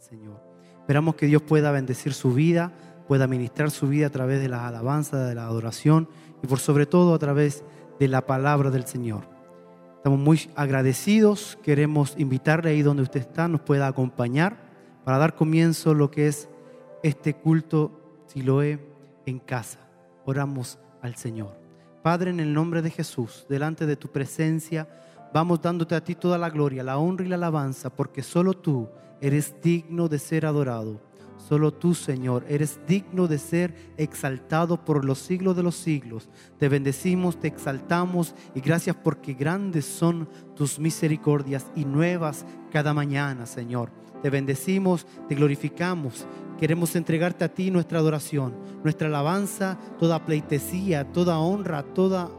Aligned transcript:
Señor. 0.00 0.40
Esperamos 0.80 1.14
que 1.14 1.26
Dios 1.26 1.42
pueda 1.42 1.70
bendecir 1.70 2.12
su 2.12 2.32
vida, 2.32 2.72
pueda 3.06 3.26
ministrar 3.26 3.70
su 3.70 3.88
vida 3.88 4.06
a 4.06 4.10
través 4.10 4.40
de 4.40 4.48
la 4.48 4.66
alabanza, 4.66 5.24
de 5.24 5.34
la 5.34 5.46
adoración 5.46 6.08
y 6.42 6.46
por 6.46 6.58
sobre 6.58 6.86
todo 6.86 7.14
a 7.14 7.18
través 7.18 7.64
de 7.98 8.08
la 8.08 8.26
palabra 8.26 8.70
del 8.70 8.86
Señor. 8.86 9.24
Estamos 9.96 10.18
muy 10.18 10.50
agradecidos, 10.54 11.58
queremos 11.62 12.14
invitarle 12.18 12.70
ahí 12.70 12.82
donde 12.82 13.02
usted 13.02 13.20
está, 13.20 13.48
nos 13.48 13.62
pueda 13.62 13.86
acompañar 13.86 14.58
para 15.04 15.18
dar 15.18 15.34
comienzo 15.34 15.92
a 15.92 15.94
lo 15.94 16.10
que 16.10 16.26
es 16.28 16.48
este 17.02 17.34
culto 17.34 18.00
Siloé 18.26 18.80
en 19.26 19.38
casa. 19.38 19.78
Oramos 20.24 20.78
al 21.02 21.16
Señor. 21.16 21.56
Padre, 22.02 22.30
en 22.30 22.40
el 22.40 22.52
nombre 22.52 22.82
de 22.82 22.90
Jesús, 22.90 23.46
delante 23.48 23.86
de 23.86 23.96
tu 23.96 24.08
presencia, 24.08 24.88
vamos 25.32 25.62
dándote 25.62 25.94
a 25.94 26.04
ti 26.04 26.14
toda 26.14 26.36
la 26.36 26.50
gloria, 26.50 26.82
la 26.82 26.98
honra 26.98 27.24
y 27.24 27.28
la 27.28 27.36
alabanza, 27.36 27.90
porque 27.90 28.22
solo 28.22 28.54
tú 28.54 28.88
eres 29.24 29.54
digno 29.62 30.06
de 30.06 30.18
ser 30.18 30.44
adorado. 30.44 31.00
Solo 31.38 31.72
tú, 31.72 31.94
Señor, 31.94 32.44
eres 32.46 32.78
digno 32.86 33.26
de 33.26 33.38
ser 33.38 33.74
exaltado 33.96 34.84
por 34.84 35.02
los 35.02 35.18
siglos 35.18 35.56
de 35.56 35.62
los 35.62 35.76
siglos. 35.76 36.28
Te 36.58 36.68
bendecimos, 36.68 37.40
te 37.40 37.48
exaltamos 37.48 38.34
y 38.54 38.60
gracias 38.60 38.96
porque 38.96 39.32
grandes 39.32 39.86
son 39.86 40.28
tus 40.54 40.78
misericordias 40.78 41.66
y 41.74 41.86
nuevas 41.86 42.44
cada 42.70 42.92
mañana, 42.92 43.46
Señor. 43.46 43.90
Te 44.22 44.28
bendecimos, 44.28 45.06
te 45.26 45.34
glorificamos. 45.34 46.26
Queremos 46.58 46.94
entregarte 46.94 47.44
a 47.44 47.48
ti 47.48 47.70
nuestra 47.70 48.00
adoración, 48.00 48.54
nuestra 48.82 49.08
alabanza, 49.08 49.78
toda 49.98 50.24
pleitesía, 50.24 51.10
toda 51.12 51.38
honra, 51.38 51.82
toda, 51.82 52.30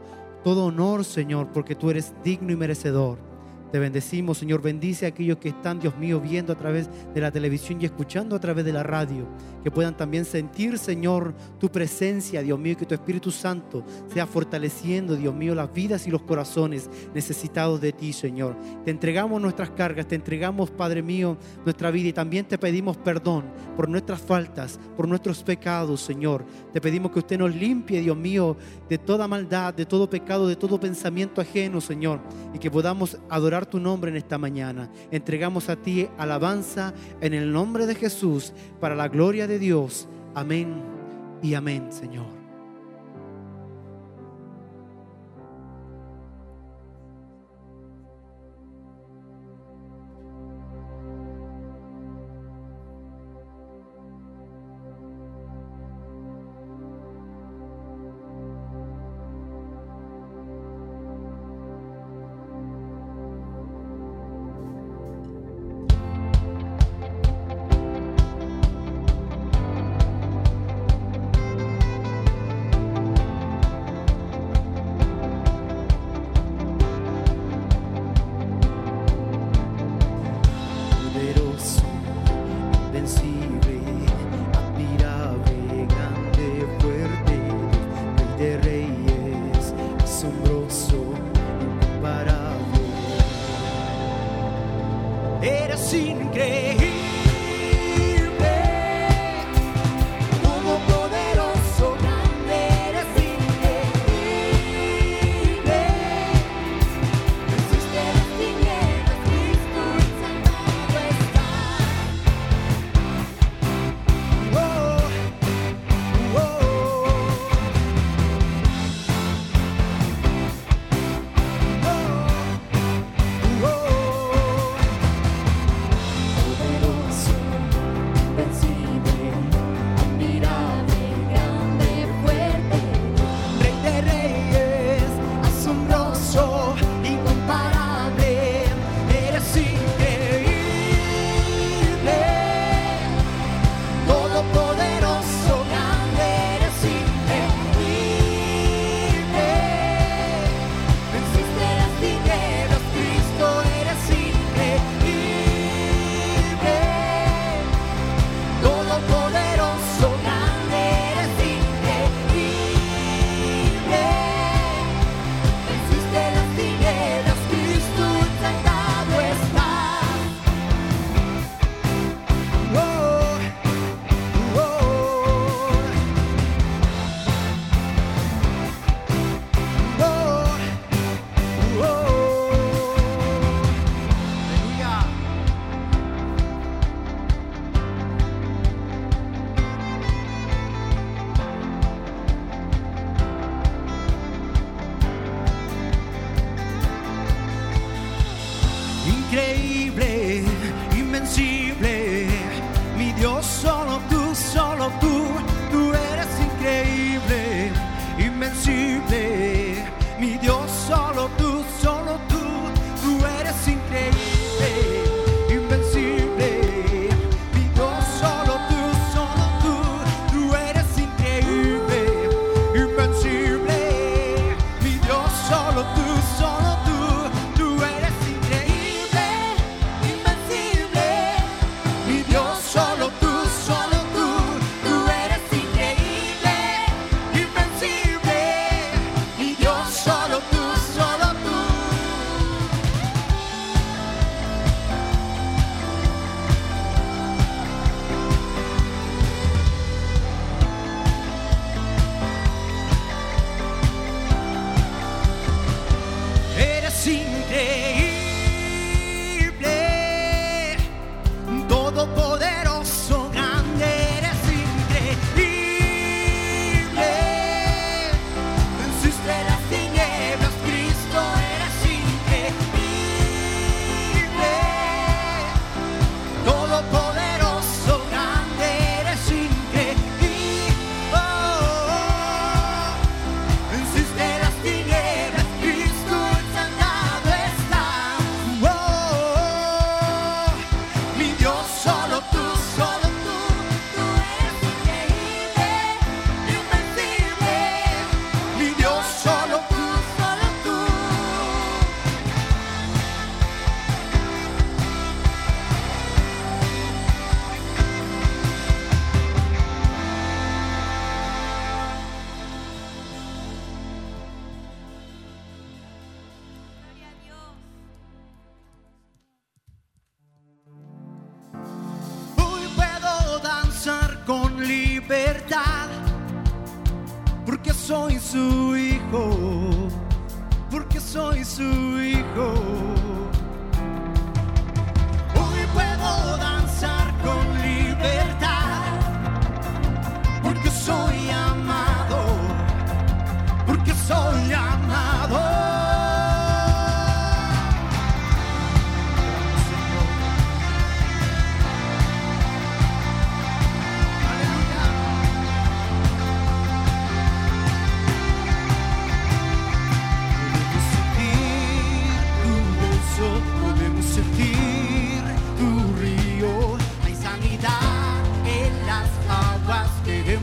todo 0.43 0.65
honor, 0.65 1.03
Señor, 1.03 1.47
porque 1.51 1.73
tú 1.73 1.89
eres 1.89 2.13
digno 2.23 2.51
y 2.51 2.55
merecedor. 2.55 3.34
Te 3.71 3.79
bendecimos, 3.79 4.37
Señor. 4.37 4.61
Bendice 4.61 5.05
a 5.05 5.09
aquellos 5.09 5.37
que 5.37 5.49
están, 5.49 5.79
Dios 5.79 5.97
mío, 5.97 6.21
viendo 6.21 6.53
a 6.53 6.55
través 6.55 6.89
de 7.13 7.21
la 7.21 7.31
televisión 7.31 7.81
y 7.81 7.85
escuchando 7.85 8.35
a 8.35 8.39
través 8.39 8.63
de 8.63 8.71
la 8.71 8.83
radio. 8.83 9.27
Que 9.63 9.71
puedan 9.71 9.97
también 9.97 10.25
sentir, 10.25 10.77
Señor, 10.77 11.33
tu 11.59 11.69
presencia, 11.69 12.41
Dios 12.41 12.59
mío, 12.59 12.73
y 12.73 12.75
que 12.75 12.85
tu 12.85 12.93
Espíritu 12.93 13.31
Santo 13.31 13.83
sea 14.13 14.27
fortaleciendo, 14.27 15.15
Dios 15.15 15.33
mío, 15.33 15.55
las 15.55 15.73
vidas 15.73 16.07
y 16.07 16.11
los 16.11 16.21
corazones 16.21 16.89
necesitados 17.13 17.81
de 17.81 17.91
ti, 17.91 18.13
Señor. 18.13 18.55
Te 18.85 18.91
entregamos 18.91 19.41
nuestras 19.41 19.71
cargas, 19.71 20.07
te 20.07 20.15
entregamos, 20.15 20.71
Padre 20.71 21.01
mío, 21.01 21.37
nuestra 21.63 21.91
vida 21.91 22.09
y 22.09 22.13
también 22.13 22.45
te 22.45 22.57
pedimos 22.57 22.97
perdón 22.97 23.45
por 23.75 23.89
nuestras 23.89 24.21
faltas, 24.21 24.79
por 24.95 25.07
nuestros 25.07 25.43
pecados, 25.43 26.01
Señor. 26.01 26.45
Te 26.71 26.79
pedimos 26.79 27.11
que 27.11 27.19
usted 27.19 27.39
nos 27.39 27.53
limpie, 27.53 28.01
Dios 28.01 28.17
mío, 28.17 28.55
de 28.87 28.97
toda 28.97 29.27
maldad, 29.27 29.73
de 29.73 29.85
todo 29.85 30.09
pecado, 30.09 30.47
de 30.47 30.55
todo 30.55 30.79
pensamiento 30.79 31.41
ajeno, 31.41 31.81
Señor, 31.81 32.19
y 32.53 32.59
que 32.59 32.71
podamos 32.71 33.17
tu 33.63 33.79
nombre 33.79 34.11
en 34.11 34.17
esta 34.17 34.37
mañana. 34.37 34.89
Entregamos 35.11 35.69
a 35.69 35.77
ti 35.77 36.09
alabanza 36.17 36.93
en 37.21 37.33
el 37.33 37.53
nombre 37.53 37.85
de 37.85 37.95
Jesús 37.95 38.51
para 38.81 38.95
la 38.95 39.07
gloria 39.07 39.47
de 39.47 39.59
Dios. 39.59 40.09
Amén 40.33 40.83
y 41.41 41.53
amén, 41.53 41.93
Señor. 41.93 42.34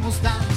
gostar. 0.03 0.52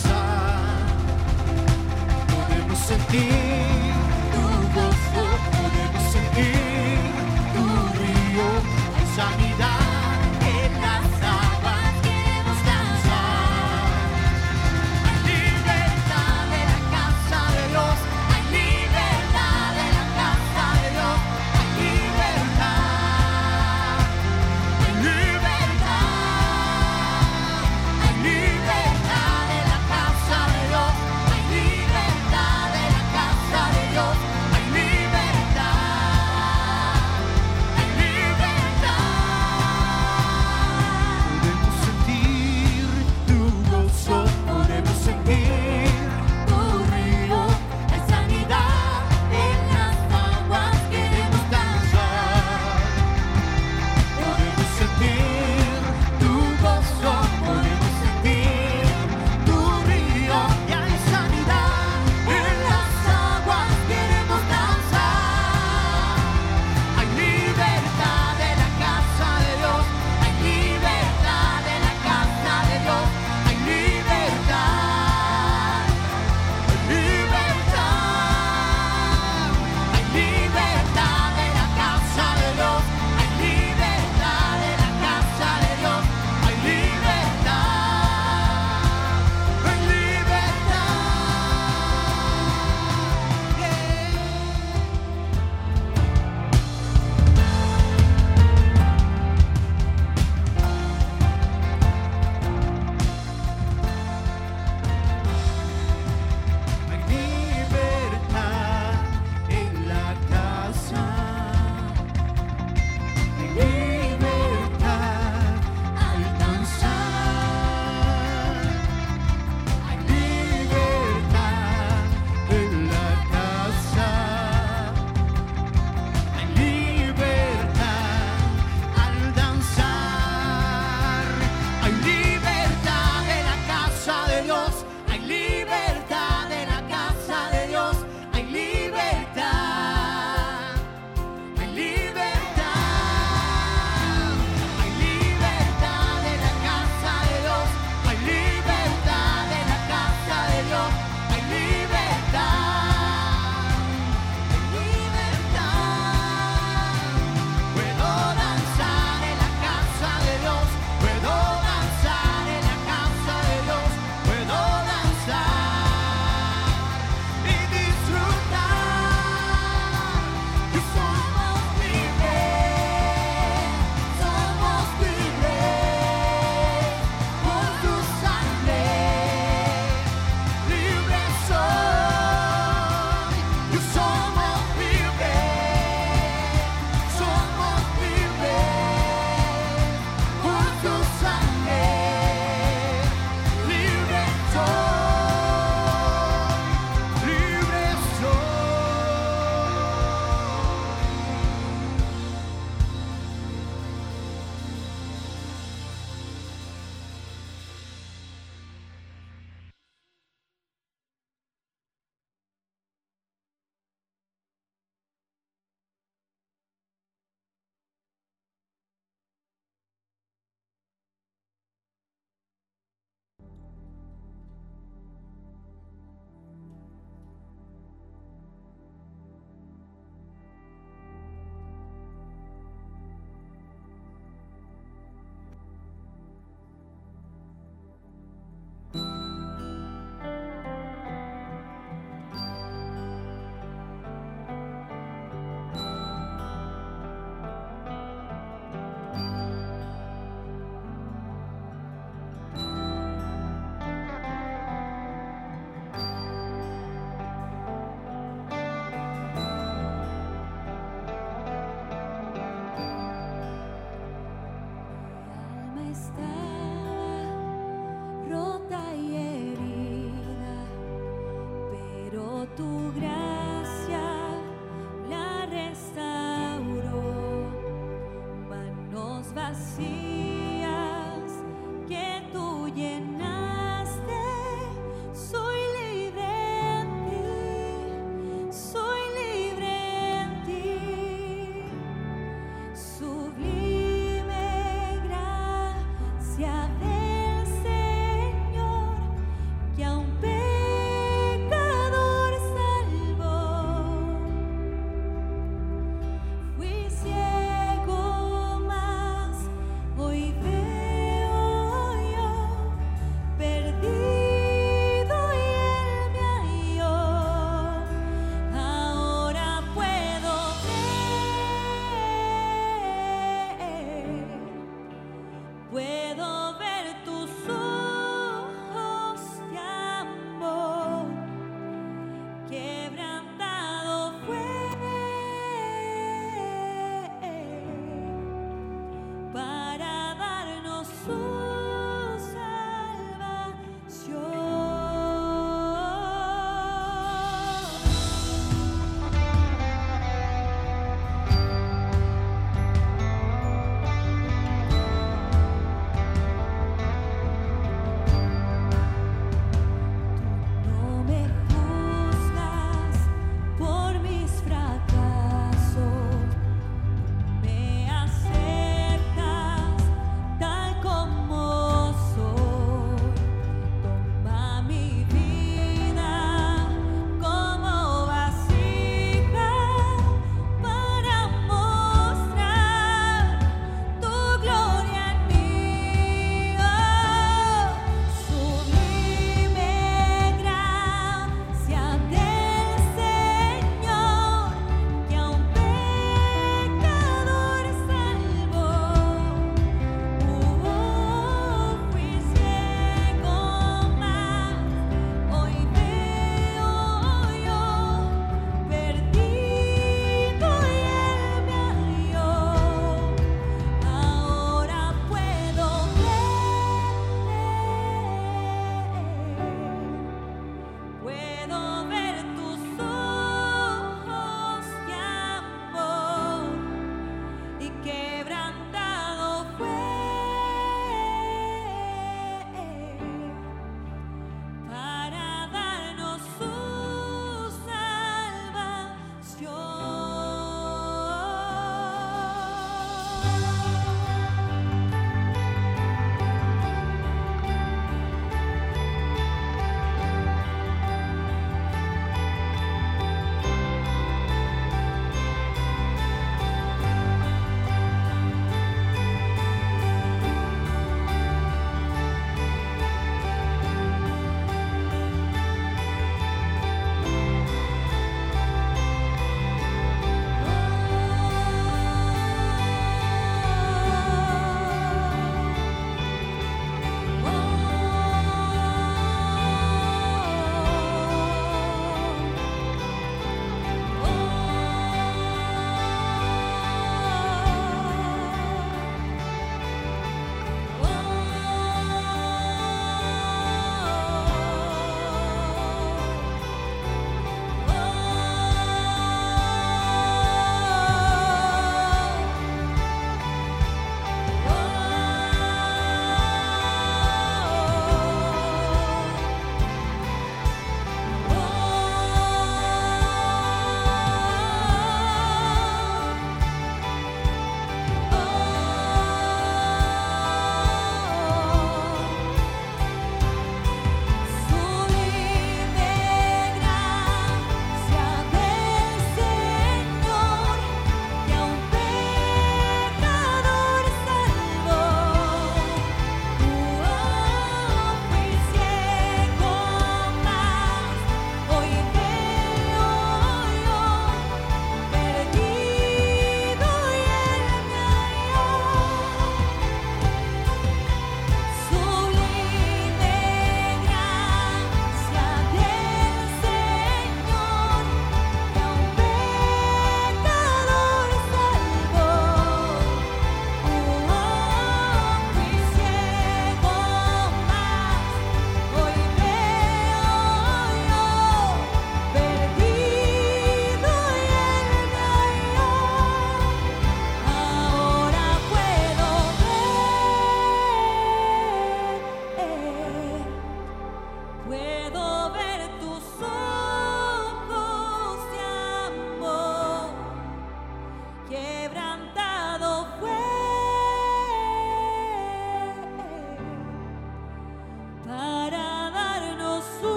see. 279.55 280.04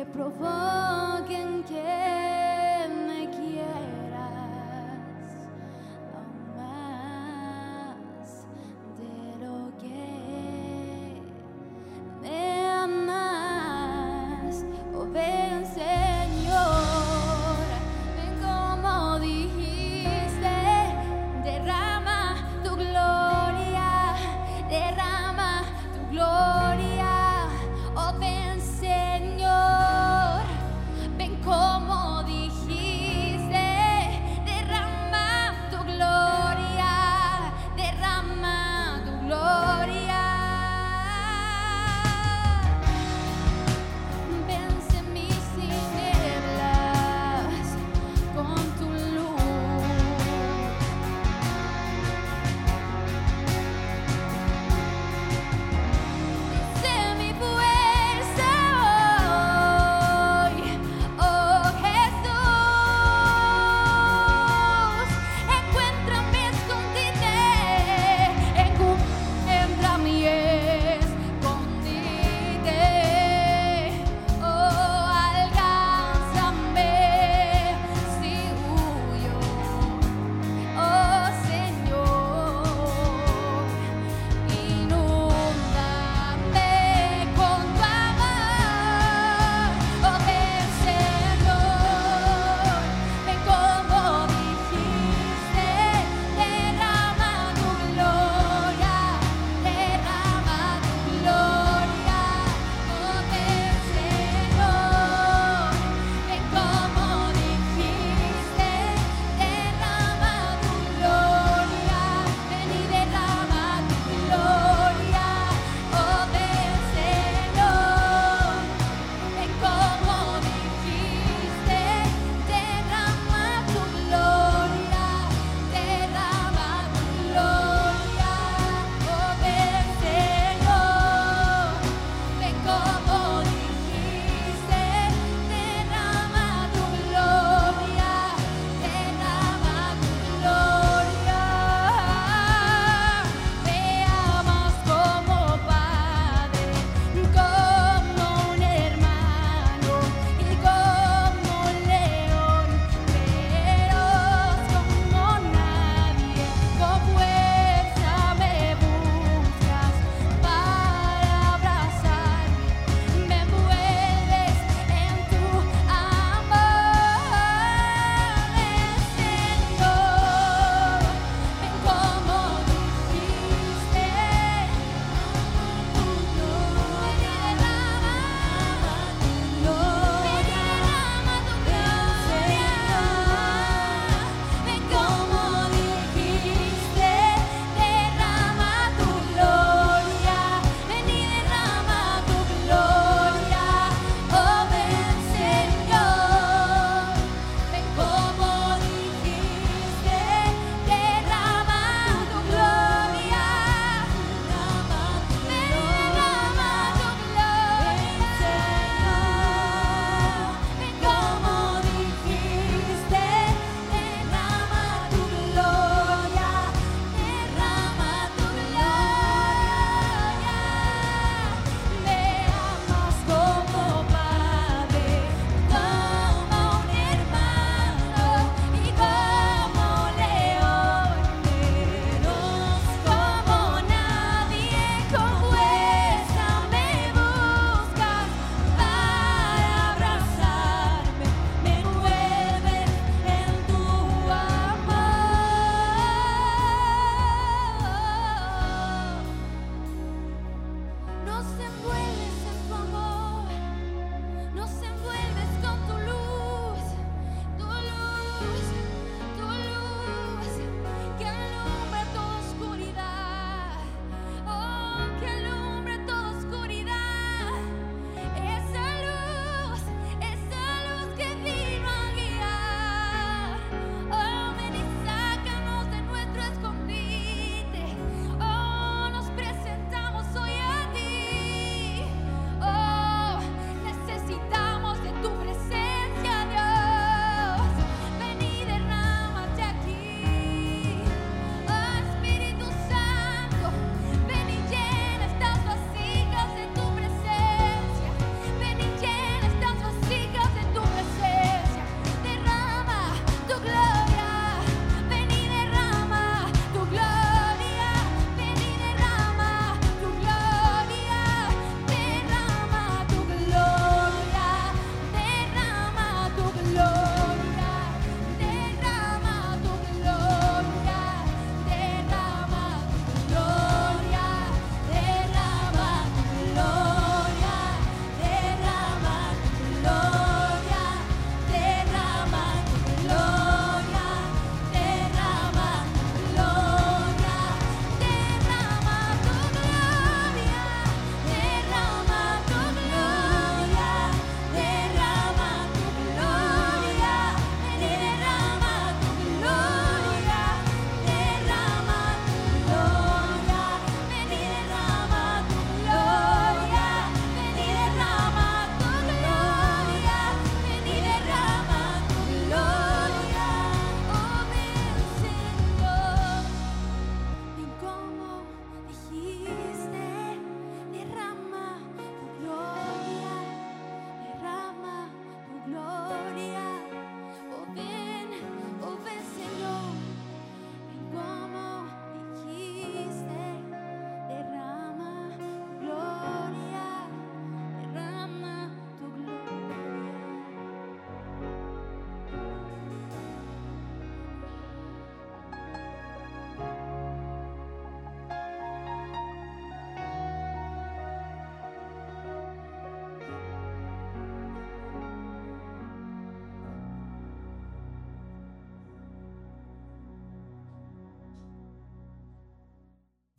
Que 0.00 0.06
provoquen 0.06 1.62
que 1.64 2.29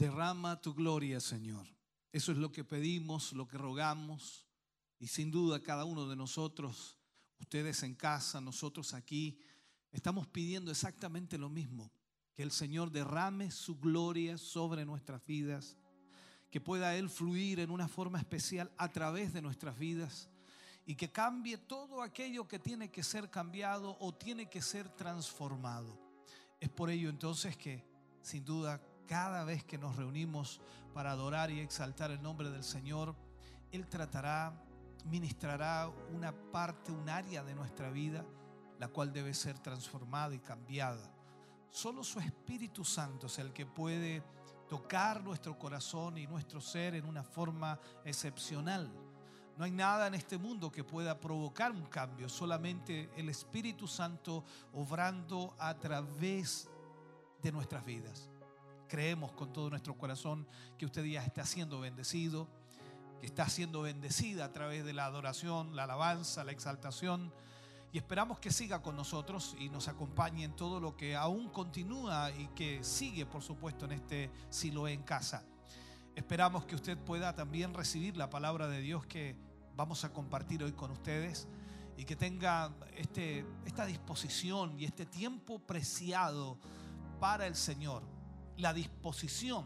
Derrama 0.01 0.59
tu 0.59 0.73
gloria, 0.73 1.19
Señor. 1.19 1.67
Eso 2.11 2.31
es 2.31 2.39
lo 2.39 2.51
que 2.51 2.63
pedimos, 2.63 3.33
lo 3.33 3.47
que 3.47 3.59
rogamos. 3.59 4.47
Y 4.97 5.05
sin 5.05 5.29
duda 5.29 5.61
cada 5.61 5.85
uno 5.85 6.09
de 6.09 6.15
nosotros, 6.15 6.97
ustedes 7.37 7.83
en 7.83 7.93
casa, 7.93 8.41
nosotros 8.41 8.95
aquí, 8.95 9.37
estamos 9.91 10.25
pidiendo 10.25 10.71
exactamente 10.71 11.37
lo 11.37 11.49
mismo. 11.49 11.91
Que 12.33 12.41
el 12.41 12.49
Señor 12.49 12.89
derrame 12.89 13.51
su 13.51 13.79
gloria 13.79 14.39
sobre 14.39 14.85
nuestras 14.85 15.23
vidas. 15.23 15.77
Que 16.49 16.59
pueda 16.59 16.95
Él 16.95 17.07
fluir 17.07 17.59
en 17.59 17.69
una 17.69 17.87
forma 17.87 18.17
especial 18.17 18.71
a 18.79 18.91
través 18.91 19.33
de 19.33 19.43
nuestras 19.43 19.77
vidas. 19.77 20.31
Y 20.83 20.95
que 20.95 21.11
cambie 21.11 21.59
todo 21.59 22.01
aquello 22.01 22.47
que 22.47 22.57
tiene 22.57 22.89
que 22.89 23.03
ser 23.03 23.29
cambiado 23.29 23.97
o 23.99 24.15
tiene 24.15 24.49
que 24.49 24.63
ser 24.63 24.89
transformado. 24.89 25.95
Es 26.59 26.69
por 26.69 26.89
ello 26.89 27.07
entonces 27.07 27.55
que, 27.55 27.85
sin 28.23 28.43
duda, 28.43 28.81
cada 29.07 29.43
vez 29.43 29.63
que 29.63 29.77
nos 29.77 29.95
reunimos 29.95 30.61
para 30.93 31.11
adorar 31.11 31.51
y 31.51 31.59
exaltar 31.59 32.11
el 32.11 32.21
nombre 32.21 32.49
del 32.49 32.63
Señor, 32.63 33.15
Él 33.71 33.87
tratará, 33.87 34.53
ministrará 35.05 35.89
una 36.13 36.31
parte, 36.31 36.91
un 36.91 37.09
área 37.09 37.43
de 37.43 37.55
nuestra 37.55 37.89
vida, 37.89 38.25
la 38.79 38.87
cual 38.87 39.13
debe 39.13 39.33
ser 39.33 39.59
transformada 39.59 40.33
y 40.33 40.39
cambiada. 40.39 41.11
Solo 41.69 42.03
su 42.03 42.19
Espíritu 42.19 42.83
Santo 42.83 43.27
es 43.27 43.39
el 43.39 43.53
que 43.53 43.65
puede 43.65 44.23
tocar 44.67 45.23
nuestro 45.23 45.57
corazón 45.59 46.17
y 46.17 46.27
nuestro 46.27 46.59
ser 46.61 46.95
en 46.95 47.05
una 47.05 47.23
forma 47.23 47.79
excepcional. 48.03 48.91
No 49.57 49.65
hay 49.65 49.71
nada 49.71 50.07
en 50.07 50.15
este 50.15 50.37
mundo 50.37 50.71
que 50.71 50.83
pueda 50.83 51.19
provocar 51.19 51.71
un 51.71 51.85
cambio, 51.85 52.27
solamente 52.27 53.11
el 53.15 53.29
Espíritu 53.29 53.87
Santo 53.87 54.43
obrando 54.73 55.55
a 55.59 55.77
través 55.77 56.67
de 57.43 57.51
nuestras 57.51 57.85
vidas. 57.85 58.30
Creemos 58.91 59.31
con 59.31 59.53
todo 59.53 59.69
nuestro 59.69 59.97
corazón 59.97 60.45
que 60.77 60.85
usted 60.85 61.05
ya 61.05 61.23
está 61.23 61.45
siendo 61.45 61.79
bendecido, 61.79 62.49
que 63.21 63.25
está 63.25 63.47
siendo 63.47 63.83
bendecida 63.83 64.43
a 64.43 64.51
través 64.51 64.83
de 64.83 64.91
la 64.91 65.05
adoración, 65.05 65.77
la 65.77 65.85
alabanza, 65.85 66.43
la 66.43 66.51
exaltación. 66.51 67.33
Y 67.93 67.99
esperamos 67.99 68.39
que 68.39 68.51
siga 68.51 68.81
con 68.81 68.97
nosotros 68.97 69.55
y 69.57 69.69
nos 69.69 69.87
acompañe 69.87 70.43
en 70.43 70.57
todo 70.57 70.81
lo 70.81 70.97
que 70.97 71.15
aún 71.15 71.47
continúa 71.47 72.31
y 72.31 72.47
que 72.49 72.83
sigue, 72.83 73.25
por 73.25 73.41
supuesto, 73.41 73.85
en 73.85 73.93
este 73.93 74.29
Siloé 74.49 74.91
en 74.91 75.03
casa. 75.03 75.45
Esperamos 76.13 76.65
que 76.65 76.75
usted 76.75 76.97
pueda 76.97 77.33
también 77.33 77.73
recibir 77.73 78.17
la 78.17 78.29
palabra 78.29 78.67
de 78.67 78.81
Dios 78.81 79.05
que 79.05 79.37
vamos 79.73 80.03
a 80.03 80.11
compartir 80.11 80.65
hoy 80.65 80.73
con 80.73 80.91
ustedes 80.91 81.47
y 81.95 82.03
que 82.03 82.17
tenga 82.17 82.75
este, 82.97 83.45
esta 83.65 83.85
disposición 83.85 84.77
y 84.77 84.83
este 84.83 85.05
tiempo 85.05 85.59
preciado 85.59 86.57
para 87.21 87.47
el 87.47 87.55
Señor, 87.55 88.03
la 88.61 88.73
disposición 88.73 89.65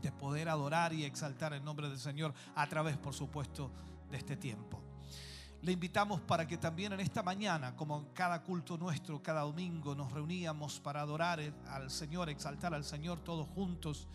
de 0.00 0.12
poder 0.12 0.48
adorar 0.48 0.92
y 0.92 1.04
exaltar 1.04 1.52
el 1.52 1.64
nombre 1.64 1.88
del 1.88 1.98
Señor 1.98 2.32
a 2.54 2.68
través, 2.68 2.96
por 2.96 3.12
supuesto, 3.12 3.70
de 4.10 4.16
este 4.16 4.36
tiempo. 4.36 4.80
Le 5.62 5.72
invitamos 5.72 6.20
para 6.20 6.46
que 6.46 6.58
también 6.58 6.92
en 6.92 7.00
esta 7.00 7.22
mañana, 7.22 7.74
como 7.74 7.98
en 7.98 8.04
cada 8.12 8.42
culto 8.42 8.78
nuestro, 8.78 9.22
cada 9.22 9.40
domingo, 9.40 9.94
nos 9.94 10.12
reuníamos 10.12 10.78
para 10.78 11.00
adorar 11.00 11.40
al 11.68 11.90
Señor, 11.90 12.28
exaltar 12.28 12.72
al 12.72 12.84
Señor 12.84 13.20
todos 13.20 13.48
juntos. 13.48 14.06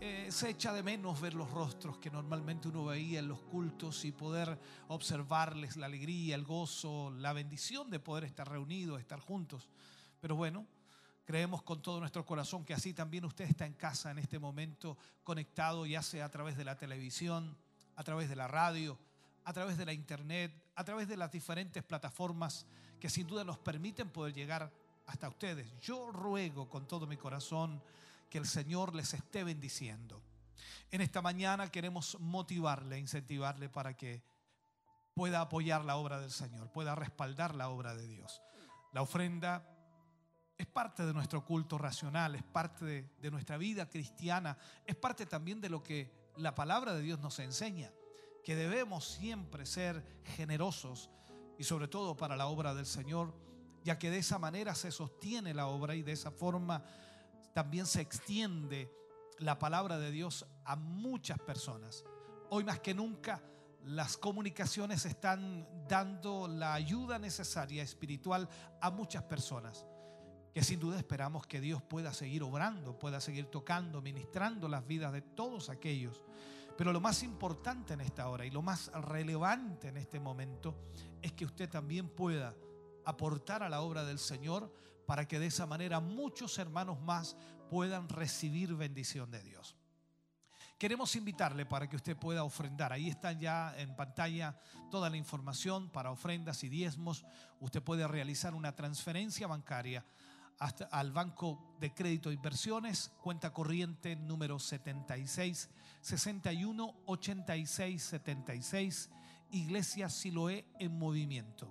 Eh, 0.00 0.26
se 0.32 0.50
echa 0.50 0.72
de 0.72 0.82
menos 0.82 1.20
ver 1.20 1.34
los 1.34 1.48
rostros 1.52 1.98
que 1.98 2.10
normalmente 2.10 2.66
uno 2.66 2.86
veía 2.86 3.20
en 3.20 3.28
los 3.28 3.38
cultos 3.42 4.04
y 4.04 4.10
poder 4.10 4.58
observarles 4.88 5.76
la 5.76 5.86
alegría, 5.86 6.34
el 6.34 6.42
gozo, 6.42 7.12
la 7.12 7.32
bendición 7.32 7.88
de 7.88 8.00
poder 8.00 8.24
estar 8.24 8.48
reunidos, 8.48 8.98
estar 8.98 9.20
juntos. 9.20 9.68
Pero 10.20 10.34
bueno, 10.34 10.66
creemos 11.24 11.62
con 11.62 11.80
todo 11.82 12.00
nuestro 12.00 12.24
corazón 12.24 12.64
que 12.64 12.74
así 12.74 12.92
también 12.94 13.24
usted 13.24 13.44
está 13.44 13.66
en 13.66 13.74
casa 13.74 14.10
en 14.10 14.18
este 14.18 14.38
momento, 14.38 14.96
conectado 15.22 15.86
ya 15.86 16.02
sea 16.02 16.26
a 16.26 16.30
través 16.30 16.56
de 16.56 16.64
la 16.64 16.76
televisión, 16.76 17.56
a 17.96 18.04
través 18.04 18.28
de 18.28 18.36
la 18.36 18.48
radio, 18.48 18.98
a 19.44 19.52
través 19.52 19.76
de 19.76 19.86
la 19.86 19.92
internet, 19.92 20.52
a 20.74 20.84
través 20.84 21.08
de 21.08 21.16
las 21.16 21.30
diferentes 21.30 21.82
plataformas 21.82 22.66
que 23.00 23.10
sin 23.10 23.26
duda 23.26 23.44
nos 23.44 23.58
permiten 23.58 24.10
poder 24.10 24.34
llegar 24.34 24.72
hasta 25.06 25.28
ustedes. 25.28 25.72
Yo 25.80 26.10
ruego 26.12 26.68
con 26.68 26.86
todo 26.86 27.06
mi 27.06 27.16
corazón 27.16 27.82
que 28.30 28.38
el 28.38 28.46
Señor 28.46 28.94
les 28.94 29.14
esté 29.14 29.44
bendiciendo. 29.44 30.22
En 30.90 31.00
esta 31.00 31.22
mañana 31.22 31.70
queremos 31.70 32.18
motivarle, 32.20 32.98
incentivarle 32.98 33.68
para 33.68 33.96
que 33.96 34.22
pueda 35.14 35.40
apoyar 35.40 35.84
la 35.84 35.96
obra 35.96 36.20
del 36.20 36.30
Señor, 36.30 36.70
pueda 36.70 36.94
respaldar 36.94 37.54
la 37.54 37.68
obra 37.68 37.94
de 37.94 38.06
Dios. 38.06 38.40
La 38.92 39.02
ofrenda 39.02 39.71
es 40.62 40.68
parte 40.68 41.04
de 41.04 41.12
nuestro 41.12 41.44
culto 41.44 41.76
racional, 41.76 42.36
es 42.36 42.44
parte 42.44 43.08
de, 43.20 43.30
nuestra 43.32 43.56
vida 43.56 43.88
cristiana, 43.88 44.56
es 44.86 44.94
parte 44.94 45.26
también 45.26 45.60
de 45.60 45.68
lo 45.68 45.82
que 45.82 46.30
la 46.36 46.54
palabra 46.54 46.94
de 46.94 47.02
Dios 47.02 47.18
nos 47.18 47.40
enseña, 47.40 47.90
que 48.44 48.54
debemos 48.54 49.04
siempre 49.04 49.66
ser 49.66 50.22
generosos 50.36 51.10
y 51.58 51.64
sobre 51.64 51.88
todo 51.88 52.16
para 52.16 52.36
la 52.36 52.46
obra 52.46 52.74
del 52.74 52.86
Señor, 52.86 53.34
ya 53.82 53.98
que 53.98 54.10
de 54.10 54.18
esa 54.18 54.38
manera 54.38 54.76
se 54.76 54.92
sostiene 54.92 55.52
la 55.52 55.66
obra 55.66 55.96
y 55.96 56.04
de 56.04 56.12
esa 56.12 56.30
forma 56.30 56.84
también 57.54 57.84
se 57.84 58.00
extiende 58.00 58.88
la 59.38 59.58
palabra 59.58 59.98
de 59.98 60.12
Dios 60.12 60.46
a 60.64 60.76
muchas 60.76 61.40
personas. 61.40 62.04
Hoy 62.50 62.62
más 62.62 62.78
que 62.78 62.94
nunca 62.94 63.42
las 63.82 64.16
comunicaciones 64.16 65.06
están 65.06 65.66
dando 65.88 66.46
la 66.46 66.74
ayuda 66.74 67.18
necesaria 67.18 67.82
espiritual 67.82 68.48
a 68.80 68.92
muchas 68.92 69.24
personas 69.24 69.84
que 70.52 70.62
sin 70.62 70.80
duda 70.80 70.98
esperamos 70.98 71.46
que 71.46 71.60
Dios 71.60 71.82
pueda 71.82 72.12
seguir 72.12 72.42
obrando, 72.42 72.98
pueda 72.98 73.20
seguir 73.20 73.46
tocando, 73.46 74.02
ministrando 74.02 74.68
las 74.68 74.86
vidas 74.86 75.12
de 75.12 75.22
todos 75.22 75.70
aquellos. 75.70 76.24
Pero 76.76 76.92
lo 76.92 77.00
más 77.00 77.22
importante 77.22 77.94
en 77.94 78.00
esta 78.00 78.28
hora 78.28 78.44
y 78.44 78.50
lo 78.50 78.62
más 78.62 78.90
relevante 78.92 79.88
en 79.88 79.96
este 79.96 80.20
momento 80.20 80.76
es 81.20 81.32
que 81.32 81.44
usted 81.44 81.68
también 81.68 82.08
pueda 82.08 82.54
aportar 83.04 83.62
a 83.62 83.68
la 83.68 83.80
obra 83.80 84.04
del 84.04 84.18
Señor 84.18 84.72
para 85.06 85.26
que 85.26 85.38
de 85.38 85.46
esa 85.46 85.66
manera 85.66 86.00
muchos 86.00 86.58
hermanos 86.58 87.00
más 87.00 87.36
puedan 87.70 88.08
recibir 88.08 88.74
bendición 88.74 89.30
de 89.30 89.42
Dios. 89.42 89.76
Queremos 90.78 91.14
invitarle 91.14 91.64
para 91.64 91.88
que 91.88 91.96
usted 91.96 92.16
pueda 92.16 92.42
ofrendar. 92.42 92.92
Ahí 92.92 93.08
está 93.08 93.32
ya 93.32 93.72
en 93.78 93.94
pantalla 93.94 94.58
toda 94.90 95.08
la 95.08 95.16
información 95.16 95.88
para 95.90 96.10
ofrendas 96.10 96.64
y 96.64 96.68
diezmos. 96.68 97.24
Usted 97.60 97.80
puede 97.80 98.06
realizar 98.08 98.52
una 98.54 98.74
transferencia 98.74 99.46
bancaria 99.46 100.04
hasta 100.62 100.84
al 100.84 101.10
Banco 101.10 101.58
de 101.80 101.92
Crédito 101.92 102.30
e 102.30 102.34
Inversiones, 102.34 103.10
cuenta 103.20 103.52
corriente 103.52 104.14
número 104.14 104.60
76 104.60 105.68
61 106.00 106.94
86 107.06 108.00
76, 108.00 109.10
Iglesia 109.50 110.08
Siloé 110.08 110.64
en 110.78 110.96
movimiento. 110.96 111.68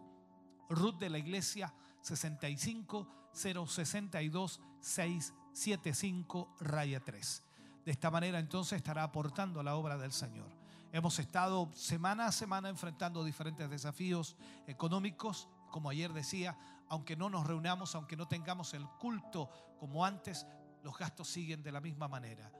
Ruth 0.69 0.99
de 0.99 1.09
la 1.09 1.19
Iglesia 1.19 1.73
65 2.01 3.29
062 3.31 4.59
675 4.81 6.55
raya 6.59 6.99
3. 6.99 7.43
De 7.85 7.91
esta 7.91 8.11
manera 8.11 8.39
entonces 8.39 8.75
estará 8.75 9.03
aportando 9.03 9.61
a 9.61 9.63
la 9.63 9.75
obra 9.75 9.97
del 9.97 10.11
Señor. 10.11 10.51
Hemos 10.91 11.17
estado 11.19 11.71
semana 11.73 12.25
a 12.25 12.33
semana 12.33 12.67
enfrentando 12.67 13.23
diferentes 13.23 13.69
desafíos 13.69 14.35
económicos, 14.67 15.47
como 15.69 15.89
ayer 15.89 16.11
decía, 16.11 16.57
aunque 16.91 17.15
no 17.15 17.27
nos 17.29 17.47
reunamos, 17.47 17.95
aunque 17.95 18.17
no 18.17 18.27
tengamos 18.27 18.73
el 18.73 18.85
culto 18.99 19.49
como 19.79 20.05
antes, 20.05 20.45
los 20.83 20.97
gastos 20.97 21.29
siguen 21.29 21.63
de 21.63 21.71
la 21.71 21.79
misma 21.79 22.09
manera. 22.09 22.51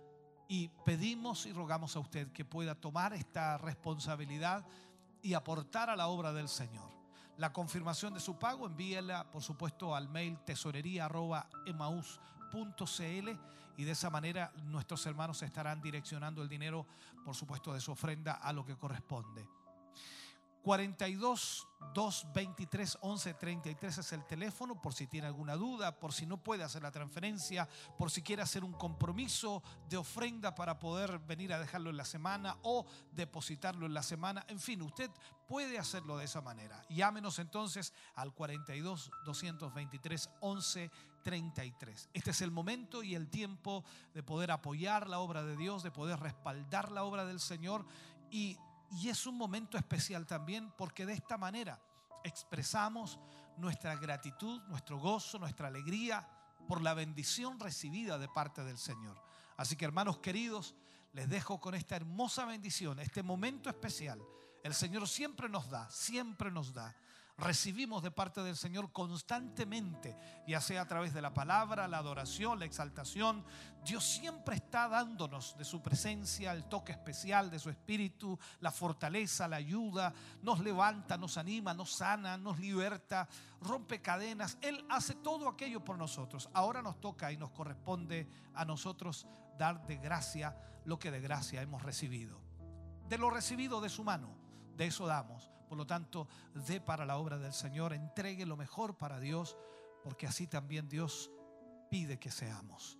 Y 0.48 0.70
pedimos 0.86 1.46
y 1.46 1.52
rogamos 1.52 1.98
a 1.98 2.00
usted 2.00 2.32
que 2.32 2.46
pueda 2.46 2.74
tomar 2.74 3.12
esta 3.12 3.58
responsabilidad 3.58 4.66
y 5.22 5.34
aportar 5.34 5.90
a 5.90 5.98
la 5.98 6.08
obra 6.08 6.32
del 6.32 6.48
Señor. 6.48 6.90
La 7.36 7.52
confirmación 7.52 8.14
de 8.14 8.22
su 8.22 8.40
pago, 8.40 8.68
envíela, 8.68 9.30
por 9.30 9.44
supuesto, 9.44 9.94
al 9.94 10.08
mail 10.08 10.40
tesorería.emaus.cl 10.46 13.30
y 13.76 13.84
de 13.84 13.92
esa 13.92 14.10
manera 14.10 14.54
nuestros 14.64 15.06
hermanos 15.08 15.44
estarán 15.44 15.82
direccionando 15.82 16.42
el 16.42 16.48
dinero, 16.48 16.88
por 17.26 17.36
supuesto, 17.36 17.74
de 17.74 17.82
su 17.82 17.92
ofrenda 17.92 18.36
a 18.36 18.54
lo 18.54 18.66
que 18.66 18.78
corresponde. 18.78 19.46
42 20.62 21.68
223 21.94 22.98
11 23.02 23.34
33 23.34 23.98
es 23.98 24.14
el 24.14 24.26
teléfono 24.26 24.82
por 24.82 24.94
si 24.94 25.08
tiene 25.08 25.28
alguna 25.28 25.56
duda, 25.56 26.00
por 26.00 26.14
si 26.14 26.26
no 26.26 26.38
puede 26.38 26.64
hacer 26.64 26.84
la 26.84 26.92
transferencia, 26.92 27.68
por 27.98 28.12
si 28.12 28.22
quiere 28.22 28.42
hacer 28.42 28.64
un 28.64 28.74
compromiso 28.74 29.62
de 29.90 29.98
ofrenda 29.98 30.56
para 30.56 30.80
poder 30.80 31.20
venir 31.20 31.52
a 31.54 31.60
dejarlo 31.60 31.90
en 31.90 31.98
la 31.98 32.06
semana 32.06 32.58
o 32.62 32.86
depositarlo 33.12 33.86
en 33.86 33.94
la 33.94 34.04
semana. 34.04 34.46
En 34.48 34.60
fin, 34.60 34.82
usted 34.82 35.12
puede 35.48 35.78
hacerlo 35.80 36.18
de 36.18 36.26
esa 36.26 36.42
manera. 36.42 36.86
Llámenos 36.90 37.40
entonces 37.40 37.94
al 38.16 38.34
42 38.34 39.12
223 39.26 40.30
11 40.40 40.92
33. 41.24 42.10
Este 42.14 42.32
es 42.32 42.42
el 42.42 42.52
momento 42.52 43.04
y 43.04 43.16
el 43.16 43.30
tiempo 43.30 43.84
de 44.14 44.24
poder 44.24 44.52
apoyar 44.52 45.08
la 45.08 45.20
obra 45.20 45.44
de 45.44 45.58
Dios, 45.58 45.84
de 45.84 45.92
poder 45.92 46.20
respaldar 46.20 46.92
la 46.92 47.04
obra 47.04 47.26
del 47.26 47.40
Señor 47.40 47.86
y 48.32 48.58
y 48.92 49.10
es 49.10 49.26
un 49.26 49.38
momento 49.38 49.78
especial 49.78 50.26
también 50.28 50.72
porque 50.78 51.06
de 51.06 51.14
esta 51.14 51.38
manera 51.38 51.82
expresamos 52.24 53.20
nuestra 53.58 53.96
gratitud, 53.96 54.62
nuestro 54.68 54.98
gozo, 54.98 55.40
nuestra 55.40 55.68
alegría 55.68 56.28
por 56.68 56.82
la 56.82 56.94
bendición 56.94 57.60
recibida 57.60 58.18
de 58.18 58.28
parte 58.28 58.64
del 58.64 58.78
Señor. 58.78 59.22
Así 59.58 59.76
que 59.76 59.86
hermanos 59.86 60.20
queridos, 60.20 60.76
les 61.14 61.30
dejo 61.30 61.60
con 61.60 61.76
esta 61.76 61.96
hermosa 61.96 62.46
bendición, 62.46 63.00
este 63.00 63.24
momento 63.24 63.70
especial. 63.70 64.22
El 64.64 64.74
Señor 64.74 65.08
siempre 65.08 65.50
nos 65.50 65.70
da, 65.70 65.90
siempre 65.90 66.52
nos 66.52 66.74
da. 66.74 66.96
Recibimos 67.42 68.04
de 68.04 68.12
parte 68.12 68.44
del 68.44 68.56
Señor 68.56 68.92
constantemente, 68.92 70.16
ya 70.48 70.62
sea 70.62 70.84
a 70.84 70.88
través 70.88 71.12
de 71.12 71.24
la 71.24 71.34
palabra, 71.34 71.88
la 71.88 71.98
adoración, 71.98 72.60
la 72.60 72.66
exaltación. 72.66 73.44
Dios 73.84 74.06
siempre 74.06 74.58
está 74.58 74.88
dándonos 74.88 75.58
de 75.58 75.66
su 75.66 75.82
presencia, 75.82 76.52
el 76.52 76.66
toque 76.66 76.92
especial 76.92 77.50
de 77.50 77.58
su 77.58 77.72
espíritu, 77.72 78.38
la 78.60 78.70
fortaleza, 78.70 79.48
la 79.48 79.56
ayuda. 79.56 80.14
Nos 80.44 80.60
levanta, 80.60 81.18
nos 81.18 81.36
anima, 81.40 81.74
nos 81.74 81.96
sana, 81.96 82.38
nos 82.38 82.60
liberta, 82.60 83.28
rompe 83.60 84.04
cadenas. 84.04 84.60
Él 84.62 84.86
hace 84.88 85.16
todo 85.16 85.50
aquello 85.50 85.84
por 85.84 85.98
nosotros. 85.98 86.48
Ahora 86.54 86.84
nos 86.84 87.02
toca 87.02 87.32
y 87.32 87.38
nos 87.38 87.50
corresponde 87.50 88.30
a 88.54 88.66
nosotros 88.66 89.26
dar 89.58 89.88
de 89.88 89.98
gracia 89.98 90.56
lo 90.86 91.00
que 91.00 91.10
de 91.10 91.22
gracia 91.22 91.64
hemos 91.64 91.82
recibido. 91.82 92.40
De 93.10 93.18
lo 93.18 93.32
recibido 93.32 93.82
de 93.82 93.90
su 93.90 94.04
mano, 94.04 94.30
de 94.78 94.86
eso 94.86 95.08
damos. 95.08 95.51
Por 95.72 95.78
lo 95.78 95.88
tanto, 95.88 96.28
dé 96.54 96.82
para 96.82 97.06
la 97.06 97.16
obra 97.16 97.38
del 97.38 97.54
Señor, 97.54 97.94
entregue 97.94 98.46
lo 98.46 98.58
mejor 98.58 98.98
para 98.98 99.22
Dios, 99.22 99.56
porque 100.04 100.28
así 100.28 100.46
también 100.46 100.90
Dios 100.90 101.32
pide 101.90 102.20
que 102.20 102.30
seamos. 102.30 103.00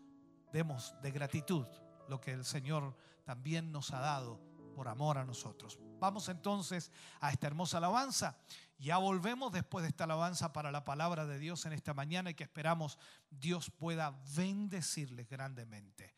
Demos 0.54 0.96
de 1.02 1.12
gratitud 1.12 1.68
lo 2.08 2.22
que 2.22 2.32
el 2.32 2.46
Señor 2.46 2.96
también 3.26 3.74
nos 3.74 3.92
ha 3.92 4.00
dado 4.00 4.40
por 4.74 4.88
amor 4.88 5.18
a 5.18 5.26
nosotros. 5.26 5.80
Vamos 6.00 6.30
entonces 6.30 6.94
a 7.20 7.34
esta 7.34 7.48
hermosa 7.48 7.80
alabanza. 7.80 8.38
Ya 8.80 8.98
volvemos 9.00 9.52
después 9.52 9.84
de 9.84 9.90
esta 9.90 10.06
alabanza 10.06 10.54
para 10.54 10.72
la 10.72 10.86
palabra 10.86 11.26
de 11.26 11.40
Dios 11.40 11.66
en 11.66 11.74
esta 11.74 11.94
mañana 11.94 12.30
y 12.30 12.36
que 12.36 12.46
esperamos 12.46 12.98
Dios 13.30 13.70
pueda 13.70 14.18
bendecirles 14.34 15.28
grandemente. 15.28 16.16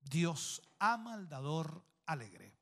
Dios 0.00 0.62
ama 0.80 1.14
al 1.14 1.28
dador 1.28 1.84
alegre. 2.06 2.55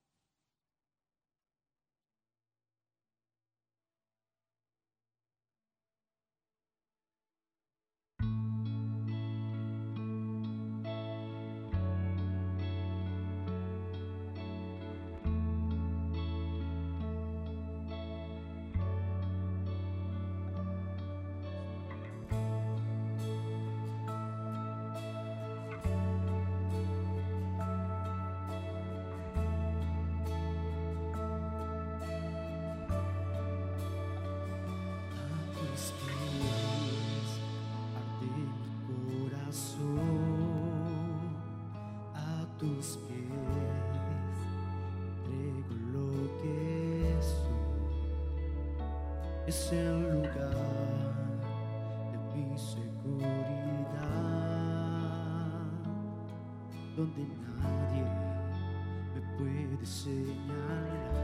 Donde 56.97 57.23
nadie 57.61 58.05
me 59.15 59.21
puede 59.37 59.85
señalar. 59.85 61.15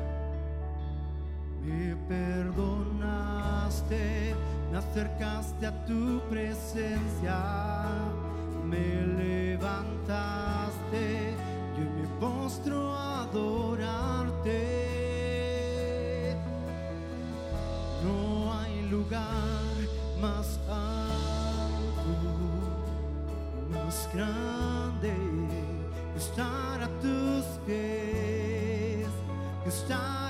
Me 1.65 1.95
perdonaste, 2.09 4.05
me 4.73 4.79
acercaste 4.79 5.67
a 5.67 5.85
tu 5.85 6.21
presencia, 6.29 7.85
me 8.67 9.07
levantaste, 9.19 11.05
yo 11.77 11.85
me 11.97 12.07
postro 12.19 12.93
a 12.93 13.23
adorarte. 13.25 14.59
No 18.03 18.53
hay 18.55 18.89
lugar 18.89 19.77
más 20.21 20.59
alto, 20.69 22.13
más 23.73 24.09
grande 24.13 25.40
estar 26.21 26.83
a 26.83 26.89
tus 27.01 27.47
pies, 27.65 29.09
estar 29.67 30.30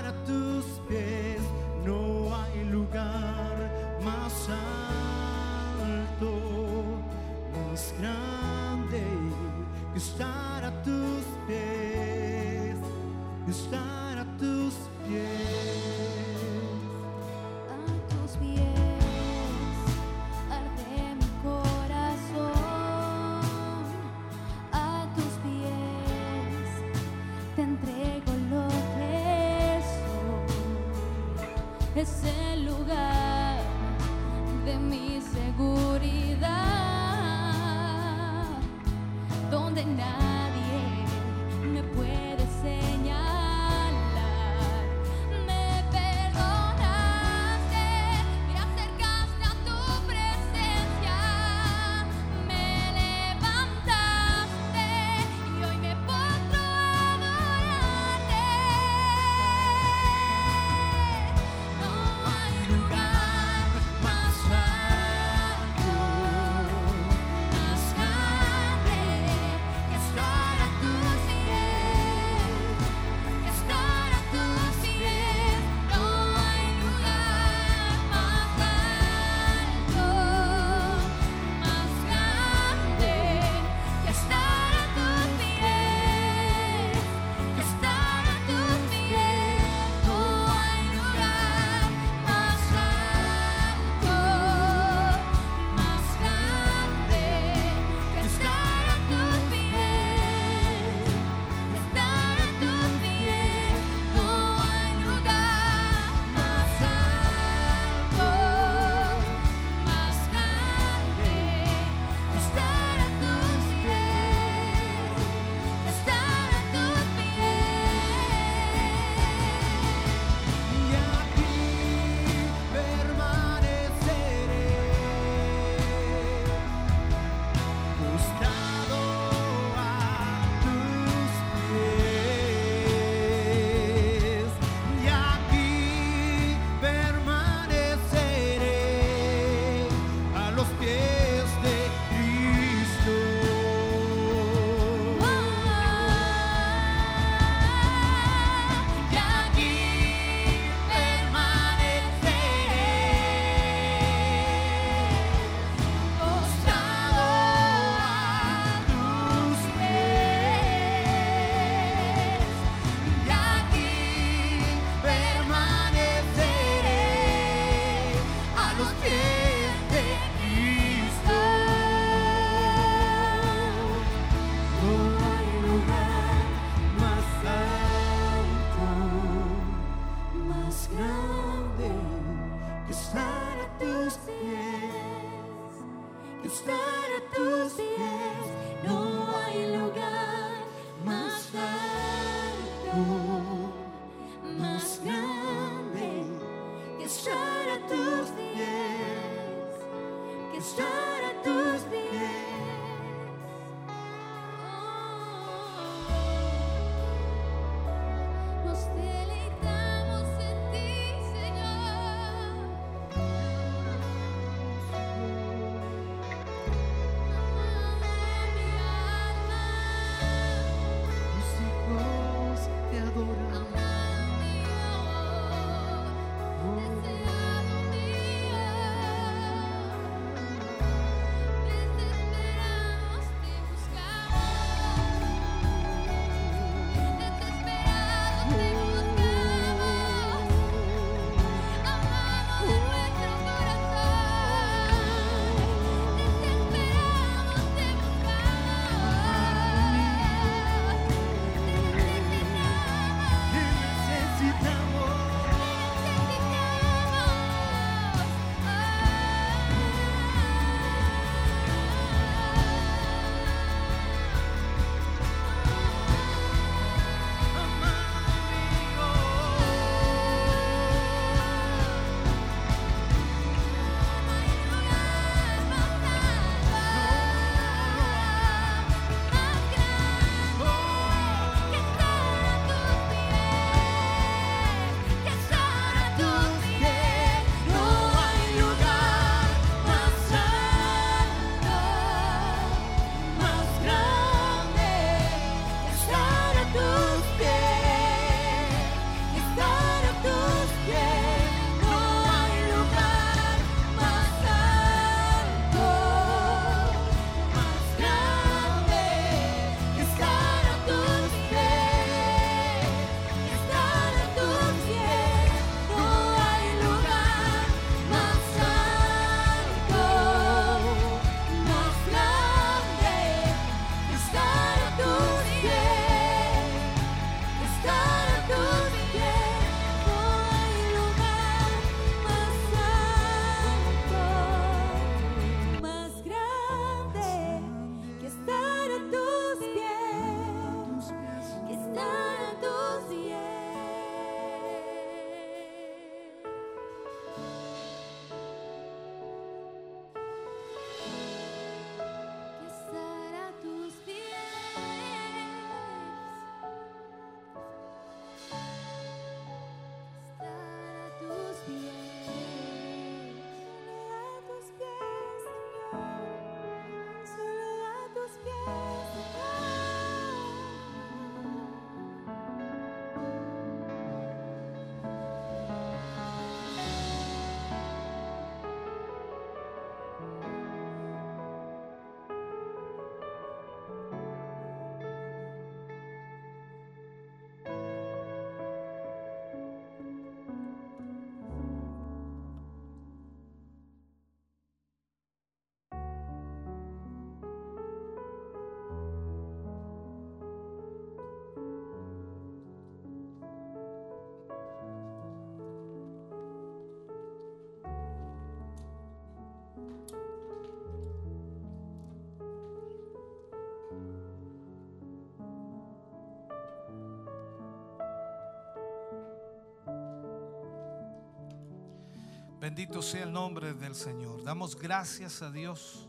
Bendito 422.61 423.01
sea 423.01 423.23
el 423.23 423.33
nombre 423.33 423.73
del 423.73 423.95
Señor. 423.95 424.45
Damos 424.45 424.77
gracias 424.77 425.41
a 425.41 425.51
Dios 425.51 426.07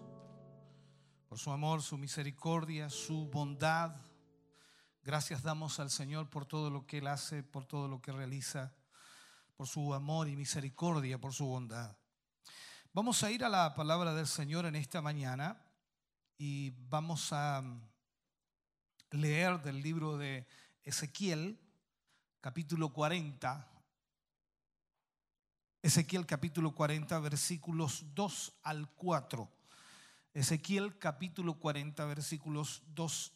por 1.29 1.39
su 1.39 1.49
amor, 1.49 1.81
su 1.81 1.97
misericordia, 1.97 2.89
su 2.89 3.29
bondad. 3.29 3.95
Gracias 5.01 5.43
damos 5.43 5.79
al 5.79 5.89
Señor 5.89 6.29
por 6.29 6.45
todo 6.45 6.69
lo 6.69 6.85
que 6.85 6.97
Él 6.97 7.07
hace, 7.07 7.41
por 7.41 7.65
todo 7.65 7.87
lo 7.87 8.01
que 8.01 8.11
realiza, 8.11 8.73
por 9.55 9.65
su 9.65 9.93
amor 9.93 10.27
y 10.27 10.35
misericordia, 10.35 11.21
por 11.21 11.31
su 11.31 11.45
bondad. 11.45 11.95
Vamos 12.91 13.23
a 13.23 13.31
ir 13.31 13.45
a 13.45 13.49
la 13.49 13.73
palabra 13.73 14.13
del 14.13 14.27
Señor 14.27 14.65
en 14.65 14.75
esta 14.75 15.01
mañana 15.01 15.57
y 16.37 16.71
vamos 16.89 17.31
a 17.31 17.63
leer 19.11 19.61
del 19.61 19.81
libro 19.81 20.17
de 20.17 20.45
Ezequiel, 20.83 21.57
capítulo 22.41 22.91
40. 22.91 23.70
Ezequiel 25.83 26.27
capítulo 26.27 26.75
40, 26.75 27.19
versículos 27.19 28.05
2 28.13 28.53
al 28.61 28.87
4. 28.91 29.51
Ezequiel 30.35 30.99
capítulo 30.99 31.55
40, 31.55 32.05
versículos 32.05 32.83
2 32.93 33.33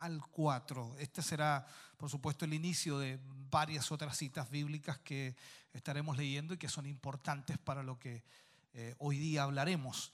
al 0.00 0.20
4. 0.20 0.96
Este 0.98 1.22
será, 1.22 1.66
por 1.96 2.10
supuesto, 2.10 2.44
el 2.44 2.52
inicio 2.52 2.98
de 2.98 3.18
varias 3.50 3.90
otras 3.90 4.18
citas 4.18 4.50
bíblicas 4.50 4.98
que 4.98 5.34
estaremos 5.72 6.18
leyendo 6.18 6.52
y 6.52 6.58
que 6.58 6.68
son 6.68 6.84
importantes 6.84 7.56
para 7.56 7.82
lo 7.82 7.98
que 7.98 8.22
eh, 8.74 8.94
hoy 8.98 9.16
día 9.16 9.44
hablaremos. 9.44 10.12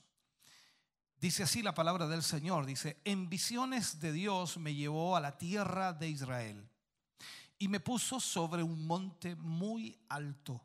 Dice 1.19 1.43
así 1.43 1.61
la 1.61 1.73
palabra 1.73 2.07
del 2.07 2.23
Señor, 2.23 2.65
dice, 2.65 3.01
en 3.03 3.27
visiones 3.27 3.99
de 3.99 4.13
Dios 4.13 4.57
me 4.57 4.75
llevó 4.75 5.17
a 5.17 5.19
la 5.19 5.37
tierra 5.37 5.91
de 5.91 6.07
Israel 6.07 6.69
y 7.57 7.67
me 7.67 7.81
puso 7.81 8.21
sobre 8.21 8.63
un 8.63 8.87
monte 8.87 9.35
muy 9.35 9.99
alto, 10.07 10.61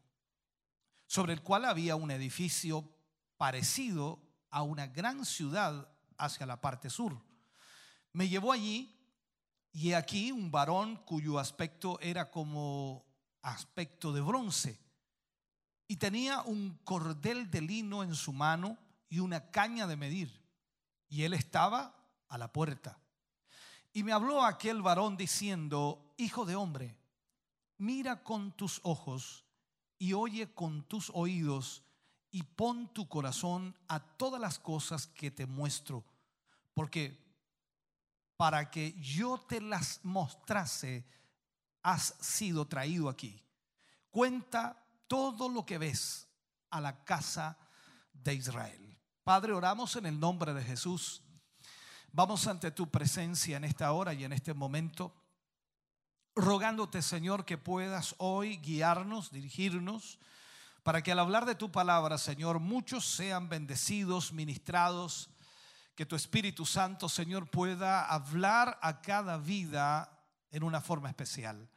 sobre 1.14 1.32
el 1.32 1.42
cual 1.42 1.64
había 1.64 1.94
un 1.94 2.10
edificio 2.10 2.90
parecido 3.36 4.20
a 4.50 4.62
una 4.64 4.88
gran 4.88 5.24
ciudad 5.24 5.88
hacia 6.18 6.44
la 6.44 6.60
parte 6.60 6.90
sur. 6.90 7.22
Me 8.12 8.28
llevó 8.28 8.50
allí 8.50 8.98
y 9.70 9.90
he 9.90 9.94
aquí 9.94 10.32
un 10.32 10.50
varón 10.50 10.96
cuyo 11.04 11.38
aspecto 11.38 12.00
era 12.00 12.32
como 12.32 13.06
aspecto 13.42 14.12
de 14.12 14.22
bronce 14.22 14.80
y 15.86 15.98
tenía 15.98 16.42
un 16.42 16.80
cordel 16.82 17.48
de 17.48 17.60
lino 17.60 18.02
en 18.02 18.16
su 18.16 18.32
mano 18.32 18.76
y 19.08 19.20
una 19.20 19.52
caña 19.52 19.86
de 19.86 19.96
medir. 19.96 20.42
Y 21.08 21.22
él 21.22 21.32
estaba 21.34 21.94
a 22.26 22.38
la 22.38 22.52
puerta. 22.52 22.98
Y 23.92 24.02
me 24.02 24.10
habló 24.10 24.44
aquel 24.44 24.82
varón 24.82 25.16
diciendo, 25.16 26.12
Hijo 26.16 26.44
de 26.44 26.56
hombre, 26.56 26.98
mira 27.78 28.24
con 28.24 28.50
tus 28.50 28.80
ojos 28.82 29.43
y 30.05 30.12
oye 30.12 30.52
con 30.52 30.82
tus 30.82 31.11
oídos 31.14 31.82
y 32.30 32.42
pon 32.42 32.92
tu 32.92 33.09
corazón 33.09 33.74
a 33.88 34.00
todas 34.00 34.38
las 34.38 34.59
cosas 34.59 35.07
que 35.07 35.30
te 35.30 35.46
muestro, 35.46 36.05
porque 36.74 37.18
para 38.36 38.70
que 38.70 38.92
yo 39.00 39.38
te 39.38 39.62
las 39.62 40.00
mostrase, 40.02 41.07
has 41.82 42.16
sido 42.20 42.66
traído 42.66 43.09
aquí. 43.09 43.42
Cuenta 44.11 44.78
todo 45.09 45.48
lo 45.48 45.64
que 45.64 45.78
ves 45.78 46.28
a 46.68 46.82
la 46.82 47.02
casa 47.02 47.57
de 48.12 48.34
Israel. 48.34 48.98
Padre, 49.22 49.55
oramos 49.55 49.96
en 49.96 50.05
el 50.05 50.20
nombre 50.20 50.52
de 50.52 50.62
Jesús. 50.62 51.22
Vamos 52.12 52.46
ante 52.46 52.70
tu 52.72 52.90
presencia 52.90 53.57
en 53.57 53.64
esta 53.64 53.90
hora 53.92 54.12
y 54.12 54.22
en 54.22 54.34
este 54.34 54.52
momento, 54.52 55.14
rogándote, 56.35 57.03
Señor, 57.03 57.45
que 57.45 57.59
puedas 57.59 58.14
hoy 58.18 58.57
guiarnos, 58.59 59.30
dirigirnos, 59.30 60.18
para 60.82 61.03
que 61.03 61.12
al 61.12 61.18
hablar 61.18 61.47
de 61.47 61.55
tu 61.55 61.70
palabra, 61.72 62.18
Señor, 62.18 62.61
muchos 62.61 63.07
sean 63.07 63.49
bendecidos, 63.49 64.32
ministrados, 64.32 65.30
que 65.95 66.05
tu 66.05 66.16
Espíritu 66.16 66.66
Santo, 66.66 67.09
Señor, 67.09 67.49
pueda 67.49 68.05
hablar 68.05 68.78
a 68.82 69.01
cada 69.01 69.39
vida 69.39 70.11
en 70.51 70.62
una 70.62 70.80
forma 70.80 71.09
especial. 71.09 71.68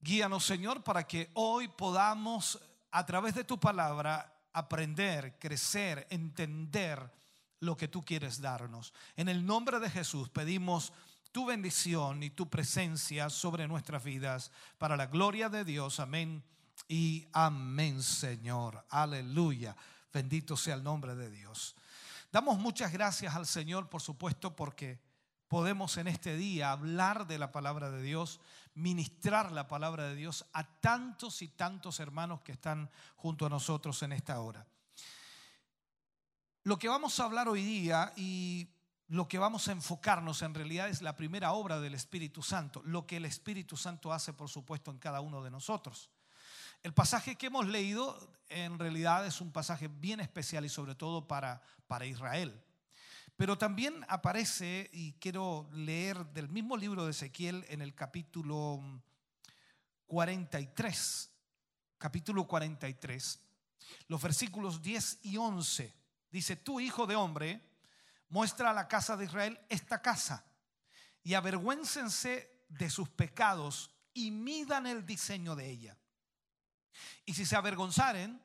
Guíanos, 0.00 0.44
Señor, 0.44 0.82
para 0.82 1.06
que 1.06 1.30
hoy 1.34 1.68
podamos, 1.68 2.58
a 2.90 3.04
través 3.04 3.34
de 3.34 3.44
tu 3.44 3.60
palabra, 3.60 4.34
aprender, 4.52 5.38
crecer, 5.38 6.06
entender 6.10 7.12
lo 7.60 7.76
que 7.76 7.88
tú 7.88 8.04
quieres 8.04 8.40
darnos. 8.40 8.92
En 9.16 9.28
el 9.28 9.44
nombre 9.44 9.78
de 9.78 9.90
Jesús 9.90 10.28
pedimos 10.28 10.92
tu 11.32 11.46
bendición 11.46 12.22
y 12.22 12.30
tu 12.30 12.48
presencia 12.48 13.30
sobre 13.30 13.68
nuestras 13.68 14.02
vidas 14.02 14.50
para 14.78 14.96
la 14.96 15.06
gloria 15.06 15.48
de 15.48 15.64
Dios. 15.64 16.00
Amén 16.00 16.42
y 16.88 17.26
amén, 17.32 18.02
Señor. 18.02 18.84
Aleluya. 18.88 19.76
Bendito 20.12 20.56
sea 20.56 20.74
el 20.74 20.82
nombre 20.82 21.14
de 21.14 21.30
Dios. 21.30 21.76
Damos 22.32 22.58
muchas 22.58 22.92
gracias 22.92 23.34
al 23.34 23.46
Señor, 23.46 23.88
por 23.88 24.02
supuesto, 24.02 24.54
porque 24.56 25.00
podemos 25.48 25.96
en 25.96 26.08
este 26.08 26.36
día 26.36 26.72
hablar 26.72 27.26
de 27.26 27.38
la 27.38 27.52
palabra 27.52 27.90
de 27.90 28.02
Dios, 28.02 28.40
ministrar 28.74 29.52
la 29.52 29.66
palabra 29.66 30.08
de 30.08 30.14
Dios 30.14 30.44
a 30.52 30.64
tantos 30.80 31.42
y 31.42 31.48
tantos 31.48 32.00
hermanos 32.00 32.42
que 32.42 32.52
están 32.52 32.90
junto 33.16 33.46
a 33.46 33.50
nosotros 33.50 34.02
en 34.02 34.12
esta 34.12 34.40
hora. 34.40 34.66
Lo 36.64 36.78
que 36.78 36.88
vamos 36.88 37.18
a 37.18 37.24
hablar 37.24 37.48
hoy 37.48 37.62
día 37.62 38.12
y 38.16 38.68
lo 39.08 39.26
que 39.26 39.38
vamos 39.38 39.68
a 39.68 39.72
enfocarnos 39.72 40.42
en 40.42 40.54
realidad 40.54 40.88
es 40.88 41.00
la 41.00 41.16
primera 41.16 41.52
obra 41.52 41.80
del 41.80 41.94
Espíritu 41.94 42.42
Santo, 42.42 42.82
lo 42.84 43.06
que 43.06 43.16
el 43.16 43.24
Espíritu 43.24 43.76
Santo 43.76 44.12
hace, 44.12 44.34
por 44.34 44.50
supuesto, 44.50 44.90
en 44.90 44.98
cada 44.98 45.20
uno 45.20 45.42
de 45.42 45.50
nosotros. 45.50 46.10
El 46.82 46.92
pasaje 46.92 47.36
que 47.36 47.46
hemos 47.46 47.66
leído 47.66 48.16
en 48.50 48.78
realidad 48.78 49.26
es 49.26 49.40
un 49.40 49.50
pasaje 49.50 49.88
bien 49.88 50.20
especial 50.20 50.64
y 50.64 50.68
sobre 50.68 50.94
todo 50.94 51.26
para, 51.26 51.62
para 51.86 52.06
Israel. 52.06 52.62
Pero 53.36 53.56
también 53.56 54.04
aparece, 54.08 54.90
y 54.92 55.12
quiero 55.14 55.68
leer 55.72 56.26
del 56.26 56.48
mismo 56.48 56.76
libro 56.76 57.04
de 57.04 57.12
Ezequiel 57.12 57.64
en 57.68 57.80
el 57.80 57.94
capítulo 57.94 58.82
43, 60.06 61.30
capítulo 61.96 62.46
43, 62.46 63.40
los 64.08 64.20
versículos 64.20 64.82
10 64.82 65.20
y 65.22 65.36
11. 65.36 65.94
Dice, 66.30 66.56
tú 66.56 66.78
hijo 66.78 67.06
de 67.06 67.16
hombre, 67.16 67.62
muestra 68.28 68.70
a 68.70 68.74
la 68.74 68.88
casa 68.88 69.16
de 69.16 69.24
Israel 69.24 69.58
esta 69.68 70.02
casa 70.02 70.44
y 71.22 71.34
avergüéncense 71.34 72.64
de 72.68 72.90
sus 72.90 73.08
pecados 73.08 73.90
y 74.12 74.30
midan 74.30 74.86
el 74.86 75.06
diseño 75.06 75.56
de 75.56 75.70
ella. 75.70 75.96
Y 77.24 77.34
si 77.34 77.46
se 77.46 77.56
avergonzaren 77.56 78.42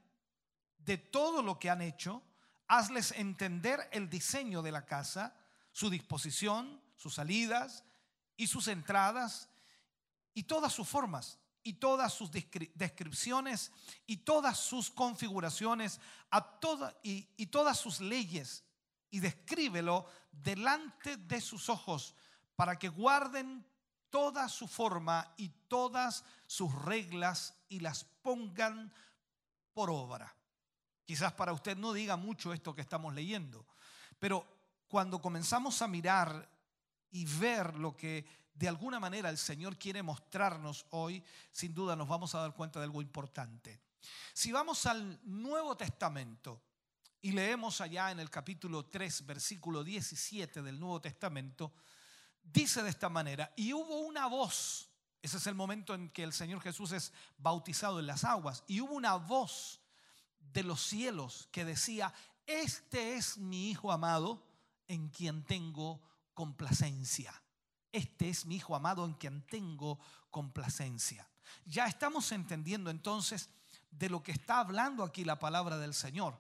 de 0.78 0.98
todo 0.98 1.42
lo 1.42 1.60
que 1.60 1.70
han 1.70 1.82
hecho, 1.82 2.22
hazles 2.68 3.12
entender 3.12 3.90
el 3.92 4.10
diseño 4.10 4.62
de 4.62 4.72
la 4.72 4.86
casa, 4.86 5.36
su 5.72 5.90
disposición, 5.90 6.82
sus 6.96 7.16
salidas 7.16 7.84
y 8.38 8.48
sus 8.48 8.68
entradas 8.68 9.50
y 10.34 10.44
todas 10.44 10.74
sus 10.74 10.88
formas 10.88 11.40
y 11.64 11.74
todas 11.74 12.14
sus 12.14 12.32
descri- 12.32 12.72
descripciones 12.76 13.72
y 14.06 14.18
todas 14.18 14.58
sus 14.58 14.90
configuraciones 14.90 16.00
a 16.30 16.60
toda, 16.60 16.96
y 17.04 17.46
todas 17.48 17.80
sus 17.80 18.02
leyes 18.02 18.64
y 19.14 19.20
descríbelo 19.20 20.08
delante 20.32 21.18
de 21.18 21.40
sus 21.40 21.70
ojos 21.70 22.16
para 22.56 22.80
que 22.80 22.90
guarden 22.90 23.64
toda 24.10 24.50
su 24.50 24.68
forma 24.68 25.36
y 25.38 25.50
todas 25.68 26.26
sus 26.48 26.74
reglas 26.82 27.54
y 27.70 27.80
las 27.80 28.06
pongan 28.24 28.92
por 29.72 29.92
obra. 29.92 30.36
Quizás 31.06 31.32
para 31.34 31.54
usted 31.54 31.78
no 31.78 31.94
diga 31.94 32.18
mucho 32.18 32.54
esto 32.54 32.74
que 32.74 32.82
estamos 32.82 33.14
leyendo, 33.14 33.68
pero 34.18 34.48
cuando 34.88 35.22
comenzamos 35.22 35.84
a 35.84 35.88
mirar 35.88 36.50
y 37.12 37.26
ver 37.26 37.76
lo 37.76 37.96
que 37.96 38.26
de 38.56 38.68
alguna 38.68 39.00
manera 39.00 39.30
el 39.30 39.38
Señor 39.38 39.78
quiere 39.78 40.02
mostrarnos 40.02 40.88
hoy, 40.90 41.24
sin 41.52 41.76
duda 41.76 41.96
nos 41.96 42.08
vamos 42.08 42.34
a 42.34 42.40
dar 42.40 42.56
cuenta 42.56 42.80
de 42.80 42.86
algo 42.86 43.04
importante. 43.04 43.80
Si 44.34 44.52
vamos 44.52 44.88
al 44.88 45.20
Nuevo 45.24 45.78
Testamento 45.78 46.64
y 47.24 47.32
leemos 47.32 47.80
allá 47.80 48.12
en 48.12 48.20
el 48.20 48.30
capítulo 48.30 48.86
3, 48.86 49.26
versículo 49.26 49.82
17 49.82 50.62
del 50.62 50.78
Nuevo 50.78 51.00
Testamento, 51.00 51.72
dice 52.44 52.84
de 52.84 52.90
esta 52.90 53.08
manera, 53.08 53.54
y 53.56 53.72
hubo 53.72 54.02
una 54.02 54.28
voz, 54.28 54.90
ese 55.22 55.38
es 55.38 55.48
el 55.48 55.56
momento 55.56 55.94
en 55.94 56.10
que 56.10 56.24
el 56.24 56.34
Señor 56.34 56.60
Jesús 56.60 56.92
es 56.92 57.14
bautizado 57.38 58.02
en 58.02 58.08
las 58.08 58.26
aguas, 58.26 58.66
y 58.68 58.82
hubo 58.82 58.96
una 58.96 59.16
voz 59.16 59.80
de 60.52 60.64
los 60.64 60.82
cielos 60.82 61.48
que 61.54 61.64
decía, 61.64 62.14
este 62.46 63.16
es 63.16 63.38
mi 63.38 63.72
Hijo 63.72 63.94
amado 63.94 64.46
en 64.90 65.08
quien 65.08 65.46
tengo 65.46 66.02
complacencia. 66.34 67.42
Este 67.94 68.28
es 68.28 68.46
mi 68.46 68.58
Hijo 68.58 68.76
amado 68.76 69.06
en 69.06 69.14
quien 69.14 69.46
tengo 69.46 69.98
complacencia. 70.30 71.26
Ya 71.64 71.86
estamos 71.86 72.34
entendiendo 72.34 72.90
entonces 72.90 73.50
de 73.92 74.10
lo 74.10 74.22
que 74.22 74.34
está 74.34 74.60
hablando 74.60 75.06
aquí 75.06 75.24
la 75.24 75.40
palabra 75.40 75.78
del 75.78 75.94
Señor. 75.94 76.38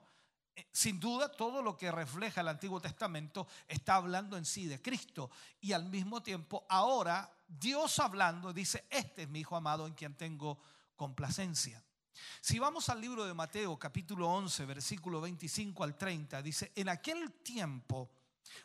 Eh, 0.56 0.68
Sin 0.72 0.99
duda, 0.99 1.32
todo 1.32 1.62
lo 1.62 1.78
que 1.78 1.91
refleja 1.91 2.41
el 2.41 2.47
Antiguo 2.47 2.80
Testamento 2.80 3.47
está 3.68 3.95
hablando 3.95 4.38
en 4.38 4.45
sí 4.45 4.68
de 4.68 4.82
Cristo. 4.82 5.30
Y 5.62 5.74
al 5.74 5.86
mismo 5.86 6.22
tiempo, 6.22 6.66
ahora 6.70 7.32
Dios 7.47 7.99
hablando 7.99 8.54
dice, 8.54 8.86
este 8.89 9.24
es 9.24 9.30
mi 9.30 9.39
Hijo 9.39 9.56
amado 9.56 9.88
en 9.88 9.93
quien 9.93 10.16
tengo 10.16 10.60
complacencia. 10.95 11.84
Si 12.41 12.60
vamos 12.60 12.89
al 12.89 13.01
libro 13.01 13.26
de 13.26 13.34
Mateo 13.34 13.78
capítulo 13.78 14.30
11, 14.30 14.66
versículo 14.66 15.22
25 15.22 15.84
al 15.84 15.97
30, 15.97 16.41
dice, 16.41 16.72
en 16.76 16.89
aquel 16.89 17.32
tiempo, 17.41 18.12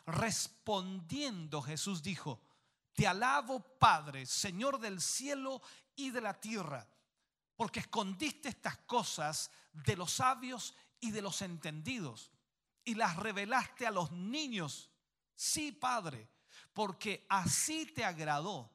respondiendo 0.05 1.61
Jesús 1.61 2.03
dijo, 2.03 2.41
te 2.93 3.07
alabo 3.07 3.59
Padre, 3.79 4.25
Señor 4.25 4.79
del 4.79 5.01
cielo 5.01 5.61
y 5.95 6.11
de 6.11 6.21
la 6.21 6.39
tierra, 6.39 6.87
porque 7.55 7.79
escondiste 7.79 8.49
estas 8.49 8.77
cosas 8.79 9.51
de 9.71 9.95
los 9.95 10.11
sabios 10.11 10.73
y 10.73 10.88
de 11.01 11.21
los 11.21 11.41
entendidos 11.41 12.31
y 12.83 12.95
las 12.95 13.15
revelaste 13.15 13.87
a 13.87 13.91
los 13.91 14.11
niños. 14.11 14.89
Sí, 15.35 15.71
Padre, 15.71 16.29
porque 16.73 17.25
así 17.29 17.85
te 17.85 18.03
agradó. 18.03 18.71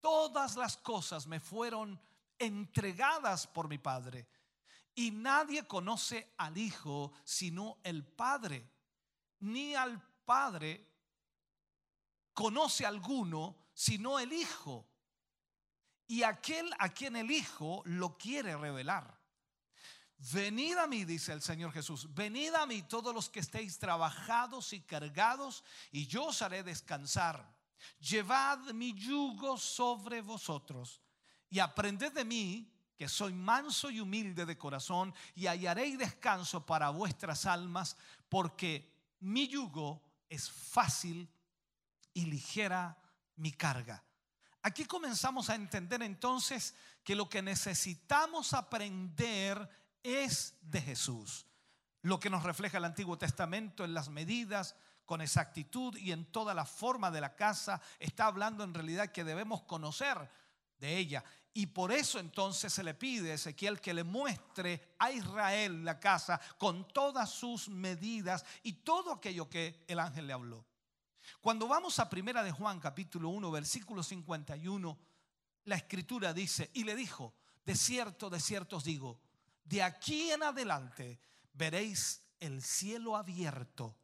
Todas 0.00 0.56
las 0.56 0.76
cosas 0.76 1.26
me 1.26 1.40
fueron 1.40 2.00
entregadas 2.38 3.46
por 3.46 3.68
mi 3.68 3.78
Padre. 3.78 4.28
Y 4.94 5.10
nadie 5.10 5.66
conoce 5.66 6.34
al 6.36 6.56
Hijo 6.56 7.12
sino 7.24 7.78
el 7.82 8.04
Padre, 8.04 8.70
ni 9.40 9.74
al 9.74 10.00
Padre 10.24 10.86
conoce 12.32 12.84
alguno 12.86 13.56
sino 13.72 14.18
el 14.18 14.32
Hijo. 14.32 14.86
Y 16.06 16.22
aquel 16.22 16.70
a 16.78 16.90
quien 16.90 17.16
el 17.16 17.30
Hijo 17.30 17.82
lo 17.86 18.16
quiere 18.18 18.56
revelar. 18.56 19.13
Venid 20.16 20.76
a 20.78 20.86
mí, 20.86 21.04
dice 21.04 21.32
el 21.32 21.42
Señor 21.42 21.72
Jesús, 21.72 22.12
venid 22.14 22.54
a 22.54 22.66
mí 22.66 22.82
todos 22.82 23.14
los 23.14 23.28
que 23.28 23.40
estéis 23.40 23.78
trabajados 23.78 24.72
y 24.72 24.80
cargados, 24.80 25.64
y 25.90 26.06
yo 26.06 26.26
os 26.26 26.40
haré 26.42 26.62
descansar. 26.62 27.52
Llevad 27.98 28.72
mi 28.72 28.94
yugo 28.94 29.58
sobre 29.58 30.22
vosotros 30.22 31.02
y 31.50 31.58
aprended 31.58 32.12
de 32.12 32.24
mí, 32.24 32.70
que 32.96 33.08
soy 33.08 33.32
manso 33.32 33.90
y 33.90 34.00
humilde 34.00 34.46
de 34.46 34.56
corazón, 34.56 35.12
y 35.34 35.46
hallaréis 35.46 35.98
descanso 35.98 36.64
para 36.64 36.90
vuestras 36.90 37.44
almas, 37.44 37.96
porque 38.28 38.92
mi 39.20 39.48
yugo 39.48 40.02
es 40.28 40.50
fácil 40.50 41.28
y 42.12 42.26
ligera 42.26 42.96
mi 43.36 43.52
carga. 43.52 44.02
Aquí 44.62 44.86
comenzamos 44.86 45.50
a 45.50 45.56
entender 45.56 46.02
entonces 46.02 46.74
que 47.02 47.14
lo 47.14 47.28
que 47.28 47.42
necesitamos 47.42 48.54
aprender 48.54 49.68
es 50.04 50.54
de 50.60 50.80
Jesús. 50.80 51.46
Lo 52.02 52.20
que 52.20 52.30
nos 52.30 52.44
refleja 52.44 52.78
el 52.78 52.84
Antiguo 52.84 53.18
Testamento 53.18 53.84
en 53.84 53.94
las 53.94 54.08
medidas, 54.08 54.76
con 55.04 55.20
exactitud 55.20 55.96
y 55.96 56.12
en 56.12 56.26
toda 56.26 56.54
la 56.54 56.64
forma 56.64 57.10
de 57.10 57.20
la 57.20 57.34
casa, 57.34 57.80
está 57.98 58.26
hablando 58.26 58.62
en 58.62 58.74
realidad 58.74 59.10
que 59.10 59.24
debemos 59.24 59.62
conocer 59.62 60.30
de 60.78 60.96
ella. 60.98 61.24
Y 61.52 61.66
por 61.66 61.92
eso 61.92 62.18
entonces 62.18 62.72
se 62.72 62.82
le 62.82 62.94
pide 62.94 63.30
a 63.30 63.34
Ezequiel 63.34 63.80
que 63.80 63.94
le 63.94 64.04
muestre 64.04 64.94
a 64.98 65.12
Israel 65.12 65.84
la 65.84 66.00
casa 66.00 66.40
con 66.58 66.88
todas 66.88 67.30
sus 67.30 67.68
medidas 67.68 68.44
y 68.62 68.72
todo 68.72 69.12
aquello 69.12 69.48
que 69.48 69.84
el 69.86 69.98
ángel 69.98 70.26
le 70.26 70.32
habló. 70.32 70.66
Cuando 71.40 71.68
vamos 71.68 71.98
a 71.98 72.10
Primera 72.10 72.42
de 72.42 72.52
Juan 72.52 72.80
capítulo 72.80 73.28
1 73.30 73.50
versículo 73.50 74.02
51, 74.02 74.98
la 75.64 75.76
escritura 75.76 76.34
dice, 76.34 76.70
y 76.74 76.84
le 76.84 76.94
dijo, 76.94 77.34
de 77.64 77.76
cierto, 77.76 78.28
de 78.28 78.40
cierto 78.40 78.76
os 78.76 78.84
digo, 78.84 79.20
de 79.64 79.82
aquí 79.82 80.30
en 80.30 80.42
adelante 80.42 81.20
veréis 81.52 82.22
el 82.40 82.62
cielo 82.62 83.16
abierto 83.16 83.96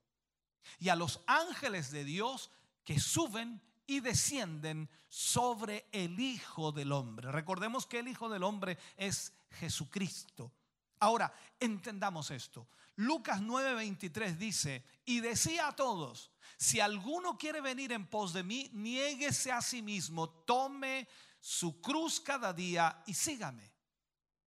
y 0.78 0.88
a 0.88 0.96
los 0.96 1.20
ángeles 1.26 1.90
de 1.90 2.04
Dios 2.04 2.50
que 2.84 2.98
suben 2.98 3.60
y 3.86 4.00
descienden 4.00 4.88
sobre 5.08 5.88
el 5.92 6.18
Hijo 6.20 6.72
del 6.72 6.92
Hombre. 6.92 7.30
Recordemos 7.32 7.86
que 7.86 7.98
el 7.98 8.08
Hijo 8.08 8.28
del 8.28 8.44
Hombre 8.44 8.78
es 8.96 9.32
Jesucristo. 9.50 10.52
Ahora, 11.00 11.32
entendamos 11.58 12.30
esto. 12.30 12.68
Lucas 12.96 13.40
9:23 13.40 14.36
dice, 14.36 14.84
y 15.04 15.20
decía 15.20 15.68
a 15.68 15.76
todos, 15.76 16.30
si 16.56 16.80
alguno 16.80 17.38
quiere 17.38 17.60
venir 17.60 17.92
en 17.92 18.06
pos 18.06 18.32
de 18.32 18.42
mí, 18.42 18.70
niéguese 18.74 19.50
a 19.50 19.62
sí 19.62 19.82
mismo, 19.82 20.28
tome 20.28 21.08
su 21.40 21.80
cruz 21.80 22.20
cada 22.20 22.52
día 22.52 23.02
y 23.06 23.14
sígame. 23.14 23.72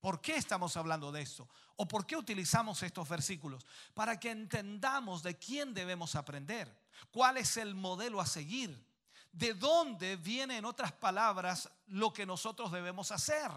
¿Por 0.03 0.19
qué 0.19 0.35
estamos 0.35 0.75
hablando 0.75 1.13
de 1.13 1.21
esto? 1.21 1.47
¿O 1.77 1.87
por 1.87 2.05
qué 2.05 2.17
utilizamos 2.17 2.83
estos 2.83 3.07
versículos? 3.07 3.65
Para 3.93 4.19
que 4.19 4.31
entendamos 4.31 5.23
de 5.23 5.37
quién 5.37 5.73
debemos 5.73 6.15
aprender, 6.15 6.77
cuál 7.09 7.37
es 7.37 7.55
el 7.55 7.73
modelo 7.73 8.19
a 8.19 8.25
seguir, 8.25 8.85
de 9.31 9.53
dónde 9.53 10.17
viene, 10.17 10.57
en 10.57 10.65
otras 10.65 10.91
palabras, 10.91 11.71
lo 11.87 12.11
que 12.11 12.25
nosotros 12.25 12.69
debemos 12.69 13.13
hacer. 13.13 13.49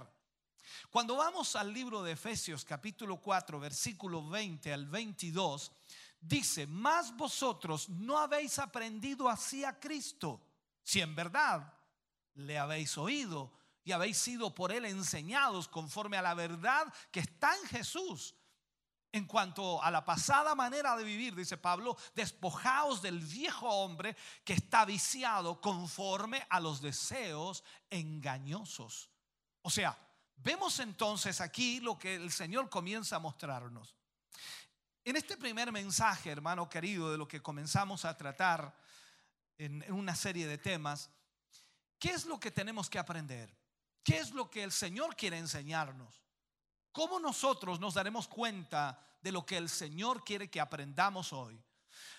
Cuando 0.88 1.16
vamos 1.16 1.56
al 1.56 1.74
libro 1.74 2.04
de 2.04 2.12
Efesios 2.12 2.64
capítulo 2.64 3.16
4, 3.16 3.58
versículo 3.58 4.24
20 4.28 4.72
al 4.72 4.86
22, 4.86 5.72
dice, 6.20 6.68
más 6.68 7.16
vosotros 7.16 7.88
no 7.88 8.18
habéis 8.18 8.60
aprendido 8.60 9.28
así 9.28 9.64
a 9.64 9.80
Cristo, 9.80 10.40
si 10.84 11.00
en 11.00 11.12
verdad 11.12 11.74
le 12.34 12.56
habéis 12.56 12.96
oído 12.96 13.65
y 13.86 13.92
habéis 13.92 14.18
sido 14.18 14.52
por 14.52 14.72
él 14.72 14.84
enseñados 14.84 15.68
conforme 15.68 16.16
a 16.16 16.22
la 16.22 16.34
verdad 16.34 16.92
que 17.12 17.20
está 17.20 17.56
en 17.56 17.68
Jesús. 17.68 18.34
En 19.12 19.26
cuanto 19.26 19.80
a 19.80 19.92
la 19.92 20.04
pasada 20.04 20.56
manera 20.56 20.96
de 20.96 21.04
vivir, 21.04 21.36
dice 21.36 21.56
Pablo, 21.56 21.96
despojaos 22.12 23.00
del 23.00 23.20
viejo 23.20 23.68
hombre 23.68 24.16
que 24.44 24.54
está 24.54 24.84
viciado 24.84 25.60
conforme 25.60 26.44
a 26.50 26.58
los 26.58 26.82
deseos 26.82 27.62
engañosos. 27.88 29.08
O 29.62 29.70
sea, 29.70 29.96
vemos 30.34 30.80
entonces 30.80 31.40
aquí 31.40 31.78
lo 31.78 31.96
que 31.96 32.16
el 32.16 32.32
Señor 32.32 32.68
comienza 32.68 33.16
a 33.16 33.20
mostrarnos. 33.20 33.94
En 35.04 35.14
este 35.14 35.36
primer 35.36 35.70
mensaje, 35.70 36.30
hermano 36.30 36.68
querido, 36.68 37.12
de 37.12 37.18
lo 37.18 37.28
que 37.28 37.40
comenzamos 37.40 38.04
a 38.04 38.16
tratar 38.16 38.76
en 39.58 39.84
una 39.92 40.16
serie 40.16 40.48
de 40.48 40.58
temas, 40.58 41.08
¿qué 42.00 42.10
es 42.10 42.26
lo 42.26 42.40
que 42.40 42.50
tenemos 42.50 42.90
que 42.90 42.98
aprender? 42.98 43.56
¿Qué 44.06 44.18
es 44.18 44.30
lo 44.30 44.48
que 44.48 44.62
el 44.62 44.70
Señor 44.70 45.16
quiere 45.16 45.36
enseñarnos? 45.36 46.22
¿Cómo 46.92 47.18
nosotros 47.18 47.80
nos 47.80 47.94
daremos 47.94 48.28
cuenta 48.28 48.96
de 49.20 49.32
lo 49.32 49.44
que 49.44 49.56
el 49.56 49.68
Señor 49.68 50.22
quiere 50.22 50.48
que 50.48 50.60
aprendamos 50.60 51.32
hoy? 51.32 51.60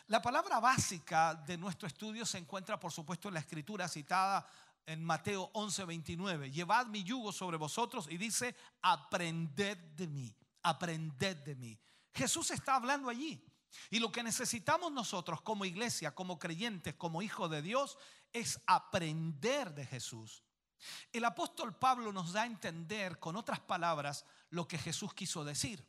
La 0.07 0.21
palabra 0.21 0.59
básica 0.59 1.33
de 1.33 1.57
nuestro 1.57 1.87
estudio 1.87 2.25
se 2.25 2.39
encuentra, 2.39 2.77
por 2.77 2.91
supuesto, 2.91 3.29
en 3.29 3.35
la 3.35 3.39
escritura 3.39 3.87
citada 3.87 4.45
en 4.85 5.01
Mateo 5.01 5.49
11, 5.53 5.85
29. 5.85 6.51
Llevad 6.51 6.87
mi 6.87 7.05
yugo 7.05 7.31
sobre 7.31 7.55
vosotros 7.55 8.07
y 8.09 8.17
dice, 8.17 8.53
aprended 8.81 9.77
de 9.77 10.07
mí, 10.07 10.35
aprended 10.63 11.37
de 11.37 11.55
mí. 11.55 11.79
Jesús 12.13 12.51
está 12.51 12.75
hablando 12.75 13.07
allí. 13.07 13.41
Y 13.89 13.99
lo 13.99 14.11
que 14.11 14.23
necesitamos 14.23 14.91
nosotros 14.91 15.39
como 15.41 15.63
iglesia, 15.63 16.13
como 16.13 16.37
creyentes, 16.37 16.95
como 16.95 17.21
hijos 17.21 17.49
de 17.49 17.61
Dios, 17.61 17.97
es 18.33 18.59
aprender 18.65 19.73
de 19.73 19.85
Jesús. 19.85 20.43
El 21.11 21.25
apóstol 21.25 21.75
Pablo 21.75 22.11
nos 22.11 22.33
da 22.33 22.43
a 22.43 22.45
entender 22.47 23.19
con 23.19 23.35
otras 23.35 23.59
palabras 23.59 24.25
lo 24.49 24.67
que 24.67 24.77
Jesús 24.77 25.13
quiso 25.13 25.43
decir. 25.43 25.85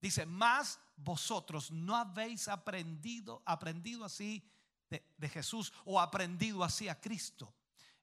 Dice, 0.00 0.26
más 0.26 0.80
vosotros 0.96 1.70
no 1.70 1.96
habéis 1.96 2.48
aprendido, 2.48 3.42
aprendido 3.44 4.04
así 4.04 4.44
de, 4.90 5.04
de 5.16 5.28
Jesús 5.28 5.72
o 5.84 6.00
aprendido 6.00 6.64
así 6.64 6.88
a 6.88 7.00
Cristo. 7.00 7.54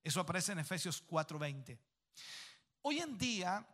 Eso 0.04 0.22
aparece 0.22 0.54
en 0.54 0.60
Efesios 0.60 1.04
4:20. 1.06 1.78
Hoy 2.82 3.00
en 3.00 3.18
día, 3.18 3.68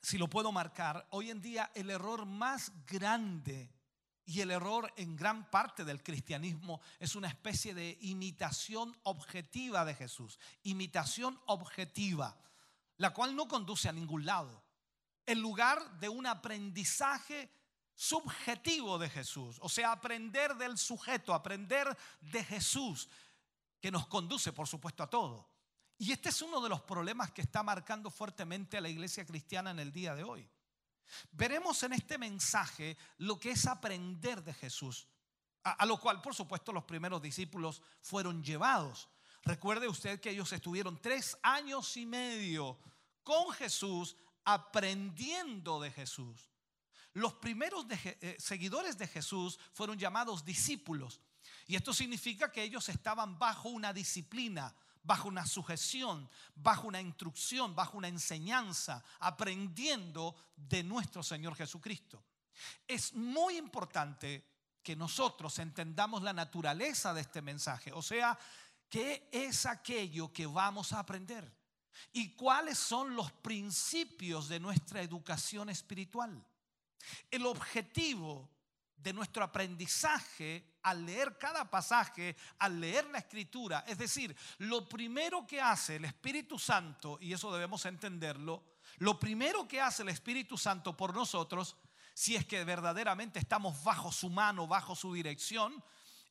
si 0.00 0.16
lo 0.16 0.28
puedo 0.28 0.52
marcar, 0.52 1.06
hoy 1.10 1.30
en 1.30 1.40
día 1.40 1.70
el 1.74 1.90
error 1.90 2.24
más 2.24 2.72
grande 2.86 3.70
y 4.24 4.40
el 4.40 4.50
error 4.50 4.92
en 4.96 5.16
gran 5.16 5.50
parte 5.50 5.84
del 5.84 6.02
cristianismo 6.02 6.80
es 6.98 7.16
una 7.16 7.28
especie 7.28 7.74
de 7.74 7.98
imitación 8.00 8.96
objetiva 9.02 9.84
de 9.84 9.94
Jesús. 9.94 10.38
Imitación 10.62 11.40
objetiva, 11.46 12.38
la 12.96 13.12
cual 13.12 13.34
no 13.34 13.48
conduce 13.48 13.88
a 13.88 13.92
ningún 13.92 14.24
lado. 14.24 14.62
En 15.26 15.40
lugar 15.40 15.98
de 15.98 16.08
un 16.08 16.26
aprendizaje 16.26 17.50
subjetivo 17.94 18.98
de 18.98 19.10
Jesús, 19.10 19.58
o 19.60 19.68
sea, 19.68 19.92
aprender 19.92 20.54
del 20.56 20.78
sujeto, 20.78 21.34
aprender 21.34 21.96
de 22.20 22.44
Jesús, 22.44 23.08
que 23.80 23.90
nos 23.90 24.06
conduce, 24.06 24.52
por 24.52 24.68
supuesto, 24.68 25.02
a 25.02 25.10
todo. 25.10 25.48
Y 25.98 26.12
este 26.12 26.30
es 26.30 26.40
uno 26.40 26.60
de 26.60 26.68
los 26.68 26.80
problemas 26.82 27.30
que 27.30 27.42
está 27.42 27.62
marcando 27.62 28.10
fuertemente 28.10 28.78
a 28.78 28.80
la 28.80 28.88
iglesia 28.88 29.26
cristiana 29.26 29.70
en 29.70 29.80
el 29.80 29.92
día 29.92 30.14
de 30.14 30.24
hoy. 30.24 30.48
Veremos 31.32 31.82
en 31.82 31.92
este 31.92 32.18
mensaje 32.18 32.96
lo 33.18 33.38
que 33.38 33.52
es 33.52 33.66
aprender 33.66 34.42
de 34.42 34.54
Jesús, 34.54 35.06
a, 35.62 35.84
lo 35.86 35.98
cual 35.98 36.20
por 36.22 36.34
supuesto 36.34 36.72
los 36.72 36.84
primeros 36.84 37.20
discípulos 37.20 37.82
fueron 38.00 38.42
llevados. 38.42 39.08
Recuerde 39.42 39.88
usted 39.88 40.20
que 40.20 40.30
ellos 40.30 40.52
estuvieron 40.52 41.00
tres 41.00 41.36
años 41.42 41.96
y 41.96 42.06
medio 42.06 42.78
con 43.22 43.50
Jesús 43.52 44.16
aprendiendo 44.44 45.80
de 45.80 45.90
Jesús. 45.90 46.50
Los 47.12 47.34
primeros 47.34 47.86
eh, 47.90 48.36
seguidores 48.38 48.96
de 48.96 49.08
Jesús 49.08 49.58
fueron 49.72 49.98
llamados 49.98 50.44
discípulos. 50.44 51.20
Y 51.66 51.76
esto 51.76 51.92
significa 51.92 52.52
que 52.52 52.62
ellos 52.62 52.88
estaban 52.88 53.38
bajo 53.38 53.68
una 53.68 53.92
disciplina, 53.92 54.74
bajo 55.02 55.28
una 55.28 55.46
sujeción, 55.46 56.28
bajo 56.54 56.88
una 56.88 57.00
instrucción, 57.00 57.74
bajo 57.74 57.98
una 57.98 58.08
enseñanza, 58.08 59.02
aprendiendo 59.18 60.34
de 60.56 60.82
nuestro 60.82 61.22
Señor 61.22 61.54
Jesucristo. 61.54 62.22
Es 62.86 63.14
muy 63.14 63.56
importante 63.56 64.46
que 64.82 64.96
nosotros 64.96 65.58
entendamos 65.58 66.22
la 66.22 66.32
naturaleza 66.32 67.14
de 67.14 67.22
este 67.22 67.42
mensaje, 67.42 67.92
o 67.92 68.02
sea, 68.02 68.38
qué 68.88 69.28
es 69.32 69.66
aquello 69.66 70.32
que 70.32 70.46
vamos 70.46 70.92
a 70.92 71.00
aprender 71.00 71.50
y 72.12 72.34
cuáles 72.34 72.78
son 72.78 73.14
los 73.14 73.30
principios 73.32 74.48
de 74.48 74.60
nuestra 74.60 75.02
educación 75.02 75.70
espiritual. 75.70 76.44
El 77.30 77.46
objetivo 77.46 78.50
de 79.02 79.12
nuestro 79.12 79.44
aprendizaje 79.44 80.78
al 80.82 81.04
leer 81.04 81.38
cada 81.38 81.70
pasaje, 81.70 82.36
al 82.58 82.80
leer 82.80 83.06
la 83.10 83.18
escritura. 83.18 83.84
Es 83.86 83.98
decir, 83.98 84.36
lo 84.58 84.88
primero 84.88 85.46
que 85.46 85.60
hace 85.60 85.96
el 85.96 86.04
Espíritu 86.04 86.58
Santo, 86.58 87.18
y 87.20 87.32
eso 87.32 87.52
debemos 87.52 87.84
entenderlo, 87.86 88.64
lo 88.98 89.18
primero 89.18 89.66
que 89.66 89.80
hace 89.80 90.02
el 90.02 90.08
Espíritu 90.08 90.58
Santo 90.58 90.96
por 90.96 91.14
nosotros, 91.14 91.76
si 92.14 92.36
es 92.36 92.44
que 92.44 92.64
verdaderamente 92.64 93.38
estamos 93.38 93.82
bajo 93.82 94.12
su 94.12 94.28
mano, 94.28 94.66
bajo 94.66 94.94
su 94.94 95.12
dirección, 95.14 95.82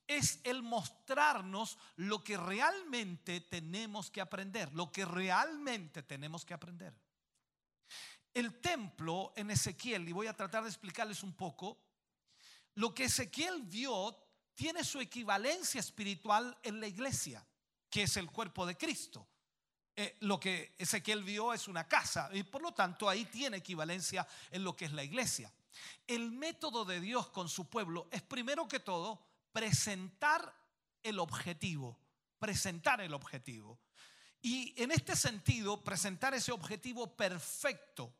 es 0.08 0.40
el 0.44 0.64
mostrarnos 0.64 1.78
lo 1.96 2.24
que 2.24 2.36
realmente 2.36 3.42
tenemos 3.42 4.10
que 4.10 4.22
aprender, 4.22 4.74
lo 4.74 4.92
que 4.92 5.06
realmente 5.06 6.04
tenemos 6.04 6.46
que 6.46 6.56
aprender. 6.56 6.94
El 8.34 8.60
templo 8.60 9.34
en 9.36 9.52
Ezequiel, 9.52 10.08
y 10.08 10.12
voy 10.12 10.28
a 10.28 10.36
tratar 10.36 10.64
de 10.64 10.70
explicarles 10.70 11.24
un 11.24 11.34
poco, 11.34 11.78
lo 12.76 12.94
que 12.94 13.06
Ezequiel 13.06 13.62
vio 13.64 14.16
tiene 14.56 14.84
su 14.84 15.00
equivalencia 15.00 15.80
espiritual 15.80 16.58
en 16.64 16.80
la 16.80 16.88
iglesia, 16.88 17.46
que 17.90 18.04
es 18.04 18.18
el 18.18 18.30
cuerpo 18.30 18.66
de 18.66 18.78
Cristo. 18.78 19.28
eh, 19.96 20.16
lo 20.22 20.40
que 20.40 20.76
Ezequiel 20.78 21.24
vio 21.24 21.54
es 21.54 21.68
una 21.68 21.86
casa 21.86 22.30
y 22.32 22.44
por 22.44 22.62
lo 22.62 22.74
tanto 22.74 23.10
ahí 23.10 23.26
tiene 23.26 23.58
equivalencia 23.58 24.26
en 24.50 24.64
lo 24.64 24.74
que 24.74 24.86
es 24.86 24.94
la 24.94 25.04
iglesia. 25.04 25.52
El 26.08 26.32
método 26.32 26.86
de 26.86 27.02
Dios 27.02 27.28
con 27.30 27.50
su 27.50 27.70
pueblo 27.70 28.08
es 28.12 28.22
primero 28.22 28.66
que 28.66 28.80
todo 28.80 29.22
presentar 29.52 30.54
el 31.04 31.20
objetivo, 31.20 32.00
presentar 32.38 33.02
el 33.02 33.14
objetivo. 33.14 33.78
Y 34.42 34.74
en 34.82 34.92
este 34.92 35.18
sentido, 35.18 35.84
presentar 35.84 36.34
ese 36.34 36.54
objetivo 36.54 37.16
perfecto, 37.18 38.14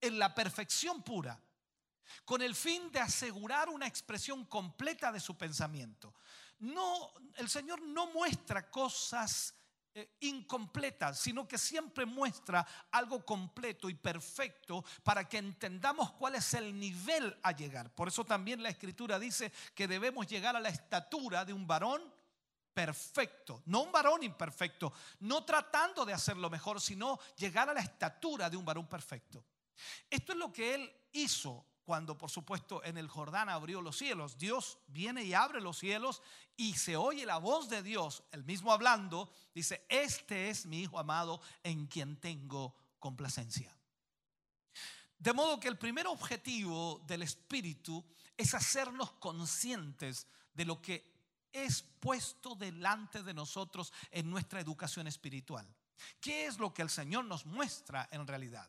en 0.00 0.18
la 0.18 0.34
perfección 0.34 1.02
pura, 1.02 1.40
con 2.24 2.42
el 2.42 2.54
fin 2.54 2.90
de 2.90 3.00
asegurar 3.00 3.68
una 3.68 3.86
expresión 3.86 4.44
completa 4.46 5.12
de 5.12 5.20
su 5.20 5.36
pensamiento. 5.36 6.14
No, 6.60 7.12
el 7.36 7.48
Señor 7.48 7.82
no 7.82 8.06
muestra 8.12 8.70
cosas 8.70 9.54
eh, 9.94 10.16
incompletas, 10.20 11.18
sino 11.18 11.46
que 11.46 11.58
siempre 11.58 12.06
muestra 12.06 12.66
algo 12.92 13.24
completo 13.26 13.90
y 13.90 13.94
perfecto 13.94 14.82
para 15.02 15.28
que 15.28 15.36
entendamos 15.36 16.12
cuál 16.12 16.36
es 16.36 16.54
el 16.54 16.78
nivel 16.78 17.36
a 17.42 17.52
llegar. 17.52 17.94
Por 17.94 18.08
eso 18.08 18.24
también 18.24 18.62
la 18.62 18.70
Escritura 18.70 19.18
dice 19.18 19.52
que 19.74 19.86
debemos 19.86 20.26
llegar 20.26 20.56
a 20.56 20.60
la 20.60 20.70
estatura 20.70 21.44
de 21.44 21.52
un 21.52 21.66
varón 21.66 22.02
perfecto, 22.72 23.62
no 23.66 23.82
un 23.82 23.92
varón 23.92 24.22
imperfecto, 24.22 24.94
no 25.20 25.44
tratando 25.44 26.06
de 26.06 26.14
hacerlo 26.14 26.48
mejor, 26.48 26.80
sino 26.80 27.18
llegar 27.36 27.68
a 27.68 27.74
la 27.74 27.80
estatura 27.80 28.48
de 28.48 28.56
un 28.56 28.64
varón 28.64 28.86
perfecto. 28.86 29.44
Esto 30.08 30.32
es 30.32 30.38
lo 30.38 30.50
que 30.50 30.74
él 30.74 30.92
hizo 31.12 31.66
cuando, 31.84 32.16
por 32.16 32.30
supuesto, 32.30 32.82
en 32.84 32.96
el 32.96 33.08
Jordán 33.08 33.48
abrió 33.48 33.82
los 33.82 33.96
cielos. 33.96 34.38
Dios 34.38 34.78
viene 34.86 35.24
y 35.24 35.34
abre 35.34 35.60
los 35.60 35.78
cielos 35.78 36.22
y 36.56 36.74
se 36.74 36.96
oye 36.96 37.26
la 37.26 37.38
voz 37.38 37.68
de 37.68 37.82
Dios, 37.82 38.22
el 38.30 38.44
mismo 38.44 38.72
hablando, 38.72 39.32
dice, 39.54 39.84
este 39.88 40.48
es 40.48 40.66
mi 40.66 40.82
Hijo 40.82 40.98
amado 40.98 41.40
en 41.62 41.86
quien 41.86 42.16
tengo 42.16 42.74
complacencia. 42.98 43.76
De 45.18 45.32
modo 45.32 45.60
que 45.60 45.68
el 45.68 45.78
primer 45.78 46.06
objetivo 46.06 47.00
del 47.06 47.22
Espíritu 47.22 48.04
es 48.36 48.54
hacernos 48.54 49.12
conscientes 49.12 50.26
de 50.54 50.64
lo 50.64 50.82
que 50.82 51.12
es 51.52 51.82
puesto 51.82 52.54
delante 52.54 53.22
de 53.22 53.34
nosotros 53.34 53.92
en 54.10 54.30
nuestra 54.30 54.60
educación 54.60 55.06
espiritual. 55.06 55.66
¿Qué 56.20 56.46
es 56.46 56.58
lo 56.58 56.72
que 56.72 56.82
el 56.82 56.90
Señor 56.90 57.24
nos 57.24 57.46
muestra 57.46 58.08
en 58.10 58.26
realidad? 58.26 58.68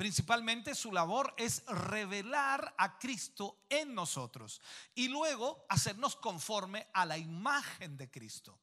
Principalmente 0.00 0.74
su 0.74 0.92
labor 0.92 1.34
es 1.36 1.62
revelar 1.66 2.74
a 2.78 2.98
Cristo 2.98 3.66
en 3.68 3.94
nosotros 3.94 4.62
y 4.94 5.08
luego 5.08 5.66
hacernos 5.68 6.16
conforme 6.16 6.88
a 6.94 7.04
la 7.04 7.18
imagen 7.18 7.98
de 7.98 8.10
Cristo. 8.10 8.58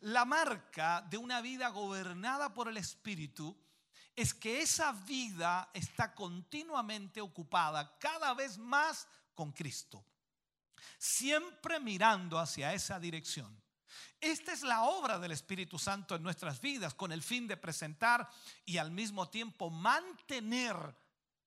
La 0.00 0.24
marca 0.24 1.02
de 1.10 1.18
una 1.18 1.42
vida 1.42 1.68
gobernada 1.68 2.54
por 2.54 2.68
el 2.68 2.78
Espíritu 2.78 3.54
es 4.14 4.32
que 4.32 4.62
esa 4.62 4.92
vida 4.92 5.68
está 5.74 6.14
continuamente 6.14 7.20
ocupada 7.20 7.98
cada 7.98 8.32
vez 8.32 8.56
más 8.56 9.06
con 9.34 9.52
Cristo, 9.52 10.06
siempre 10.96 11.78
mirando 11.80 12.38
hacia 12.38 12.72
esa 12.72 12.98
dirección. 12.98 13.65
Esta 14.20 14.52
es 14.52 14.62
la 14.62 14.84
obra 14.84 15.18
del 15.18 15.32
Espíritu 15.32 15.78
Santo 15.78 16.14
en 16.14 16.22
nuestras 16.22 16.60
vidas 16.60 16.94
con 16.94 17.12
el 17.12 17.22
fin 17.22 17.46
de 17.46 17.56
presentar 17.56 18.28
y 18.64 18.78
al 18.78 18.90
mismo 18.90 19.28
tiempo 19.28 19.70
mantener 19.70 20.76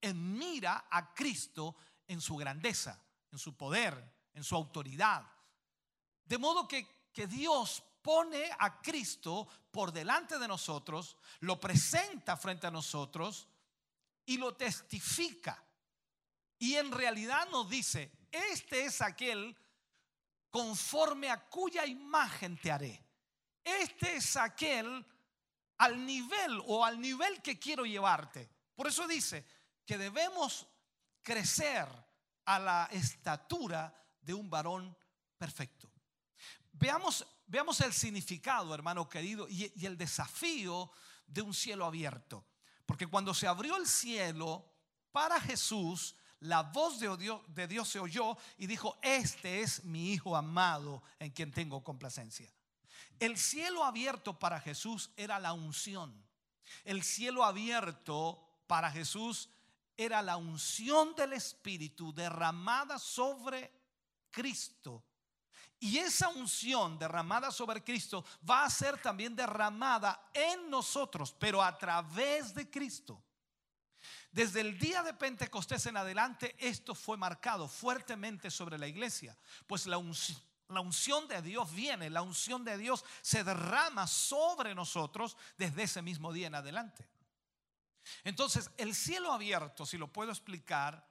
en 0.01 0.37
mira 0.37 0.85
a 0.89 1.13
Cristo 1.13 1.75
en 2.07 2.21
su 2.21 2.35
grandeza, 2.35 3.01
en 3.31 3.39
su 3.39 3.55
poder, 3.55 4.13
en 4.33 4.43
su 4.43 4.55
autoridad. 4.55 5.25
De 6.25 6.37
modo 6.37 6.67
que, 6.67 7.09
que 7.11 7.27
Dios 7.27 7.83
pone 8.01 8.49
a 8.57 8.81
Cristo 8.81 9.47
por 9.71 9.91
delante 9.91 10.39
de 10.39 10.47
nosotros, 10.47 11.17
lo 11.41 11.59
presenta 11.59 12.37
frente 12.37 12.67
a 12.67 12.71
nosotros 12.71 13.47
y 14.25 14.37
lo 14.37 14.55
testifica. 14.55 15.63
Y 16.57 16.75
en 16.75 16.91
realidad 16.91 17.49
nos 17.49 17.69
dice, 17.69 18.11
este 18.31 18.85
es 18.85 19.01
aquel 19.01 19.55
conforme 20.49 21.29
a 21.29 21.47
cuya 21.47 21.85
imagen 21.85 22.57
te 22.57 22.71
haré. 22.71 23.03
Este 23.63 24.15
es 24.15 24.35
aquel 24.35 25.05
al 25.77 26.05
nivel 26.05 26.61
o 26.65 26.83
al 26.83 26.99
nivel 26.99 27.41
que 27.41 27.59
quiero 27.59 27.85
llevarte. 27.85 28.49
Por 28.75 28.87
eso 28.87 29.07
dice 29.07 29.45
que 29.85 29.97
debemos 29.97 30.67
crecer 31.21 31.87
a 32.45 32.59
la 32.59 32.89
estatura 32.91 33.93
de 34.21 34.33
un 34.33 34.49
varón 34.49 34.95
perfecto. 35.37 35.91
Veamos, 36.71 37.25
veamos 37.45 37.79
el 37.81 37.93
significado, 37.93 38.73
hermano 38.73 39.07
querido, 39.07 39.47
y, 39.49 39.71
y 39.75 39.85
el 39.85 39.97
desafío 39.97 40.91
de 41.27 41.41
un 41.41 41.53
cielo 41.53 41.85
abierto. 41.85 42.45
Porque 42.85 43.07
cuando 43.07 43.33
se 43.33 43.47
abrió 43.47 43.77
el 43.77 43.87
cielo 43.87 44.65
para 45.11 45.39
Jesús, 45.39 46.15
la 46.41 46.63
voz 46.63 46.99
de 46.99 47.67
Dios, 47.67 47.89
se 47.89 47.99
oyó 47.99 48.37
y 48.57 48.67
dijo, 48.67 48.97
este 49.01 49.61
es 49.61 49.83
mi 49.83 50.13
Hijo 50.13 50.35
amado 50.35 51.03
en 51.19 51.31
quien 51.31 51.51
tengo 51.51 51.83
complacencia. 51.83 52.49
El 53.19 53.37
cielo 53.37 53.83
abierto 53.83 54.37
para 54.37 54.59
Jesús 54.61 55.11
era 55.17 55.39
la 55.39 55.51
unción. 55.53 56.13
El 56.85 57.03
cielo 57.03 57.43
abierto 57.43 58.41
para 58.67 58.89
Jesús 58.91 59.49
era 59.97 60.21
la 60.21 60.37
unción 60.37 61.13
del 61.15 61.33
Espíritu 61.33 62.13
derramada 62.13 62.97
sobre 62.97 63.71
Cristo. 64.31 65.03
Y 65.81 65.97
esa 65.97 66.29
unción 66.29 66.97
derramada 66.97 67.51
sobre 67.51 67.83
Cristo 67.83 68.23
va 68.49 68.63
a 68.63 68.69
ser 68.69 69.01
también 69.01 69.35
derramada 69.35 70.29
en 70.33 70.69
nosotros, 70.69 71.35
pero 71.37 71.61
a 71.61 71.77
través 71.77 72.53
de 72.53 72.69
Cristo. 72.69 73.21
Desde 74.31 74.61
el 74.61 74.77
día 74.77 75.01
de 75.01 75.13
Pentecostés 75.13 75.87
en 75.87 75.97
adelante, 75.97 76.55
esto 76.59 76.93
fue 76.93 77.17
marcado 77.17 77.67
fuertemente 77.67 78.51
sobre 78.51 78.77
la 78.77 78.87
iglesia, 78.87 79.35
pues 79.65 79.87
la 79.87 79.97
unción, 79.97 81.27
de 81.27 81.41
Dios 81.41 81.73
viene, 81.73 82.11
la 82.11 82.21
unción 82.21 82.63
de 82.63 82.77
Dios 82.77 83.03
se 83.21 83.43
derrama 83.43 84.05
sobre 84.05 84.75
nosotros 84.75 85.35
desde 85.57 85.83
ese 85.83 86.03
mismo 86.03 86.31
día 86.31 86.47
en 86.47 86.55
adelante. 86.55 87.09
Entonces, 88.23 88.69
el 88.77 88.93
cielo 88.93 89.33
abierto, 89.33 89.85
si 89.85 89.97
lo 89.97 90.13
puedo 90.13 90.31
explicar, 90.31 91.07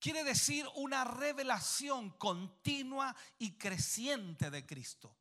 quiere 0.00 0.24
decir 0.24 0.66
una 0.74 1.04
revelación 1.04 2.10
continua 2.10 3.14
y 3.38 3.52
creciente 3.56 4.50
de 4.50 4.66
Cristo. 4.66 5.16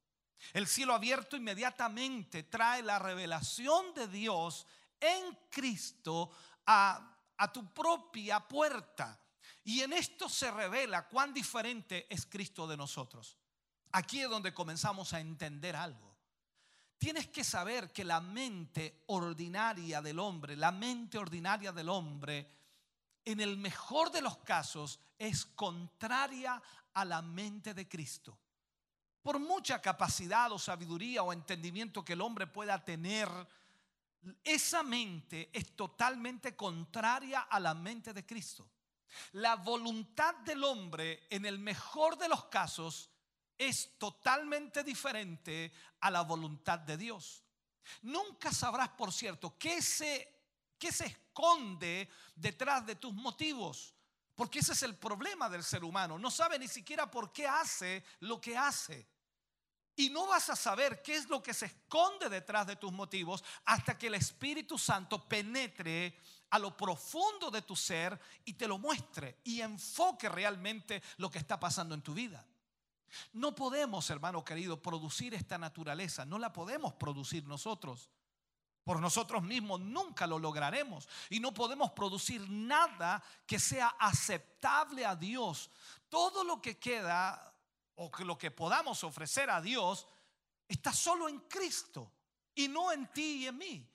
El 0.51 0.67
cielo 0.67 0.95
abierto 0.95 1.37
inmediatamente 1.37 2.43
trae 2.43 2.81
la 2.81 2.97
revelación 2.97 3.93
de 3.93 4.07
Dios 4.07 4.65
en 4.99 5.37
Cristo 5.49 6.31
a, 6.65 7.09
tu 7.53 7.73
propia 7.73 8.39
puerta. 8.39 9.19
Y 9.63 9.81
en 9.81 9.93
esto 9.93 10.29
se 10.29 10.51
revela 10.51 11.07
cuán 11.07 11.33
diferente 11.33 12.07
es 12.09 12.25
Cristo 12.25 12.67
de 12.67 12.77
nosotros. 12.77 13.37
Aquí 13.91 14.21
es 14.21 14.29
donde 14.29 14.53
comenzamos 14.53 15.13
a 15.13 15.19
entender 15.19 15.75
algo. 15.75 16.13
Tienes 16.97 17.27
que 17.27 17.43
saber 17.43 17.91
que 17.91 18.05
la 18.05 18.21
mente 18.21 19.03
ordinaria 19.07 20.01
del 20.01 20.19
hombre, 20.19 20.55
la 20.55 20.71
mente 20.71 21.17
ordinaria 21.17 21.71
del 21.71 21.89
hombre, 21.89 22.49
en 23.25 23.41
el 23.41 23.57
mejor 23.57 24.11
de 24.11 24.21
los 24.21 24.37
casos, 24.37 24.99
es 25.17 25.45
contraria 25.45 26.61
a 26.93 27.05
la 27.05 27.21
mente 27.21 27.73
de 27.73 27.87
Cristo. 27.87 28.37
Por 29.21 29.39
mucha 29.39 29.81
capacidad 29.81 30.51
o 30.51 30.59
sabiduría 30.59 31.23
o 31.23 31.31
entendimiento 31.31 32.03
que 32.03 32.13
el 32.13 32.21
hombre 32.21 32.47
pueda 32.47 32.83
tener, 32.83 33.29
esa 34.43 34.83
mente 34.83 35.49
es 35.53 35.75
totalmente 35.75 36.55
contraria 36.55 37.41
a 37.41 37.59
la 37.59 37.73
mente 37.73 38.13
de 38.13 38.25
Cristo. 38.25 38.69
La 39.33 39.55
voluntad 39.55 40.35
del 40.37 40.63
hombre, 40.63 41.27
en 41.29 41.45
el 41.45 41.59
mejor 41.59 42.17
de 42.17 42.27
los 42.27 42.45
casos, 42.45 43.09
es 43.57 43.97
totalmente 43.97 44.83
diferente 44.83 45.71
a 45.99 46.09
la 46.09 46.21
voluntad 46.21 46.79
de 46.79 46.97
Dios. 46.97 47.43
Nunca 48.01 48.51
sabrás, 48.51 48.89
por 48.89 49.11
cierto, 49.11 49.57
qué 49.57 49.81
se, 49.81 50.27
qué 50.77 50.91
se 50.91 51.05
esconde 51.05 52.09
detrás 52.35 52.85
de 52.85 52.95
tus 52.95 53.13
motivos. 53.13 53.93
Porque 54.35 54.59
ese 54.59 54.73
es 54.73 54.81
el 54.83 54.95
problema 54.95 55.47
del 55.47 55.63
ser 55.63 55.83
humano. 55.83 56.17
No 56.17 56.31
sabe 56.31 56.57
ni 56.57 56.67
siquiera 56.67 57.09
por 57.09 57.31
qué 57.31 57.47
hace 57.47 58.03
lo 58.21 58.41
que 58.41 58.57
hace. 58.57 59.07
Y 59.95 60.09
no 60.09 60.27
vas 60.27 60.49
a 60.49 60.55
saber 60.55 61.01
qué 61.01 61.15
es 61.15 61.29
lo 61.29 61.43
que 61.43 61.53
se 61.53 61.67
esconde 61.67 62.29
detrás 62.29 62.65
de 62.65 62.75
tus 62.75 62.91
motivos 62.91 63.43
hasta 63.65 63.97
que 63.97 64.07
el 64.07 64.15
Espíritu 64.15 64.77
Santo 64.77 65.27
penetre 65.27 66.19
a 66.49 66.59
lo 66.59 66.75
profundo 66.75 67.51
de 67.51 67.61
tu 67.61 67.75
ser 67.75 68.19
y 68.45 68.53
te 68.53 68.67
lo 68.67 68.77
muestre 68.77 69.39
y 69.43 69.61
enfoque 69.61 70.29
realmente 70.29 71.01
lo 71.17 71.29
que 71.29 71.39
está 71.39 71.59
pasando 71.59 71.95
en 71.95 72.01
tu 72.01 72.13
vida. 72.13 72.45
No 73.33 73.55
podemos, 73.55 74.09
hermano 74.09 74.43
querido, 74.43 74.81
producir 74.81 75.33
esta 75.33 75.57
naturaleza, 75.57 76.25
no 76.25 76.39
la 76.39 76.51
podemos 76.53 76.93
producir 76.93 77.45
nosotros. 77.45 78.09
Por 78.83 78.99
nosotros 78.99 79.43
mismos 79.43 79.79
nunca 79.79 80.27
lo 80.27 80.39
lograremos 80.39 81.07
y 81.29 81.39
no 81.39 81.53
podemos 81.53 81.91
producir 81.91 82.49
nada 82.49 83.23
que 83.45 83.57
sea 83.57 83.95
aceptable 83.99 85.05
a 85.05 85.15
Dios. 85.15 85.69
Todo 86.09 86.43
lo 86.43 86.61
que 86.61 86.77
queda 86.77 87.52
o 87.95 88.11
que 88.11 88.25
lo 88.25 88.37
que 88.37 88.51
podamos 88.51 89.03
ofrecer 89.03 89.49
a 89.49 89.61
Dios 89.61 90.07
está 90.67 90.93
solo 90.93 91.29
en 91.29 91.39
Cristo. 91.41 92.11
y 92.55 92.67
no 92.67 92.91
en 92.91 93.11
ti 93.11 93.37
y 93.37 93.47
en 93.47 93.57
mí. 93.57 93.89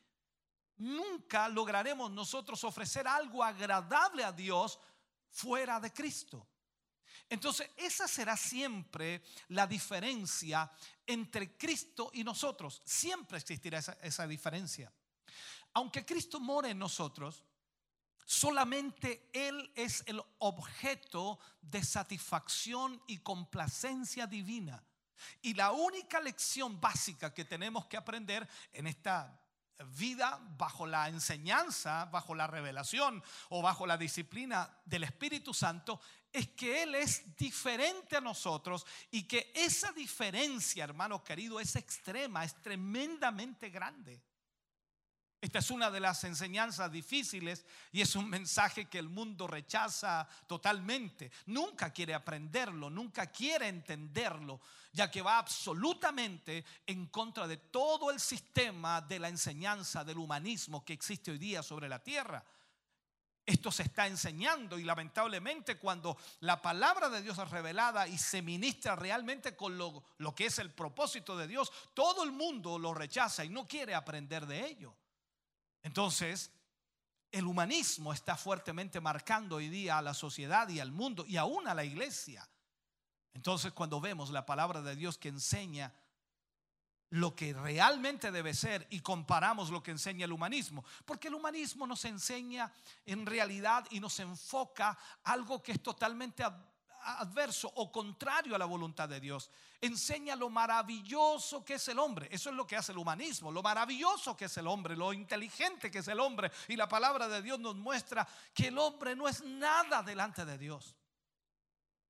Nunca 0.79 1.49
lograremos 1.49 2.11
nosotros 2.11 2.65
ofrecer 2.65 3.07
algo 3.07 3.45
agradable 3.45 4.25
a 4.25 4.33
Dios 4.33 4.81
fuera 5.31 5.79
de 5.79 5.93
Cristo. 5.93 6.49
Entonces, 7.29 7.71
esa 7.77 8.09
será 8.09 8.37
siempre 8.37 9.23
la 9.49 9.67
diferencia 9.67 10.71
entre 11.07 11.57
Cristo 11.57 12.11
y 12.15 12.25
nosotros. 12.25 12.83
Siempre 12.85 13.39
existirá 13.39 13.79
esa, 13.79 13.93
esa 14.03 14.27
diferencia. 14.27 14.93
Aunque 15.75 16.05
Cristo 16.05 16.41
more 16.41 16.71
en 16.71 16.79
nosotros, 16.79 17.45
solamente 18.29 19.27
Él 19.33 19.73
es 19.75 20.05
el 20.07 20.23
objeto 20.41 21.39
de 21.63 21.83
satisfacción 21.83 23.03
y 23.07 23.19
complacencia 23.21 24.27
divina. 24.27 24.85
Y 25.41 25.55
la 25.55 25.73
única 25.73 26.21
lección 26.21 26.79
básica 26.79 27.33
que 27.33 27.47
tenemos 27.47 27.87
que 27.87 27.97
aprender 27.97 28.47
en 28.75 28.87
esta 28.87 29.41
vida 29.97 30.39
bajo 30.59 30.87
la 30.87 31.09
enseñanza, 31.09 32.05
bajo 32.05 32.35
la 32.35 32.47
revelación 32.47 33.23
o 33.49 33.63
bajo 33.63 33.87
la 33.87 33.97
disciplina 33.97 34.77
del 34.85 35.05
Espíritu 35.05 35.55
Santo 35.55 35.99
es 36.31 36.49
que 36.49 36.83
Él 36.83 36.97
es 36.97 37.35
diferente 37.35 38.19
a 38.19 38.21
nosotros 38.21 38.85
y 39.11 39.23
que 39.23 39.51
esa 39.55 39.91
diferencia, 39.93 40.85
hermano 40.85 41.25
querido, 41.25 41.61
es 41.61 41.77
extrema, 41.77 42.45
es 42.45 42.61
tremendamente 42.61 43.71
grande. 43.71 44.21
Esta 45.41 45.61
es 45.61 45.71
una 45.71 45.89
de 45.89 46.01
las 46.01 46.25
enseñanzas 46.25 46.91
difíciles 46.91 47.65
y 47.93 48.01
es 48.01 48.17
un 48.17 48.29
mensaje 48.29 48.87
que 48.87 48.99
el 48.99 49.09
mundo 49.09 49.47
rechaza 49.47 50.29
totalmente. 50.49 51.31
Nunca 51.47 51.93
quiere 51.93 52.13
aprenderlo, 52.13 52.91
nunca 52.91 53.29
quiere 53.29 53.69
entenderlo, 53.69 54.61
ya 54.93 55.09
que 55.09 55.23
va 55.23 55.39
absolutamente 55.39 56.65
en 56.85 57.07
contra 57.07 57.47
de 57.47 57.57
todo 57.57 58.11
el 58.11 58.19
sistema 58.19 59.01
de 59.01 59.21
la 59.21 59.29
enseñanza 59.29 60.03
del 60.03 60.19
humanismo 60.19 60.85
que 60.85 60.95
existe 60.95 61.31
hoy 61.31 61.39
día 61.39 61.63
sobre 61.63 61.89
la 61.89 62.03
tierra. 62.03 62.45
Esto 63.47 63.71
se 63.71 63.85
está 63.85 64.07
enseñando 64.09 64.77
y 64.77 64.85
lamentablemente 64.85 65.79
cuando 65.79 66.19
la 66.41 66.61
palabra 66.61 67.09
de 67.09 67.23
Dios 67.23 67.39
es 67.39 67.49
revelada 67.49 68.07
y 68.07 68.19
se 68.19 68.43
ministra 68.43 68.95
realmente 68.95 69.57
con 69.57 69.79
lo, 69.79 70.05
que 70.35 70.47
es 70.47 70.59
el 70.59 70.71
propósito 70.71 71.35
de 71.37 71.47
Dios, 71.47 71.73
todo 71.95 72.25
el 72.25 72.33
mundo 72.33 72.79
lo 72.79 72.93
rechaza 72.93 73.45
y 73.45 73.49
no 73.49 73.67
quiere 73.67 73.95
aprender 73.95 74.45
de 74.47 74.67
ello. 74.67 74.95
Entonces, 75.83 76.51
el 77.31 77.47
humanismo 77.47 78.13
está 78.13 78.37
fuertemente 78.37 79.01
marcando 79.01 79.57
hoy 79.57 79.69
día 79.69 79.99
a 79.99 80.03
la 80.03 80.15
sociedad 80.15 80.69
y 80.69 80.81
al 80.81 80.93
mundo 80.93 81.25
y 81.27 81.37
aún 81.37 81.69
a 81.69 81.75
la 81.75 81.85
iglesia. 81.85 82.49
Entonces, 83.35 83.73
cuando 83.73 84.01
vemos 84.01 84.31
la 84.31 84.47
palabra 84.47 84.83
de 84.83 84.97
Dios 84.97 85.19
que 85.19 85.29
enseña 85.29 85.93
lo 87.11 87.35
que 87.35 87.55
realmente 87.55 88.31
debe 88.31 88.53
ser 88.53 88.87
y 88.91 89.01
comparamos 89.01 89.71
lo 89.71 89.83
que 89.83 89.91
enseña 89.91 90.27
el 90.27 90.33
humanismo, 90.33 90.85
porque 91.05 91.29
el 91.29 91.35
humanismo 91.35 91.87
nos 91.87 92.05
enseña 92.05 92.73
en 93.07 93.25
realidad 93.25 93.87
y 93.91 94.01
nos 94.01 94.19
enfoca 94.21 94.99
algo 95.25 95.63
que 95.63 95.73
es 95.73 95.83
totalmente 95.83 96.45
adverso 97.15 97.73
o 97.77 97.91
contrario 97.91 98.55
a 98.55 98.59
la 98.59 98.65
voluntad 98.65 99.09
de 99.09 99.21
Dios. 99.21 99.51
Enseña 99.81 100.37
lo 100.37 100.51
maravilloso 100.51 101.65
que 101.65 101.75
es 101.75 101.89
el 101.89 101.99
hombre. 101.99 102.29
Eso 102.31 102.51
es 102.51 102.57
lo 102.57 102.67
que 102.67 102.77
hace 102.77 102.93
el 102.93 102.99
humanismo, 102.99 103.53
lo 103.53 103.63
maravilloso 103.63 104.37
que 104.37 104.47
es 104.47 104.57
el 104.57 104.67
hombre, 104.67 104.97
lo 104.97 105.13
inteligente 105.13 105.91
que 105.91 105.99
es 105.99 106.09
el 106.09 106.21
hombre. 106.21 106.51
Y 106.69 106.77
la 106.77 106.89
palabra 106.89 107.29
de 107.29 107.43
Dios 107.43 107.59
nos 107.59 107.77
muestra 107.77 108.27
que 108.53 108.69
el 108.69 108.79
hombre 108.79 109.15
no 109.15 109.29
es 109.29 109.43
nada 109.43 110.03
delante 110.03 110.45
de 110.45 110.59
Dios. 110.59 110.97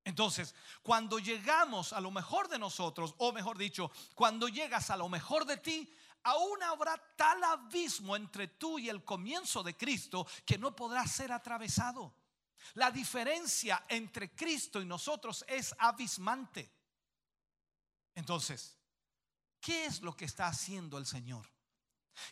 Entonces, 0.03 0.55
cuando 0.81 1.19
llegamos 1.19 1.93
a 1.93 2.01
lo 2.01 2.09
mejor 2.09 2.47
de 2.47 2.57
nosotros, 2.57 3.13
o 3.17 3.31
mejor 3.31 3.57
dicho, 3.57 3.91
cuando 4.15 4.47
llegas 4.47 4.89
a 4.89 4.97
lo 4.97 5.07
mejor 5.07 5.45
de 5.45 5.57
ti, 5.57 5.93
aún 6.23 6.61
habrá 6.63 6.97
tal 7.15 7.43
abismo 7.43 8.15
entre 8.15 8.47
tú 8.47 8.79
y 8.79 8.89
el 8.89 9.03
comienzo 9.03 9.61
de 9.61 9.77
Cristo 9.77 10.25
que 10.45 10.57
no 10.57 10.75
podrá 10.75 11.05
ser 11.05 11.31
atravesado. 11.31 12.13
La 12.75 12.91
diferencia 12.91 13.85
entre 13.87 14.35
Cristo 14.35 14.81
y 14.81 14.85
nosotros 14.85 15.45
es 15.47 15.73
abismante. 15.79 16.71
Entonces, 18.15 18.77
¿qué 19.59 19.85
es 19.85 20.01
lo 20.01 20.15
que 20.15 20.25
está 20.25 20.47
haciendo 20.47 20.97
el 20.97 21.05
Señor? 21.05 21.49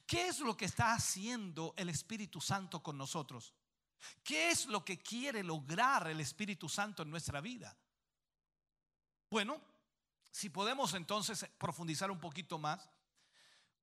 ¿Qué 0.05 0.28
es 0.28 0.39
lo 0.39 0.57
que 0.57 0.65
está 0.65 0.93
haciendo 0.93 1.73
el 1.78 1.89
Espíritu 1.89 2.41
Santo 2.41 2.84
con 2.84 2.97
nosotros? 2.97 3.53
¿Qué 4.23 4.51
es 4.51 4.65
lo 4.65 4.84
que 4.84 5.01
quiere 5.01 5.43
lograr 5.43 6.07
el 6.07 6.19
Espíritu 6.19 6.69
Santo 6.69 7.03
en 7.03 7.09
nuestra 7.09 7.41
vida? 7.41 7.75
Bueno, 9.30 9.61
si 10.32 10.49
podemos 10.49 10.93
entonces 10.93 11.45
profundizar 11.57 12.11
un 12.11 12.19
poquito 12.19 12.57
más, 12.57 12.88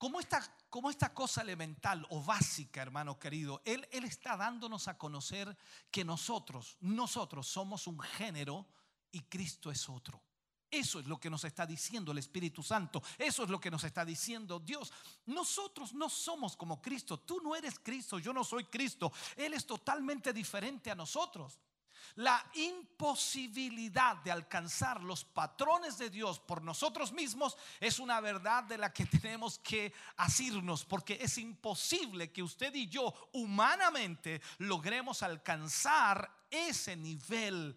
como 0.05 0.21
esta, 0.21 0.43
esta 0.91 1.15
cosa 1.15 1.41
elemental 1.41 2.07
o 2.11 2.23
básica, 2.23 2.83
hermano 2.83 3.19
querido, 3.19 3.63
él, 3.65 3.89
él 3.91 4.05
está 4.05 4.37
dándonos 4.37 4.87
a 4.87 4.99
conocer 4.99 5.57
que 5.91 6.05
nosotros, 6.05 6.77
nosotros 6.81 7.47
somos 7.47 7.87
un 7.87 7.99
género 7.99 8.67
y 9.13 9.23
Cristo 9.23 9.71
es 9.71 9.89
otro. 9.89 10.23
Eso 10.71 11.01
es 11.01 11.07
lo 11.07 11.19
que 11.19 11.31
nos 11.31 11.43
está 11.45 11.65
diciendo 11.65 12.13
el 12.13 12.19
Espíritu 12.19 12.63
Santo. 12.63 13.03
Eso 13.17 13.45
es 13.45 13.49
lo 13.49 13.59
que 13.59 13.71
nos 13.71 13.83
está 13.83 14.05
diciendo 14.05 14.61
Dios. 14.61 14.93
Nosotros 15.25 15.95
no 15.95 16.11
somos 16.11 16.55
como 16.55 16.83
Cristo. 16.83 17.21
Tú 17.21 17.41
no 17.41 17.57
eres 17.57 17.79
Cristo, 17.79 18.19
yo 18.19 18.35
no 18.35 18.45
soy 18.45 18.67
Cristo. 18.67 19.11
Él 19.37 19.55
es 19.55 19.65
totalmente 19.65 20.35
diferente 20.35 20.91
a 20.91 20.95
nosotros. 20.95 21.59
La 22.17 22.45
imposibilidad 22.55 24.17
de 24.19 24.31
alcanzar 24.31 25.03
los 25.03 25.25
patrones 25.25 25.99
de 25.99 26.11
Dios 26.11 26.39
por 26.39 26.63
nosotros 26.63 27.13
mismos 27.13 27.57
es 27.81 27.99
una 27.99 28.21
verdad 28.21 28.65
de 28.65 28.79
la 28.79 28.93
que 28.93 29.07
tenemos 29.23 29.59
que 29.59 29.93
asirnos, 30.17 30.85
porque 30.85 31.19
es 31.21 31.39
imposible 31.39 32.33
que 32.33 32.43
usted 32.43 32.75
y 32.75 32.89
yo 32.89 33.13
humanamente 33.33 34.41
logremos 34.59 35.23
alcanzar 35.23 36.47
ese 36.51 36.97
nivel 36.97 37.77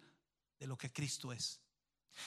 de 0.58 0.66
lo 0.66 0.76
que 0.76 0.92
Cristo 0.92 1.32
es. 1.32 1.60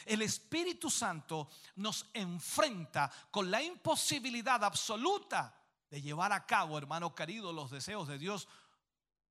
El 0.06 0.22
Espíritu 0.22 0.90
Santo 0.90 1.50
nos 1.76 2.08
enfrenta 2.14 3.12
con 3.30 3.52
la 3.52 3.62
imposibilidad 3.62 4.64
absoluta 4.64 5.58
de 5.90 6.02
llevar 6.02 6.32
a 6.32 6.46
cabo, 6.46 6.78
hermano 6.78 7.14
querido, 7.14 7.52
los 7.52 7.72
deseos 7.72 8.08
de 8.08 8.18
Dios 8.18 8.48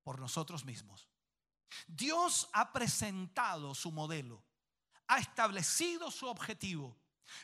por 0.03 0.19
nosotros 0.19 0.65
mismos. 0.65 1.10
Dios 1.87 2.49
ha 2.53 2.71
presentado 2.71 3.73
su 3.75 3.91
modelo, 3.91 4.43
ha 5.07 5.19
establecido 5.19 6.11
su 6.11 6.27
objetivo 6.27 6.97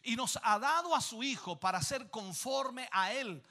y 0.03 0.15
nos 0.15 0.39
ha 0.41 0.59
dado 0.59 0.95
a 0.95 1.01
su 1.01 1.23
Hijo 1.23 1.59
para 1.59 1.81
ser 1.81 2.09
conforme 2.09 2.87
a 2.91 3.11
Él. 3.13 3.43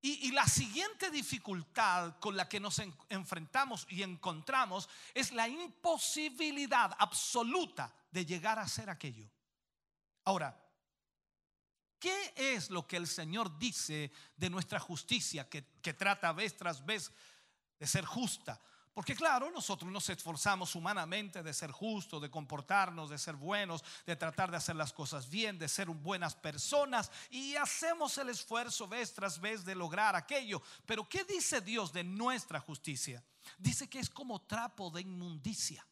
Y, 0.00 0.30
la 0.30 0.46
siguiente 0.46 1.10
dificultad 1.10 2.18
con 2.20 2.36
la 2.36 2.48
que 2.48 2.60
nos 2.60 2.78
en- 2.78 2.96
enfrentamos 3.08 3.84
y 3.90 4.04
encontramos 4.04 4.88
es 5.12 5.32
la 5.32 5.48
imposibilidad 5.48 6.94
absoluta 7.00 7.92
de 8.12 8.24
llegar 8.24 8.60
a 8.60 8.68
ser 8.68 8.90
aquello. 8.90 9.28
Ahora, 10.24 10.56
¿qué 11.98 12.32
es 12.36 12.70
lo 12.70 12.86
que 12.86 12.96
el 12.96 13.08
Señor 13.08 13.58
dice 13.58 14.12
de 14.36 14.50
nuestra 14.50 14.78
justicia 14.78 15.48
que 15.48 15.62
trata 15.94 16.32
vez 16.32 16.56
tras 16.56 16.86
vez 16.86 17.10
de 17.80 17.86
ser 17.88 18.04
justa? 18.04 18.60
Porque 18.94 19.14
claro, 19.14 19.50
nosotros 19.50 19.90
nos 19.90 20.08
esforzamos 20.08 20.74
humanamente 20.74 21.42
de 21.42 21.54
ser 21.54 21.70
justos, 21.70 22.20
de 22.20 22.30
comportarnos, 22.30 23.10
de 23.10 23.18
ser 23.18 23.36
buenos, 23.36 23.84
de 24.04 24.16
tratar 24.16 24.50
de 24.50 24.56
hacer 24.56 24.76
las 24.76 24.92
cosas 24.92 25.28
bien, 25.28 25.58
de 25.58 25.68
ser 25.68 25.88
buenas 25.88 26.34
personas 26.34 27.10
y 27.30 27.54
hacemos 27.56 28.18
el 28.18 28.28
esfuerzo 28.28 28.88
vez 28.88 29.14
tras 29.14 29.40
vez 29.40 29.64
de 29.64 29.74
lograr 29.74 30.16
aquello. 30.16 30.62
Pero 30.86 31.08
¿qué 31.08 31.24
dice 31.24 31.60
Dios 31.60 31.92
de 31.92 32.04
nuestra 32.04 32.60
justicia? 32.60 33.22
Dice 33.56 33.88
que 33.88 34.00
es 34.00 34.10
como 34.10 34.42
trapo 34.42 34.90
de 34.90 35.02
inmundicia, 35.02 35.86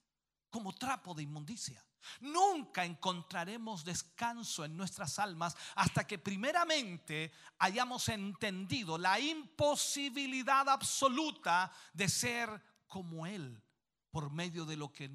como 0.50 0.72
trapo 0.74 1.14
de 1.14 1.22
inmundicia. 1.22 1.82
Nunca 2.20 2.84
encontraremos 2.84 3.84
descanso 3.84 4.64
en 4.64 4.76
nuestras 4.76 5.18
almas 5.18 5.56
hasta 5.74 6.06
que 6.06 6.18
primeramente 6.18 7.32
hayamos 7.58 8.08
entendido 8.08 8.96
la 8.98 9.18
imposibilidad 9.18 10.68
absoluta 10.68 11.72
de 11.92 12.08
ser 12.08 12.75
como 12.86 13.26
Él 13.26 13.62
por 14.10 14.30
medio 14.30 14.64
de 14.64 14.76
lo 14.76 14.92
que, 14.92 15.10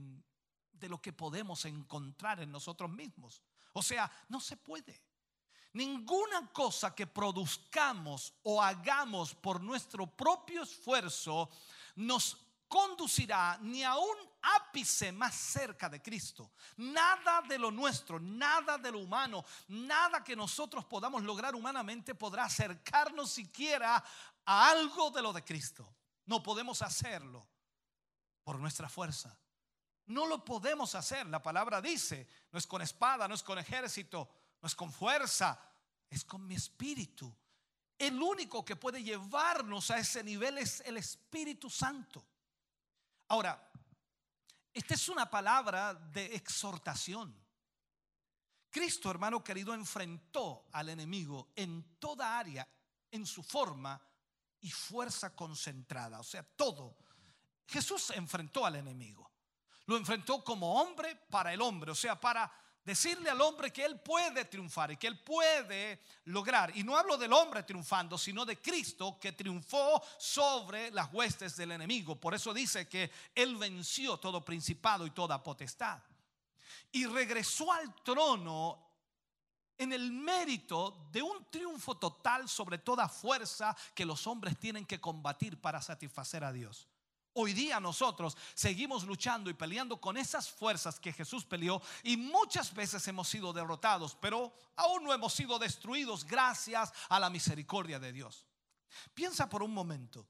de 0.74 0.89
lo 0.89 1.01
que 1.01 1.13
podemos 1.13 1.65
encontrar 1.65 2.39
en 2.39 2.51
nosotros 2.51 2.89
mismos. 2.89 3.41
O 3.74 3.82
sea, 3.82 4.11
no 4.30 4.39
se 4.39 4.57
puede. 4.57 5.01
Ninguna 5.74 6.51
cosa 6.51 6.93
que 6.93 7.07
produzcamos 7.07 8.34
o 8.43 8.61
hagamos 8.61 9.34
por 9.34 9.61
nuestro 9.61 10.05
propio 10.05 10.63
esfuerzo 10.63 11.49
nos 11.95 12.38
conducirá 12.67 13.57
ni 13.61 13.84
a 13.84 13.95
un 13.95 14.17
ápice 14.41 15.11
más 15.11 15.36
cerca 15.36 15.89
de 15.89 16.01
Cristo. 16.01 16.51
Nada 16.78 17.41
de 17.41 17.57
lo 17.57 17.72
nuestro, 17.72 18.19
nada 18.19 18.78
de 18.78 18.91
lo 18.91 18.99
humano, 18.99 19.43
nada 19.67 20.24
que 20.24 20.36
nosotros 20.36 20.86
podamos 20.86 21.24
lograr 21.24 21.55
humanamente 21.55 22.15
podrá 22.15 22.45
acercarnos 22.45 23.32
siquiera 23.32 24.03
a 24.45 24.69
algo 24.69 25.09
de 25.11 25.22
lo 25.22 25.34
de 25.34 25.43
Cristo. 25.43 25.95
No 26.26 26.43
podemos 26.43 26.82
hacerlo 26.82 27.51
por 28.44 28.60
nuestra 28.60 28.89
fuerza. 28.89 29.38
No 30.08 30.26
lo 30.26 30.44
podemos 30.44 30.96
hacer. 30.96 31.28
La 31.28 31.42
palabra 31.42 31.82
dice, 31.82 32.28
no 32.52 32.60
es 32.60 32.68
con 32.68 32.82
espada, 32.82 33.28
no 33.28 33.36
es 33.36 33.44
con 33.44 33.58
ejército, 33.60 34.30
no 34.62 34.68
es 34.68 34.76
con 34.76 34.92
fuerza, 34.92 35.60
es 36.10 36.24
con 36.26 36.46
mi 36.46 36.56
espíritu. 36.56 37.34
el 37.98 38.20
único 38.20 38.66
que 38.66 38.76
puede 38.76 39.04
llevarnos 39.04 39.92
a 39.92 40.00
ese 40.00 40.24
nivel 40.24 40.58
es 40.58 40.82
el 40.82 40.98
Espíritu 40.98 41.70
Santo. 41.70 42.26
Ahora, 43.28 43.72
esta 44.74 44.96
es 44.96 45.08
una 45.08 45.30
palabra 45.30 45.94
de 45.94 46.34
exhortación. 46.36 47.39
Cristo, 48.72 49.12
hermano 49.12 49.44
querido, 49.44 49.74
enfrentó 49.74 50.66
al 50.72 50.89
enemigo 50.89 51.52
en 51.56 52.00
toda 52.00 52.39
área, 52.39 52.68
en 53.12 53.26
su 53.26 53.44
forma 53.44 54.02
y 54.62 54.72
fuerza 54.72 55.36
concentrada. 55.36 56.20
O 56.20 56.24
sea, 56.24 56.42
todo. 56.42 56.98
Jesús 57.72 58.11
enfrentó 58.11 58.65
al 58.65 58.76
enemigo. 58.76 59.32
Lo 59.86 59.97
enfrentó 59.97 60.43
como 60.43 60.82
hombre 60.82 61.15
para 61.30 61.53
el 61.53 61.61
hombre, 61.61 61.91
o 61.91 61.95
sea, 61.95 62.19
para 62.19 62.51
decirle 62.84 63.30
al 63.30 63.41
hombre 63.41 63.72
que 63.72 63.86
él 63.86 63.99
puede 63.99 64.45
triunfar 64.45 64.91
y 64.91 64.97
que 64.97 65.07
él 65.07 65.19
puede 65.19 66.01
lograr. 66.26 66.76
Y 66.76 66.84
no 66.84 66.97
hablo 66.97 67.17
del 67.17 67.34
hombre 67.34 67.63
triunfando, 67.63 68.17
sino 68.17 68.45
de 68.45 68.61
Cristo 68.61 69.17
que 69.19 69.32
triunfó 69.32 70.01
sobre 70.17 70.91
las 70.91 71.11
huestes 71.13 71.55
del 71.55 71.72
enemigo. 71.72 72.19
Por 72.19 72.34
eso 72.34 72.53
dice 72.53 72.88
que 72.88 73.11
él 73.34 73.55
venció 73.55 74.17
todo 74.17 74.43
principado 74.43 75.05
y 75.05 75.11
toda 75.11 75.41
potestad. 75.41 76.01
Y 76.91 77.05
regresó 77.05 77.72
al 77.72 77.95
trono 78.03 78.91
en 79.78 79.93
el 79.93 80.11
mérito 80.11 81.07
de 81.11 81.22
un 81.22 81.45
triunfo 81.49 81.97
total 81.97 82.47
sobre 82.47 82.78
toda 82.78 83.09
fuerza 83.09 83.76
que 83.95 84.05
los 84.05 84.28
hombres 84.28 84.59
tienen 84.59 84.86
que 84.86 85.01
combatir 85.01 85.59
para 85.59 85.82
satisfacer 85.82 86.43
a 86.43 86.51
Dios. 86.51 86.91
Hoy 87.34 87.53
día 87.53 87.79
nosotros 87.79 88.36
seguimos 88.53 89.05
luchando 89.05 89.49
y 89.49 89.53
peleando 89.53 90.01
con 90.01 90.17
esas 90.17 90.49
fuerzas 90.49 90.99
que 90.99 91.13
Jesús 91.13 91.45
peleó 91.45 91.82
y 92.03 92.17
muchas 92.17 92.73
veces 92.73 93.07
hemos 93.07 93.29
sido 93.29 93.53
derrotados, 93.53 94.17
pero 94.19 94.53
aún 94.75 95.05
no 95.05 95.13
hemos 95.13 95.34
sido 95.34 95.57
destruidos 95.57 96.25
gracias 96.25 96.91
a 97.07 97.19
la 97.19 97.29
misericordia 97.29 97.99
de 97.99 98.11
Dios. 98.11 98.45
Piensa 99.13 99.47
por 99.47 99.63
un 99.63 99.73
momento. 99.73 100.27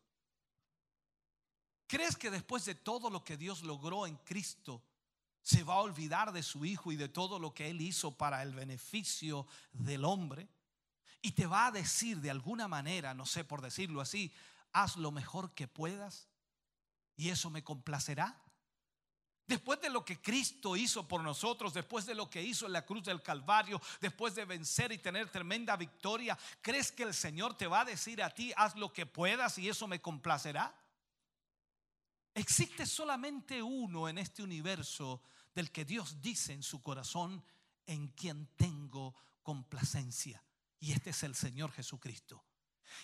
¿Crees 1.87 2.15
que 2.15 2.29
después 2.29 2.65
de 2.65 2.75
todo 2.75 3.09
lo 3.09 3.23
que 3.23 3.35
Dios 3.35 3.63
logró 3.63 4.05
en 4.05 4.17
Cristo, 4.17 4.83
se 5.41 5.63
va 5.63 5.73
a 5.73 5.81
olvidar 5.81 6.31
de 6.31 6.43
su 6.43 6.65
Hijo 6.65 6.91
y 6.91 6.97
de 6.97 7.09
todo 7.09 7.39
lo 7.39 7.53
que 7.53 7.69
Él 7.69 7.81
hizo 7.81 8.15
para 8.15 8.43
el 8.43 8.53
beneficio 8.53 9.47
del 9.73 10.05
hombre? 10.05 10.47
Y 11.23 11.31
te 11.31 11.47
va 11.47 11.65
a 11.65 11.71
decir 11.71 12.21
de 12.21 12.29
alguna 12.29 12.67
manera, 12.67 13.15
no 13.15 13.25
sé 13.25 13.43
por 13.43 13.61
decirlo 13.61 14.01
así, 14.01 14.31
haz 14.71 14.97
lo 14.97 15.11
mejor 15.11 15.53
que 15.53 15.67
puedas 15.67 16.30
y 17.15 17.29
eso 17.29 17.49
me 17.49 17.63
complacerá. 17.63 18.41
Después 19.47 19.81
de 19.81 19.89
lo 19.89 20.05
que 20.05 20.21
Cristo 20.21 20.77
hizo 20.77 21.07
por 21.07 21.21
nosotros, 21.21 21.73
después 21.73 22.05
de 22.05 22.15
lo 22.15 22.29
que 22.29 22.41
hizo 22.41 22.67
en 22.67 22.71
la 22.71 22.85
cruz 22.85 23.03
del 23.03 23.21
Calvario, 23.21 23.81
después 23.99 24.33
de 24.33 24.45
vencer 24.45 24.93
y 24.93 24.97
tener 24.97 25.29
tremenda 25.29 25.75
victoria, 25.75 26.37
¿crees 26.61 26.91
que 26.91 27.03
el 27.03 27.13
Señor 27.13 27.57
te 27.57 27.67
va 27.67 27.81
a 27.81 27.85
decir 27.85 28.23
a 28.23 28.29
ti, 28.29 28.53
haz 28.55 28.77
lo 28.77 28.93
que 28.93 29.05
puedas 29.05 29.57
y 29.57 29.67
eso 29.67 29.87
me 29.87 30.01
complacerá? 30.01 30.73
Existe 32.33 32.85
solamente 32.85 33.61
uno 33.61 34.07
en 34.07 34.19
este 34.19 34.41
universo 34.41 35.21
del 35.53 35.69
que 35.71 35.83
Dios 35.83 36.21
dice 36.21 36.53
en 36.53 36.63
su 36.63 36.81
corazón, 36.81 37.43
en 37.85 38.07
quien 38.09 38.47
tengo 38.55 39.13
complacencia. 39.43 40.41
Y 40.79 40.93
este 40.93 41.09
es 41.09 41.23
el 41.23 41.35
Señor 41.35 41.71
Jesucristo. 41.73 42.41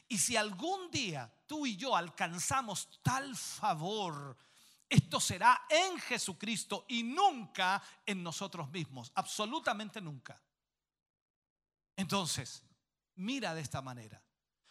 Y 0.08 0.18
si 0.18 0.36
algún 0.36 0.90
día 0.92 1.32
tú 1.46 1.66
y 1.66 1.76
yo 1.76 1.96
alcanzamos 1.96 3.00
tal 3.02 3.36
favor, 3.36 4.38
esto 4.90 5.20
será 5.20 5.66
en 5.70 6.00
Jesucristo 6.00 6.86
y 6.88 7.04
nunca 7.04 7.82
en 8.06 8.24
nosotros 8.24 8.70
mismos, 8.70 9.12
absolutamente 9.16 10.00
nunca. 10.00 10.42
Entonces, 11.96 12.64
mira 13.16 13.54
de 13.54 13.62
esta 13.62 13.82
manera. 13.82 14.24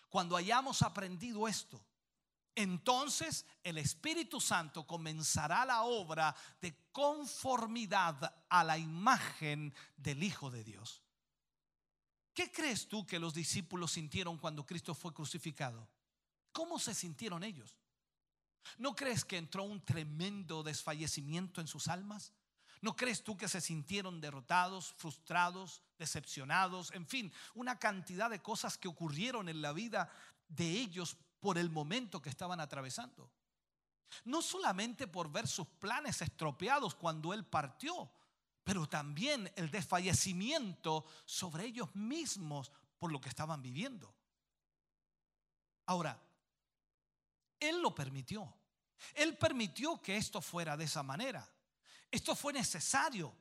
Cuando 0.09 0.37
hayamos 0.37 0.83
aprendido 0.83 1.47
esto, 1.47 1.85
entonces 2.55 3.45
el 3.63 3.77
Espíritu 3.77 4.41
Santo 4.41 4.87
comenzará 4.87 5.67
la 5.67 5.83
obra 5.83 6.35
de 6.61 6.75
conformidad 6.91 8.35
a 8.49 8.65
la 8.65 8.79
imagen 8.79 9.75
del 9.97 10.23
Hijo 10.23 10.51
de 10.51 10.65
Dios. 10.65 11.03
¿Qué 12.37 12.53
crees 12.53 12.87
tú 12.87 13.07
que 13.07 13.19
los 13.19 13.33
discípulos 13.33 13.93
sintieron 13.93 14.37
cuando 14.37 14.67
Cristo 14.67 14.95
fue 14.95 15.15
crucificado? 15.15 15.89
¿Cómo 16.53 16.79
se 16.79 16.93
sintieron 16.93 17.43
ellos? 17.43 17.79
¿No 18.77 18.95
crees 18.95 19.25
que 19.25 19.39
entró 19.39 19.63
un 19.63 19.83
tremendo 19.83 20.63
desfallecimiento 20.63 21.63
en 21.63 21.67
sus 21.67 21.89
almas? 21.89 22.35
¿No 22.83 22.95
crees 22.95 23.25
tú 23.25 23.39
que 23.39 23.49
se 23.49 23.63
sintieron 23.63 24.21
derrotados, 24.21 24.93
frustrados, 24.99 25.81
decepcionados? 25.99 26.93
En 26.93 27.07
fin, 27.07 27.33
una 27.55 27.79
cantidad 27.79 28.29
de 28.29 28.43
cosas 28.43 28.77
que 28.77 28.89
ocurrieron 28.89 29.49
en 29.49 29.63
la 29.63 29.73
vida 29.73 30.11
de 30.47 30.73
ellos 30.73 31.17
por 31.41 31.57
el 31.57 31.71
momento 31.71 32.21
que 32.21 32.29
estaban 32.29 32.61
atravesando. 32.61 33.31
No 34.27 34.43
solamente 34.43 35.07
por 35.07 35.33
ver 35.33 35.49
sus 35.49 35.67
planes 35.67 36.21
estropeados 36.21 36.95
cuando 36.95 37.33
Él 37.33 37.47
partió, 37.47 38.11
pero 38.67 38.89
también 38.89 39.49
el 39.55 39.71
desfallecimiento 39.71 41.07
sobre 41.25 41.67
ellos 41.67 41.95
mismos 41.95 42.73
por 42.99 43.13
lo 43.13 43.21
que 43.21 43.29
estaban 43.29 43.63
viviendo. 43.63 44.13
Ahora, 45.87 46.21
Él 47.61 47.81
lo 47.81 47.95
permitió. 47.95 48.53
Él 49.15 49.39
permitió 49.39 50.03
que 50.03 50.17
esto 50.17 50.41
fuera 50.41 50.77
de 50.77 50.83
esa 50.83 51.05
manera. 51.05 51.49
Esto 52.11 52.35
fue 52.35 52.53
necesario. 52.53 53.33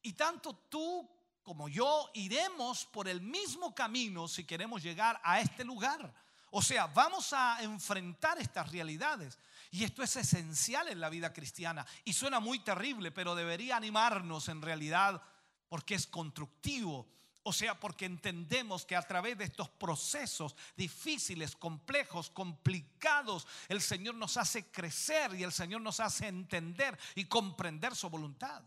Y 0.00 0.12
tanto 0.12 0.54
tú 0.68 1.10
como 1.42 1.68
yo 1.68 2.08
iremos 2.14 2.86
por 2.86 3.08
el 3.08 3.20
mismo 3.20 3.74
camino 3.74 4.28
si 4.28 4.44
queremos 4.44 4.80
llegar 4.80 5.20
a 5.24 5.40
este 5.40 5.64
lugar. 5.64 6.14
O 6.52 6.62
sea, 6.62 6.86
vamos 6.86 7.32
a 7.32 7.60
enfrentar 7.64 8.38
estas 8.38 8.70
realidades. 8.70 9.40
Y 9.70 9.84
esto 9.84 10.02
es 10.02 10.16
esencial 10.16 10.88
en 10.88 11.00
la 11.00 11.10
vida 11.10 11.32
cristiana. 11.32 11.86
Y 12.04 12.12
suena 12.12 12.40
muy 12.40 12.60
terrible, 12.60 13.10
pero 13.10 13.34
debería 13.34 13.76
animarnos 13.76 14.48
en 14.48 14.62
realidad 14.62 15.22
porque 15.68 15.94
es 15.94 16.06
constructivo. 16.06 17.06
O 17.42 17.52
sea, 17.52 17.78
porque 17.78 18.04
entendemos 18.04 18.84
que 18.84 18.96
a 18.96 19.02
través 19.02 19.38
de 19.38 19.44
estos 19.44 19.70
procesos 19.70 20.54
difíciles, 20.76 21.56
complejos, 21.56 22.30
complicados, 22.30 23.46
el 23.68 23.80
Señor 23.80 24.16
nos 24.16 24.36
hace 24.36 24.70
crecer 24.70 25.34
y 25.34 25.44
el 25.44 25.52
Señor 25.52 25.80
nos 25.80 26.00
hace 26.00 26.28
entender 26.28 26.98
y 27.14 27.24
comprender 27.24 27.96
su 27.96 28.10
voluntad. 28.10 28.62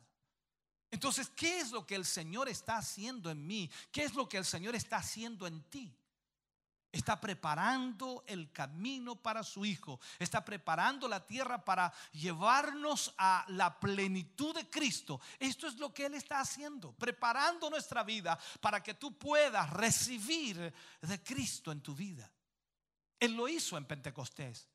Entonces, 0.90 1.30
¿qué 1.30 1.60
es 1.60 1.72
lo 1.72 1.86
que 1.86 1.96
el 1.96 2.06
Señor 2.06 2.50
está 2.50 2.78
haciendo 2.78 3.30
en 3.30 3.46
mí? 3.46 3.70
¿Qué 3.92 4.04
es 4.04 4.14
lo 4.14 4.28
que 4.28 4.38
el 4.38 4.46
Señor 4.46 4.76
está 4.76 4.98
haciendo 4.98 5.48
en 5.48 5.62
ti? 5.70 5.96
Está 6.92 7.22
preparando 7.22 8.26
el 8.28 8.52
camino 8.52 9.16
para 9.16 9.44
su 9.44 9.64
Hijo. 9.64 10.00
Está 10.20 10.44
preparando 10.44 11.08
la 11.08 11.26
tierra 11.26 11.64
para 11.64 11.94
llevarnos 12.12 13.14
a 13.18 13.46
la 13.48 13.80
plenitud 13.80 14.54
de 14.54 14.70
Cristo. 14.70 15.22
Esto 15.40 15.68
es 15.68 15.78
lo 15.78 15.94
que 15.94 16.08
Él 16.08 16.16
está 16.16 16.42
haciendo. 16.42 16.92
Preparando 16.94 17.70
nuestra 17.70 18.04
vida 18.04 18.38
para 18.60 18.84
que 18.84 18.96
tú 18.96 19.18
puedas 19.18 19.70
recibir 19.70 20.74
de 21.02 21.24
Cristo 21.24 21.72
en 21.72 21.82
tu 21.82 21.96
vida. 21.96 22.30
Él 23.20 23.36
lo 23.36 23.48
hizo 23.48 23.78
en 23.78 23.86
Pentecostés. 23.86 24.68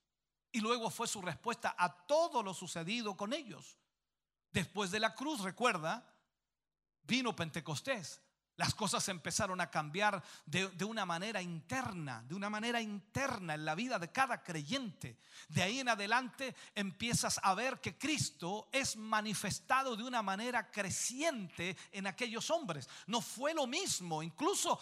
Y 0.53 0.61
luego 0.61 0.89
fue 0.89 1.07
su 1.07 1.21
respuesta 1.21 1.77
a 1.79 2.07
todo 2.07 2.43
lo 2.43 2.55
sucedido 2.55 3.15
con 3.15 3.35
ellos. 3.35 3.77
Después 4.53 4.91
de 4.91 5.01
la 5.01 5.15
cruz, 5.15 5.43
recuerda, 5.43 6.15
vino 7.03 7.37
Pentecostés 7.37 8.23
las 8.57 8.75
cosas 8.75 9.09
empezaron 9.09 9.61
a 9.61 9.71
cambiar 9.71 10.23
de, 10.47 10.69
de, 10.69 10.85
una 10.85 11.05
manera 11.05 11.43
interna, 11.43 12.23
de 12.27 12.35
una 12.35 12.51
manera 12.51 12.81
interna 12.81 13.55
en 13.55 13.65
la 13.65 13.75
vida 13.75 13.99
de 13.99 14.11
cada 14.11 14.43
creyente. 14.43 15.19
De 15.49 15.63
ahí 15.63 15.81
en 15.81 15.89
adelante 15.89 16.55
empiezas 16.75 17.39
a 17.43 17.55
ver 17.55 17.81
que 17.81 17.99
Cristo 17.99 18.69
es 18.73 18.97
manifestado 18.97 19.97
de 19.97 20.05
una 20.05 20.23
manera 20.23 20.71
creciente 20.71 21.77
en 21.93 22.07
aquellos 22.07 22.51
hombres. 22.51 22.89
No 23.07 23.21
fue 23.21 23.55
lo 23.55 23.67
mismo, 23.67 24.23
incluso 24.23 24.81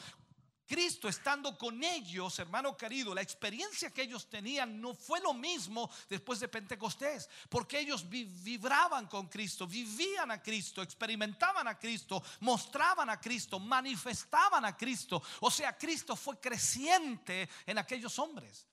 Cristo 0.66 1.08
estando 1.08 1.56
con 1.58 1.82
ellos, 1.82 2.38
hermano 2.38 2.76
querido, 2.76 3.14
la 3.14 3.20
experiencia 3.20 3.90
que 3.90 4.02
ellos 4.02 4.28
tenían 4.28 4.80
no 4.80 4.94
fue 4.94 5.20
lo 5.20 5.34
mismo 5.34 5.90
después 6.08 6.40
de 6.40 6.48
Pentecostés, 6.48 7.28
porque 7.48 7.78
ellos 7.78 8.08
vibraban 8.08 9.06
con 9.06 9.28
Cristo, 9.28 9.66
vivían 9.66 10.30
a 10.30 10.42
Cristo, 10.42 10.82
experimentaban 10.82 11.68
a 11.68 11.78
Cristo, 11.78 12.22
mostraban 12.40 13.10
a 13.10 13.20
Cristo, 13.20 13.60
manifestaban 13.60 14.64
a 14.64 14.76
Cristo. 14.76 15.22
O 15.40 15.50
sea, 15.50 15.76
Cristo 15.76 16.16
fue 16.16 16.40
creciente 16.40 17.48
en 17.66 17.78
aquellos 17.78 18.18
hombres. 18.18 18.66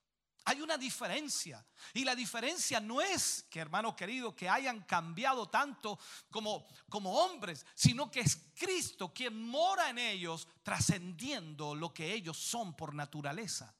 Hay 0.45 0.61
una 0.61 0.77
diferencia. 0.77 1.65
Y 1.93 2.03
la 2.03 2.15
diferencia 2.15 2.79
no 2.79 3.01
es 3.01 3.43
que, 3.49 3.59
hermano 3.59 3.95
querido, 3.95 4.35
que 4.35 4.49
hayan 4.49 4.81
cambiado 4.81 5.49
tanto 5.49 5.99
como, 6.29 6.67
como 6.89 7.13
hombres, 7.13 7.65
sino 7.75 8.09
que 8.09 8.21
es 8.21 8.37
Cristo 8.55 9.13
quien 9.13 9.41
mora 9.41 9.89
en 9.89 9.99
ellos, 9.99 10.47
trascendiendo 10.63 11.75
lo 11.75 11.93
que 11.93 12.13
ellos 12.13 12.37
son 12.37 12.75
por 12.75 12.95
naturaleza. 12.95 13.75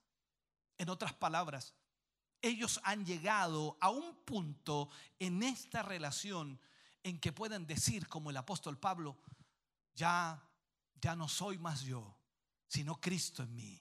En 0.77 0.89
otras 0.89 1.13
palabras, 1.13 1.73
ellos 2.41 2.79
han 2.83 3.05
llegado 3.05 3.77
a 3.79 3.89
un 3.89 4.15
punto 4.23 4.89
en 5.19 5.43
esta 5.43 5.83
relación 5.83 6.59
en 7.03 7.19
que 7.19 7.31
pueden 7.31 7.65
decir, 7.65 8.07
como 8.07 8.29
el 8.29 8.37
apóstol 8.37 8.77
Pablo, 8.77 9.19
ya, 9.95 10.41
ya 10.99 11.15
no 11.15 11.27
soy 11.27 11.57
más 11.57 11.81
yo, 11.81 12.17
sino 12.67 12.99
Cristo 12.99 13.43
en 13.43 13.55
mí. 13.55 13.80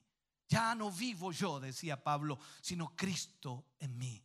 Ya 0.50 0.74
no 0.74 0.90
vivo 0.90 1.30
yo, 1.30 1.60
decía 1.60 2.02
Pablo, 2.02 2.40
sino 2.60 2.96
Cristo 2.96 3.66
en 3.78 3.96
mí. 3.96 4.20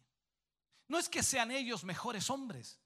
No 0.88 0.98
es 0.98 1.08
que 1.08 1.22
sean 1.22 1.52
ellos 1.52 1.84
mejores 1.84 2.32
hombres, 2.32 2.80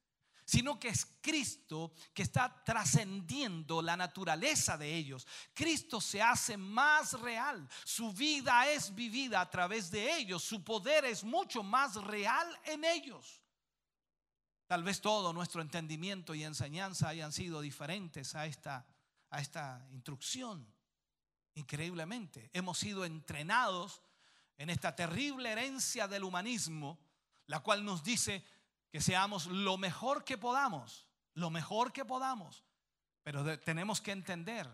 sino 0.43 0.77
que 0.77 0.89
es 0.89 1.07
Cristo 1.21 1.93
que 2.13 2.23
está 2.23 2.61
trascendiendo 2.65 3.81
la 3.81 3.95
naturaleza 3.95 4.77
de 4.77 4.93
ellos. 4.93 5.25
Cristo 5.53 6.01
se 6.01 6.21
hace 6.21 6.57
más 6.57 7.13
real, 7.13 7.65
su 7.85 8.11
vida 8.11 8.69
es 8.69 8.93
vivida 8.93 9.39
a 9.39 9.49
través 9.49 9.89
de 9.89 10.17
ellos, 10.17 10.43
su 10.43 10.61
poder 10.61 11.05
es 11.05 11.23
mucho 11.23 11.63
más 11.63 11.95
real 11.95 12.47
en 12.65 12.83
ellos. 12.83 13.41
Tal 14.67 14.83
vez 14.83 14.99
todo 14.99 15.31
nuestro 15.31 15.61
entendimiento 15.61 16.35
y 16.35 16.43
enseñanza 16.43 17.07
hayan 17.07 17.31
sido 17.31 17.61
diferentes 17.61 18.35
a 18.35 18.47
esta, 18.47 18.85
a 19.29 19.39
esta 19.39 19.87
instrucción. 19.91 20.67
Increíblemente, 21.60 22.49
hemos 22.53 22.77
sido 22.77 23.03
entrenados 23.03 24.02
en 24.57 24.69
esta 24.69 24.95
terrible 24.95 25.52
herencia 25.52 26.07
del 26.07 26.23
humanismo, 26.23 26.98
la 27.48 27.60
cual 27.60 27.84
nos 27.84 28.02
dice 28.02 28.45
que 28.90 29.02
seamos 29.02 29.45
lo 29.48 29.77
mejor 29.77 30.23
que 30.23 30.38
podamos, 30.38 31.06
lo 31.34 31.49
mejor 31.49 31.91
que 31.91 32.06
podamos. 32.06 32.64
Pero 33.23 33.60
tenemos 33.60 33.99
que 33.99 34.11
entender 34.11 34.68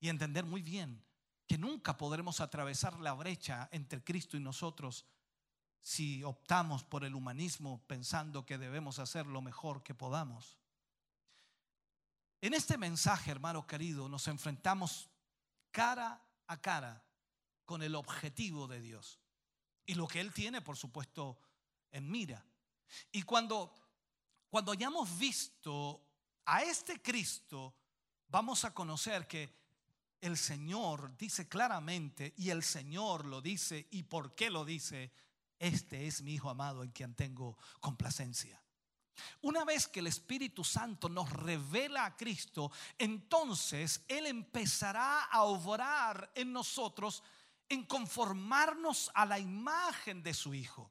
y 0.00 0.10
entender 0.10 0.44
muy 0.44 0.60
bien 0.60 1.02
que 1.46 1.56
nunca 1.56 1.96
podremos 1.96 2.42
atravesar 2.42 3.00
la 3.00 3.14
brecha 3.14 3.70
entre 3.72 4.04
Cristo 4.04 4.36
y 4.36 4.40
nosotros 4.40 5.06
si 5.80 6.22
optamos 6.24 6.84
por 6.84 7.04
el 7.04 7.14
humanismo 7.14 7.82
pensando 7.86 8.44
que 8.44 8.58
debemos 8.58 8.98
hacer 8.98 9.26
lo 9.26 9.40
mejor 9.40 9.82
que 9.82 9.94
podamos. 9.94 10.58
En 12.42 12.52
este 12.52 12.76
mensaje, 12.76 13.30
hermano 13.30 13.66
querido, 13.66 14.10
nos 14.10 14.28
enfrentamos 14.28 15.08
cara 15.70 16.22
a 16.46 16.60
cara 16.60 17.04
con 17.64 17.82
el 17.82 17.94
objetivo 17.94 18.66
de 18.66 18.80
Dios 18.80 19.20
y 19.86 19.94
lo 19.94 20.06
que 20.06 20.20
Él 20.20 20.32
tiene, 20.32 20.60
por 20.60 20.76
supuesto, 20.76 21.38
en 21.90 22.10
mira. 22.10 22.44
Y 23.10 23.22
cuando, 23.22 23.74
cuando 24.50 24.72
hayamos 24.72 25.18
visto 25.18 26.02
a 26.44 26.62
este 26.62 27.00
Cristo, 27.00 27.74
vamos 28.28 28.64
a 28.64 28.74
conocer 28.74 29.26
que 29.26 29.56
el 30.20 30.36
Señor 30.36 31.16
dice 31.16 31.48
claramente, 31.48 32.34
y 32.36 32.50
el 32.50 32.62
Señor 32.62 33.24
lo 33.24 33.40
dice, 33.40 33.86
y 33.90 34.02
por 34.02 34.34
qué 34.34 34.50
lo 34.50 34.64
dice, 34.64 35.12
este 35.58 36.06
es 36.06 36.22
mi 36.22 36.34
Hijo 36.34 36.50
amado 36.50 36.82
en 36.82 36.90
quien 36.90 37.14
tengo 37.14 37.56
complacencia. 37.80 38.62
Una 39.42 39.64
vez 39.64 39.86
que 39.86 40.00
el 40.00 40.06
Espíritu 40.06 40.64
Santo 40.64 41.08
nos 41.08 41.30
revela 41.30 42.04
a 42.04 42.16
Cristo, 42.16 42.70
entonces 42.98 44.04
Él 44.08 44.26
empezará 44.26 45.24
a 45.24 45.42
obrar 45.44 46.30
en 46.34 46.52
nosotros 46.52 47.22
en 47.68 47.84
conformarnos 47.84 49.10
a 49.14 49.26
la 49.26 49.38
imagen 49.38 50.22
de 50.22 50.34
su 50.34 50.54
Hijo. 50.54 50.90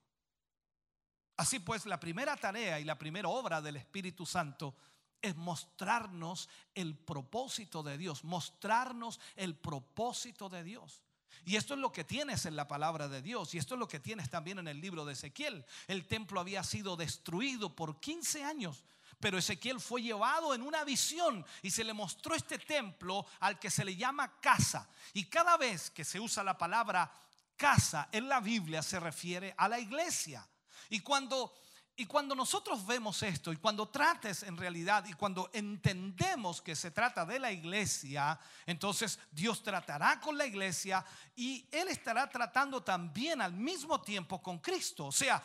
Así 1.38 1.60
pues, 1.60 1.86
la 1.86 2.00
primera 2.00 2.36
tarea 2.36 2.80
y 2.80 2.84
la 2.84 2.98
primera 2.98 3.30
obra 3.30 3.62
del 3.62 3.78
Espíritu 3.78 4.26
Santo 4.26 4.76
es 5.22 5.36
mostrarnos 5.36 6.50
el 6.74 6.96
propósito 6.96 7.84
de 7.84 7.98
Dios, 7.98 8.24
mostrarnos 8.24 9.20
el 9.36 9.56
propósito 9.56 10.50
de 10.50 10.64
Dios. 10.64 11.04
Y 11.46 11.56
esto 11.56 11.74
es 11.74 11.80
lo 11.80 11.92
que 11.92 12.04
tienes 12.04 12.46
en 12.46 12.56
la 12.56 12.68
palabra 12.68 13.08
de 13.08 13.22
Dios. 13.22 13.54
Y 13.56 13.58
esto 13.58 13.76
es 13.76 13.80
lo 13.80 13.88
que 13.88 14.00
tienes 14.00 14.30
también 14.30 14.60
en 14.60 14.68
el 14.68 14.82
libro 14.82 15.06
de 15.06 15.14
Ezequiel. 15.14 15.66
El 15.88 16.06
templo 16.06 16.40
había 16.40 16.64
sido 16.64 16.96
destruido 16.98 17.76
por 17.76 18.00
15 18.00 18.44
años. 18.44 18.84
Pero 19.20 19.38
Ezequiel 19.38 19.80
fue 19.80 20.02
llevado 20.02 20.54
en 20.54 20.62
una 20.62 20.84
visión 20.84 21.46
y 21.62 21.72
se 21.72 21.84
le 21.84 21.94
mostró 21.94 22.36
este 22.36 22.60
templo 22.60 23.26
al 23.40 23.58
que 23.60 23.72
se 23.72 23.84
le 23.84 23.96
llama 23.96 24.40
casa. 24.40 24.90
Y 25.14 25.26
cada 25.26 25.58
vez 25.58 25.90
que 25.90 26.04
se 26.04 26.20
usa 26.20 26.44
la 26.44 26.58
palabra 26.58 27.12
casa 27.56 28.10
en 28.12 28.30
la 28.30 28.40
Biblia 28.40 28.84
se 28.84 29.00
refiere 29.00 29.56
a 29.58 29.68
la 29.68 29.80
iglesia. 29.80 30.48
Y 30.90 31.00
cuando 31.00 31.54
y 32.00 32.06
cuando 32.06 32.36
nosotros 32.36 32.86
vemos 32.86 33.24
esto 33.24 33.52
y 33.52 33.58
cuando 33.58 33.90
trates 33.90 34.44
en 34.44 34.56
realidad 34.56 35.04
y 35.08 35.14
cuando 35.14 35.50
entendemos 35.52 36.62
que 36.62 36.76
se 36.76 36.92
trata 36.92 37.26
de 37.26 37.40
la 37.40 37.52
iglesia, 37.52 38.40
entonces 38.68 39.18
Dios 39.32 39.64
tratará 39.64 40.20
con 40.20 40.38
la 40.38 40.46
iglesia 40.46 41.04
y 41.36 41.68
Él 41.72 41.88
estará 41.88 42.30
tratando 42.30 42.84
también 42.84 43.42
al 43.42 43.54
mismo 43.54 44.00
tiempo 44.00 44.40
con 44.44 44.60
Cristo. 44.60 45.08
O 45.08 45.12
sea, 45.12 45.44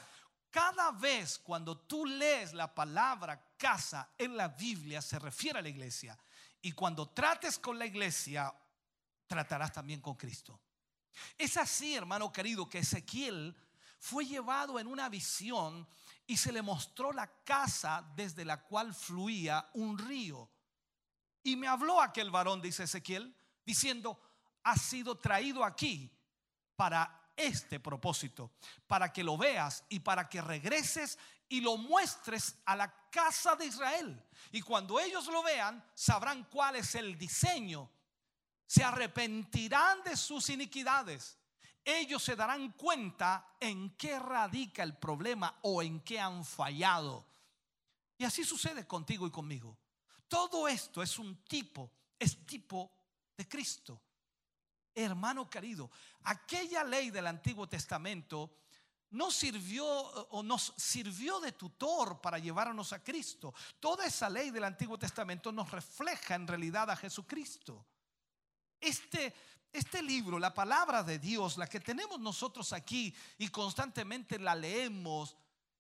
cada 0.51 0.91
vez 0.91 1.39
cuando 1.39 1.75
tú 1.75 2.05
lees 2.05 2.53
la 2.53 2.75
palabra 2.75 3.43
casa 3.57 4.11
en 4.19 4.37
la 4.37 4.49
Biblia 4.49 5.01
se 5.01 5.19
refiere 5.19 5.59
a 5.59 5.63
la 5.63 5.71
iglesia. 5.71 6.19
Y 6.61 6.73
cuando 6.73 7.09
trates 7.09 7.59
con 7.59 7.79
la 7.79 7.87
iglesia, 7.87 8.55
tratarás 9.27 9.73
también 9.73 10.03
con 10.03 10.17
Cristo. 10.17 10.61
Es 11.39 11.57
así, 11.57 11.95
hermano 11.95 12.31
querido, 12.31 12.69
que 12.69 12.81
Ezequiel 12.81 13.57
fue 13.99 14.27
llevado 14.27 14.79
en 14.79 14.87
una 14.87 15.09
visión 15.09 15.89
y 16.33 16.37
se 16.39 16.51
le 16.51 16.63
mostró 16.63 17.13
la 17.13 17.27
casa 17.45 18.03
desde 18.17 18.43
la 18.43 18.63
cual 18.63 18.95
fluía 18.95 19.69
un 19.75 19.99
río. 19.99 20.49
Y 21.43 21.57
me 21.57 21.69
habló 21.69 22.01
aquel 22.01 22.31
varón, 22.31 22.63
dice 22.63 22.85
Ezequiel, 22.85 23.37
diciendo, 23.67 24.19
ha 24.63 24.75
sido 24.77 25.19
traído 25.19 25.63
aquí 25.63 26.11
para 26.75 27.31
este 27.37 27.79
propósito, 27.81 28.51
para 28.87 29.13
que 29.13 29.23
lo 29.23 29.37
veas 29.37 29.85
y 29.91 30.01
para 30.01 30.27
que 30.31 30.41
regreses 30.41 31.19
y 31.51 31.61
lo 31.61 31.77
muestres 31.77 32.57
a 32.65 32.77
la 32.77 32.91
casa 33.11 33.55
de 33.55 33.67
Israel. 33.67 34.25
Y 34.53 34.63
cuando 34.63 34.99
ellos 34.99 35.27
lo 35.27 35.43
vean, 35.43 35.85
sabrán 35.95 36.45
cuál 36.45 36.77
es 36.77 36.95
el 36.95 37.19
diseño. 37.19 37.91
Se 38.67 38.83
arrepentirán 38.83 40.03
de 40.03 40.17
sus 40.17 40.49
iniquidades 40.49 41.37
ellos 41.85 42.23
se 42.23 42.37
darán 42.37 42.73
cuenta 42.73 43.57
en 43.59 43.97
qué 43.97 44.19
radica 44.19 44.83
el 44.83 44.97
problema 44.97 45.59
o 45.63 45.83
en 45.83 46.01
qué 46.01 46.21
han 46.21 46.45
fallado. 46.45 47.27
Y 48.19 48.25
así 48.25 48.45
sucede 48.45 48.87
contigo 48.87 49.27
y 49.27 49.31
conmigo. 49.31 49.77
Todo 50.29 50.69
esto 50.69 51.03
es 51.03 51.19
un 51.19 51.45
tipo, 51.45 51.91
es 52.19 52.47
tipo 52.47 52.91
de 53.37 53.49
Cristo. 53.49 54.01
Hermano 54.95 55.49
querido, 55.49 55.91
aquella 56.25 56.85
ley 56.85 57.11
del 57.11 57.27
Antiguo 57.27 57.69
Testamento 57.69 58.59
no 59.11 59.31
sirvió 59.31 59.87
o 59.87 60.43
nos 60.43 60.73
sirvió 60.77 61.41
de 61.41 61.53
tutor 61.53 62.21
para 62.21 62.39
llevarnos 62.39 62.93
a 62.93 63.03
Cristo. 63.03 63.53
Toda 63.79 64.07
esa 64.07 64.31
ley 64.31 64.51
del 64.51 64.65
Antiguo 64.65 64.99
Testamento 64.99 65.53
nos 65.53 65.71
refleja 65.71 66.35
en 66.35 66.47
realidad 66.47 66.91
a 66.91 66.97
Jesucristo. 66.97 67.85
Este 68.81 69.35
este 69.73 70.03
libro, 70.03 70.39
la 70.39 70.53
palabra 70.53 71.03
de 71.03 71.19
Dios, 71.19 71.57
la 71.57 71.67
que 71.67 71.81
tenemos 71.81 72.21
nosotros 72.21 72.73
aquí 72.73 73.15
y 73.39 73.49
constantemente 73.49 74.39
la 74.39 74.55
leemos, 74.55 75.37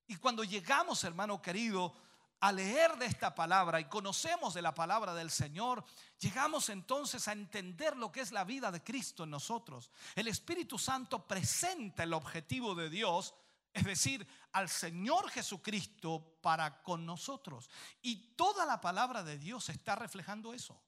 y 0.06 0.16
cuando 0.16 0.44
llegamos, 0.44 1.04
hermano 1.04 1.40
querido, 1.40 1.94
a 2.40 2.50
leer 2.50 2.96
de 2.96 3.06
esta 3.06 3.34
palabra 3.34 3.80
y 3.80 3.84
conocemos 3.84 4.52
de 4.52 4.62
la 4.62 4.74
palabra 4.74 5.14
del 5.14 5.30
Señor, 5.30 5.84
llegamos 6.18 6.68
entonces 6.70 7.28
a 7.28 7.32
entender 7.32 7.96
lo 7.96 8.10
que 8.10 8.20
es 8.20 8.32
la 8.32 8.44
vida 8.44 8.72
de 8.72 8.82
Cristo 8.82 9.24
en 9.24 9.30
nosotros. 9.30 9.90
El 10.16 10.26
Espíritu 10.26 10.76
Santo 10.76 11.26
presenta 11.26 12.02
el 12.02 12.12
objetivo 12.12 12.74
de 12.74 12.90
Dios, 12.90 13.32
es 13.72 13.84
decir, 13.84 14.26
al 14.52 14.68
Señor 14.68 15.30
Jesucristo 15.30 16.36
para 16.42 16.82
con 16.82 17.06
nosotros. 17.06 17.70
Y 18.02 18.34
toda 18.34 18.66
la 18.66 18.80
palabra 18.80 19.22
de 19.22 19.38
Dios 19.38 19.68
está 19.68 19.94
reflejando 19.94 20.52
eso. 20.52 20.82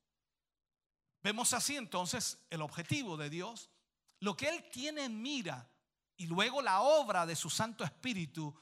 Vemos 1.25 1.55
así 1.55 1.75
entonces 1.75 2.39
el 2.51 2.61
objetivo 2.61 3.17
de 3.17 3.31
Dios, 3.31 3.71
lo 4.21 4.37
que 4.37 4.47
Él 4.47 4.69
tiene 4.71 5.05
en 5.05 5.23
mira 5.23 5.71
y 6.19 6.27
luego 6.27 6.61
la 6.61 6.83
obra 6.83 7.25
de 7.25 7.35
su 7.35 7.49
Santo 7.49 7.83
Espíritu, 7.83 8.55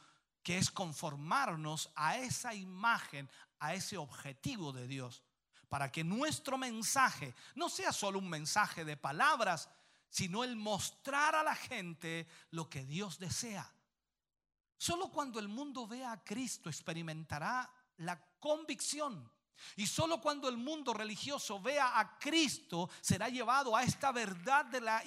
que 0.44 0.58
es 0.58 0.70
conformarnos 0.70 1.90
a 1.96 2.18
esa 2.18 2.54
imagen, 2.54 3.28
a 3.58 3.74
ese 3.74 3.96
objetivo 3.96 4.72
de 4.72 4.86
Dios, 4.86 5.24
para 5.68 5.90
que 5.90 6.04
nuestro 6.04 6.56
mensaje 6.56 7.34
no 7.56 7.68
sea 7.68 7.92
solo 7.92 8.20
un 8.20 8.28
mensaje 8.28 8.84
de 8.84 8.96
palabras, 8.96 9.68
sino 10.08 10.44
el 10.44 10.54
mostrar 10.54 11.34
a 11.34 11.42
la 11.42 11.56
gente 11.56 12.28
lo 12.50 12.70
que 12.70 12.84
Dios 12.84 13.18
desea. 13.18 13.68
Solo 14.78 15.10
cuando 15.10 15.40
el 15.40 15.48
mundo 15.48 15.88
vea 15.88 16.12
a 16.12 16.22
Cristo 16.22 16.68
experimentará 16.68 17.68
la 17.96 18.24
convicción 18.38 19.28
y 19.76 19.86
solo 19.86 20.20
cuando 20.20 20.48
el 20.48 20.56
mundo 20.56 20.92
religioso 20.92 21.60
vea 21.60 21.98
a 21.98 22.18
Cristo 22.18 22.90
será 23.00 23.28
llevado 23.28 23.76
a 23.76 23.82
esta 23.82 24.12
verdad 24.12 24.64
de 24.66 24.80
la, 24.80 25.02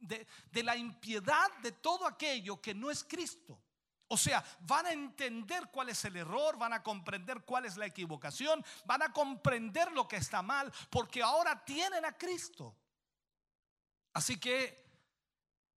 de, 0.00 0.26
de 0.50 0.62
la 0.62 0.76
impiedad 0.76 1.50
de 1.62 1.72
todo 1.72 2.06
aquello 2.06 2.60
que 2.60 2.74
no 2.74 2.90
es 2.90 3.04
Cristo. 3.04 3.60
O 4.08 4.16
sea, 4.16 4.44
van 4.60 4.86
a 4.86 4.92
entender 4.92 5.68
cuál 5.72 5.88
es 5.88 6.04
el 6.04 6.16
error, 6.16 6.56
van 6.56 6.72
a 6.72 6.82
comprender 6.82 7.42
cuál 7.44 7.64
es 7.64 7.76
la 7.76 7.86
equivocación, 7.86 8.64
van 8.84 9.02
a 9.02 9.12
comprender 9.12 9.90
lo 9.90 10.06
que 10.06 10.16
está 10.16 10.42
mal, 10.42 10.72
porque 10.90 11.22
ahora 11.22 11.64
tienen 11.64 12.04
a 12.04 12.12
Cristo. 12.12 12.76
Así 14.12 14.38
que 14.38 14.86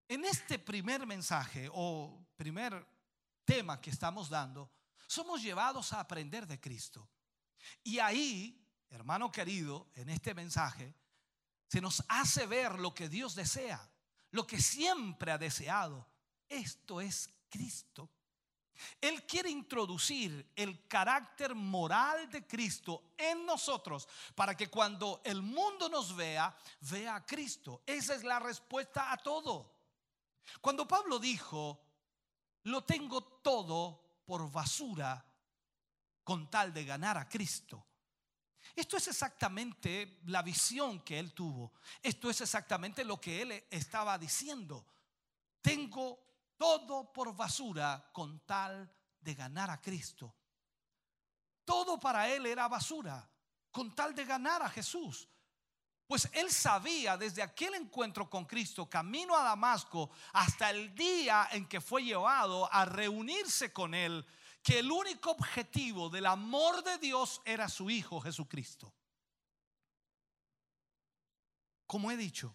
en 0.09 0.25
este 0.25 0.59
primer 0.59 1.05
mensaje 1.05 1.69
o 1.73 2.27
primer 2.35 2.85
tema 3.45 3.79
que 3.79 3.89
estamos 3.89 4.29
dando, 4.29 4.69
somos 5.07 5.41
llevados 5.41 5.93
a 5.93 6.01
aprender 6.01 6.45
de 6.45 6.59
Cristo. 6.59 7.09
Y 7.83 7.99
ahí, 7.99 8.65
hermano 8.89 9.31
querido, 9.31 9.89
en 9.95 10.09
este 10.09 10.33
mensaje, 10.33 10.93
se 11.67 11.81
nos 11.81 12.03
hace 12.07 12.45
ver 12.45 12.79
lo 12.79 12.93
que 12.93 13.09
Dios 13.09 13.35
desea, 13.35 13.89
lo 14.31 14.47
que 14.47 14.61
siempre 14.61 15.31
ha 15.31 15.37
deseado. 15.37 16.07
Esto 16.47 17.01
es 17.01 17.29
Cristo. 17.49 18.09
Él 19.01 19.25
quiere 19.25 19.49
introducir 19.49 20.51
el 20.55 20.87
carácter 20.87 21.55
moral 21.55 22.29
de 22.29 22.45
Cristo 22.45 23.13
en 23.17 23.45
nosotros 23.45 24.07
para 24.35 24.55
que 24.55 24.69
cuando 24.69 25.21
el 25.23 25.41
mundo 25.41 25.89
nos 25.89 26.15
vea, 26.15 26.55
vea 26.81 27.15
a 27.15 27.25
Cristo. 27.25 27.81
Esa 27.85 28.15
es 28.15 28.23
la 28.23 28.39
respuesta 28.39 29.11
a 29.11 29.17
todo. 29.17 29.75
Cuando 30.61 30.87
Pablo 30.87 31.19
dijo, 31.19 31.81
lo 32.63 32.83
tengo 32.83 33.23
todo 33.23 34.21
por 34.25 34.51
basura 34.51 35.25
con 36.27 36.49
tal 36.49 36.73
de 36.73 36.83
ganar 36.83 37.17
a 37.17 37.29
Cristo. 37.29 37.87
Esto 38.75 38.97
es 38.97 39.07
exactamente 39.07 40.19
la 40.25 40.41
visión 40.41 40.99
que 40.99 41.17
él 41.17 41.33
tuvo. 41.33 41.71
Esto 42.03 42.29
es 42.29 42.41
exactamente 42.41 43.05
lo 43.05 43.21
que 43.21 43.41
él 43.41 43.65
estaba 43.69 44.17
diciendo. 44.17 44.85
Tengo 45.61 46.19
todo 46.57 47.13
por 47.13 47.33
basura 47.33 48.09
con 48.11 48.41
tal 48.41 48.93
de 49.21 49.35
ganar 49.35 49.69
a 49.69 49.81
Cristo. 49.81 50.35
Todo 51.63 51.97
para 51.97 52.27
él 52.27 52.45
era 52.45 52.67
basura 52.67 53.25
con 53.71 53.95
tal 53.95 54.13
de 54.13 54.25
ganar 54.25 54.61
a 54.61 54.69
Jesús. 54.69 55.29
Pues 56.07 56.29
él 56.33 56.51
sabía 56.51 57.15
desde 57.15 57.41
aquel 57.41 57.75
encuentro 57.75 58.29
con 58.29 58.43
Cristo, 58.43 58.89
camino 58.89 59.33
a 59.33 59.43
Damasco, 59.43 60.11
hasta 60.33 60.71
el 60.71 60.93
día 60.93 61.47
en 61.53 61.69
que 61.69 61.79
fue 61.79 62.03
llevado 62.03 62.69
a 62.69 62.83
reunirse 62.83 63.71
con 63.71 63.93
él, 63.93 64.25
que 64.67 64.79
el 64.79 64.91
único 64.91 65.31
objetivo 65.31 66.09
del 66.09 66.25
amor 66.25 66.83
de 66.83 66.97
Dios 66.97 67.41
era 67.45 67.69
su 67.69 67.89
Hijo 67.89 68.19
Jesucristo. 68.19 68.93
Como 71.85 72.11
he 72.11 72.17
dicho, 72.17 72.53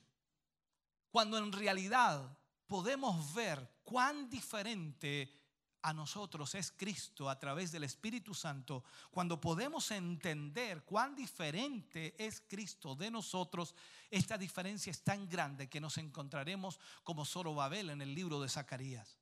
cuando 1.10 1.39
en 1.39 1.51
realidad 1.51 2.39
podemos 2.66 3.32
ver 3.32 3.66
cuán 3.82 4.28
diferente 4.28 5.40
a 5.80 5.94
nosotros 5.94 6.55
es 6.55 6.70
Cristo 6.72 7.30
a 7.30 7.39
través 7.39 7.72
del 7.72 7.84
Espíritu 7.84 8.34
Santo, 8.34 8.84
cuando 9.10 9.40
podemos 9.40 9.90
entender 9.90 10.84
cuán 10.84 11.14
diferente 11.16 12.14
es 12.22 12.43
Cristo 12.47 12.94
de 12.94 13.10
nosotros, 13.10 13.74
esta 14.10 14.36
diferencia 14.36 14.90
es 14.90 15.02
tan 15.02 15.30
grande 15.30 15.70
que 15.70 15.80
nos 15.80 15.97
encontraremos 15.97 16.78
como 17.05 17.24
Zorobabel 17.24 17.89
en 17.89 18.02
el 18.02 18.14
libro 18.14 18.39
de 18.39 18.51
Zacarías. 18.51 19.22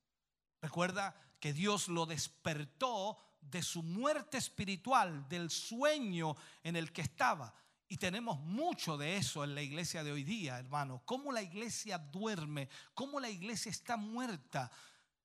Recuerda 0.60 1.14
que 1.38 1.52
Dios 1.52 1.88
lo 1.88 2.06
despertó 2.06 3.18
de 3.40 3.62
su 3.62 3.82
muerte 3.82 4.38
espiritual, 4.38 5.28
del 5.28 5.50
sueño 5.50 6.36
en 6.62 6.76
el 6.76 6.92
que 6.92 7.02
estaba. 7.02 7.54
Y 7.88 7.96
tenemos 7.96 8.38
mucho 8.40 8.96
de 8.96 9.16
eso 9.16 9.42
en 9.42 9.54
la 9.54 9.62
iglesia 9.62 10.04
de 10.04 10.12
hoy 10.12 10.22
día, 10.22 10.58
hermano. 10.58 11.02
Cómo 11.04 11.32
la 11.32 11.42
iglesia 11.42 11.98
duerme, 11.98 12.68
cómo 12.94 13.18
la 13.18 13.28
iglesia 13.28 13.70
está 13.70 13.96
muerta. 13.96 14.70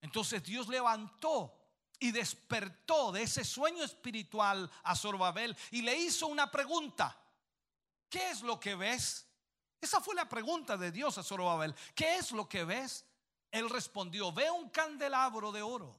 Entonces 0.02 0.44
Dios 0.44 0.68
levantó 0.68 1.54
y 2.00 2.12
despertó 2.12 3.12
de 3.12 3.24
ese 3.24 3.44
sueño 3.44 3.84
espiritual 3.84 4.72
a 4.84 4.96
Zorobabel 4.96 5.56
y 5.72 5.82
le 5.82 5.96
hizo 5.96 6.28
una 6.28 6.50
pregunta. 6.50 7.16
¿Qué 8.10 8.32
es 8.32 8.42
lo 8.42 8.60
que 8.60 8.76
ves? 8.76 9.28
Esa 9.80 10.02
fue 10.02 10.16
la 10.16 10.28
pregunta 10.28 10.78
de 10.78 10.92
Dios 10.92 11.18
a 11.18 11.24
Zorobabel. 11.24 11.76
¿Qué 11.94 12.16
es 12.16 12.32
lo 12.32 12.50
que 12.50 12.64
ves? 12.64 13.06
Él 13.56 13.70
respondió, 13.70 14.34
veo 14.34 14.54
un 14.54 14.70
candelabro 14.70 15.50
de 15.50 15.62
oro. 15.62 15.98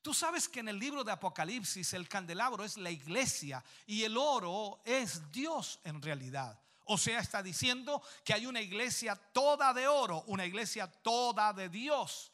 Tú 0.00 0.14
sabes 0.14 0.48
que 0.48 0.60
en 0.60 0.68
el 0.68 0.78
libro 0.78 1.04
de 1.04 1.12
Apocalipsis 1.12 1.92
el 1.92 2.08
candelabro 2.08 2.64
es 2.64 2.78
la 2.78 2.90
iglesia 2.90 3.62
y 3.84 4.04
el 4.04 4.16
oro 4.16 4.80
es 4.86 5.30
Dios 5.30 5.80
en 5.84 6.00
realidad. 6.00 6.58
O 6.86 6.96
sea, 6.96 7.20
está 7.20 7.42
diciendo 7.42 8.00
que 8.24 8.32
hay 8.32 8.46
una 8.46 8.62
iglesia 8.62 9.16
toda 9.16 9.74
de 9.74 9.86
oro, 9.86 10.24
una 10.28 10.46
iglesia 10.46 10.90
toda 10.90 11.52
de 11.52 11.68
Dios. 11.68 12.32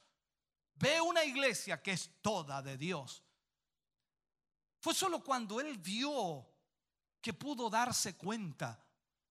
Ve 0.77 1.01
una 1.01 1.25
iglesia 1.25 1.83
que 1.83 1.91
es 1.91 2.23
toda 2.23 2.63
de 2.63 2.77
Dios. 2.77 3.25
Fue 4.79 4.95
solo 4.95 5.25
cuando 5.25 5.61
él 5.61 5.79
vio 5.79 6.47
que 7.21 7.33
pudo 7.35 7.69
darse 7.69 8.17
cuenta, 8.17 8.87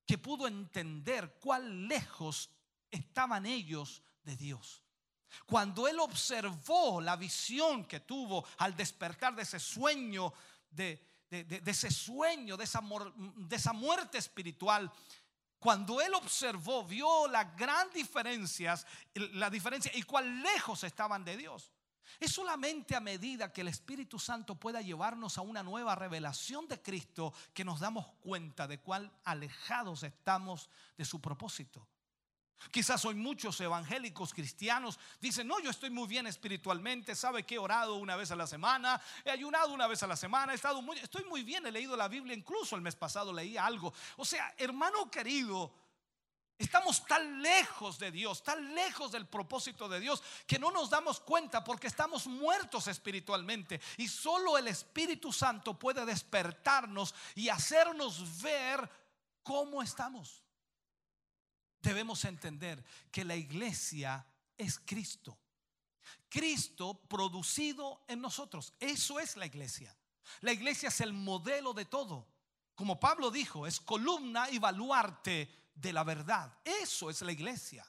que 0.06 0.18
pudo 0.18 0.48
entender 0.48 1.40
cuán 1.40 1.88
lejos 1.88 2.50
estaban 2.92 3.46
ellos 3.46 4.04
de 4.24 4.36
Dios. 4.36 4.83
Cuando 5.46 5.88
él 5.88 6.00
observó 6.00 7.02
la 7.02 7.16
visión 7.16 7.86
que 7.86 8.02
tuvo 8.02 8.46
al 8.58 8.76
despertar 8.76 9.36
de 9.36 9.44
ese 9.44 9.60
sueño, 9.60 10.34
de, 10.70 11.04
de- 11.30 11.62
ese 11.66 11.90
sueño, 11.92 12.58
de 12.58 12.64
esa, 12.64 12.82
de 13.38 13.56
esa 13.56 13.74
muerte 13.74 14.18
espiritual, 14.18 14.92
cuando 15.60 16.02
él 16.02 16.14
observó, 16.14 16.84
vio 16.84 17.28
las 17.28 17.56
gran 17.56 17.90
diferencias, 17.92 18.86
la 19.14 19.50
diferencia 19.50 19.92
y 19.96 20.04
cuán 20.04 20.42
lejos 20.44 20.84
estaban 20.84 21.24
de 21.24 21.38
Dios. 21.38 21.72
Es 22.20 22.32
solamente 22.34 22.96
a 22.96 23.00
medida 23.00 23.52
que 23.52 23.62
el 23.62 23.70
Espíritu 23.70 24.20
Santo 24.20 24.56
pueda 24.56 24.82
llevarnos 24.82 25.38
a 25.38 25.42
una 25.42 25.64
nueva 25.64 25.96
revelación 25.96 26.68
de 26.68 26.82
Cristo 26.82 27.34
que 27.54 27.64
nos 27.66 27.80
damos 27.80 28.06
cuenta 28.20 28.68
de 28.68 28.80
cuán 28.82 29.12
alejados 29.24 30.04
estamos 30.04 30.70
de 30.98 31.06
su 31.06 31.22
propósito. 31.22 31.88
Quizás 32.72 33.04
hoy 33.06 33.16
muchos 33.16 33.60
evangélicos 33.62 34.34
cristianos 34.34 35.00
dicen, 35.20 35.48
no, 35.48 35.60
yo 35.60 35.70
estoy 35.70 35.90
muy 35.90 36.08
bien 36.08 36.28
espiritualmente, 36.28 37.16
sabe 37.16 37.44
que 37.44 37.56
he 37.56 37.60
orado 37.60 37.96
una 37.96 38.16
vez 38.16 38.32
a 38.32 38.36
la 38.36 38.48
semana, 38.48 39.02
he 39.26 39.32
ayunado 39.32 39.74
una 39.74 39.88
vez 39.88 40.02
a 40.04 40.08
la 40.08 40.16
semana, 40.16 40.54
he 40.54 40.56
estado 40.56 40.82
muy, 40.82 40.98
estoy 40.98 41.24
muy 41.26 41.44
bien, 41.44 41.66
he 41.66 41.72
leído 41.72 41.96
la 41.96 42.08
Biblia, 42.08 42.36
incluso 42.36 42.76
el 42.76 42.82
mes 42.82 42.96
pasado 42.96 43.34
leí 43.34 43.58
algo. 43.58 43.94
O 44.18 44.26
sea, 44.26 44.54
hermano 44.58 45.12
querido, 45.12 45.74
estamos 46.58 47.06
tan 47.06 47.42
lejos 47.42 48.00
de 48.00 48.12
Dios, 48.12 48.44
tan 48.44 48.74
lejos 48.74 49.12
del 49.12 49.28
propósito 49.28 49.90
de 49.90 50.00
Dios, 50.00 50.24
que 50.48 50.60
no 50.60 50.72
nos 50.72 50.90
damos 50.90 51.20
cuenta 51.20 51.64
porque 51.64 51.88
estamos 51.88 52.28
muertos 52.28 52.88
espiritualmente. 52.88 53.82
Y 53.98 54.08
solo 54.08 54.58
el 54.58 54.68
Espíritu 54.68 55.34
Santo 55.34 55.78
puede 55.78 56.06
despertarnos 56.06 57.14
y 57.36 57.50
hacernos 57.50 58.42
ver 58.42 58.90
cómo 59.44 59.84
estamos 59.84 60.43
debemos 61.84 62.26
entender 62.26 62.84
que 63.12 63.24
la 63.24 63.36
iglesia 63.36 64.26
es 64.58 64.80
Cristo. 64.80 65.38
Cristo 66.30 67.00
producido 67.08 68.04
en 68.08 68.22
nosotros. 68.22 68.74
Eso 68.80 69.20
es 69.20 69.38
la 69.38 69.46
iglesia. 69.46 69.96
La 70.42 70.52
iglesia 70.52 70.90
es 70.90 71.02
el 71.02 71.14
modelo 71.14 71.74
de 71.74 71.86
todo. 71.86 72.28
Como 72.74 73.00
Pablo 73.00 73.30
dijo, 73.30 73.68
es 73.68 73.80
columna 73.80 74.50
y 74.50 74.58
baluarte 74.58 75.70
de 75.76 75.94
la 75.94 76.04
verdad. 76.04 76.58
Eso 76.64 77.10
es 77.10 77.22
la 77.22 77.32
iglesia. 77.32 77.86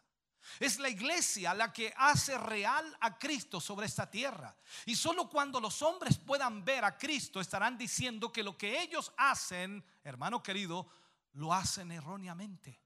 Es 0.60 0.78
la 0.78 0.90
iglesia 0.90 1.54
la 1.54 1.72
que 1.72 1.94
hace 1.96 2.36
real 2.36 2.94
a 3.00 3.18
Cristo 3.18 3.60
sobre 3.60 3.86
esta 3.86 4.10
tierra. 4.10 4.54
Y 4.84 4.94
solo 4.94 5.30
cuando 5.30 5.58
los 5.58 5.80
hombres 5.80 6.18
puedan 6.18 6.64
ver 6.64 6.84
a 6.84 6.98
Cristo 6.98 7.40
estarán 7.40 7.78
diciendo 7.78 8.30
que 8.30 8.42
lo 8.42 8.58
que 8.58 8.82
ellos 8.82 9.12
hacen, 9.16 9.82
hermano 10.02 10.42
querido, 10.42 10.86
lo 11.32 11.54
hacen 11.54 11.90
erróneamente. 11.92 12.83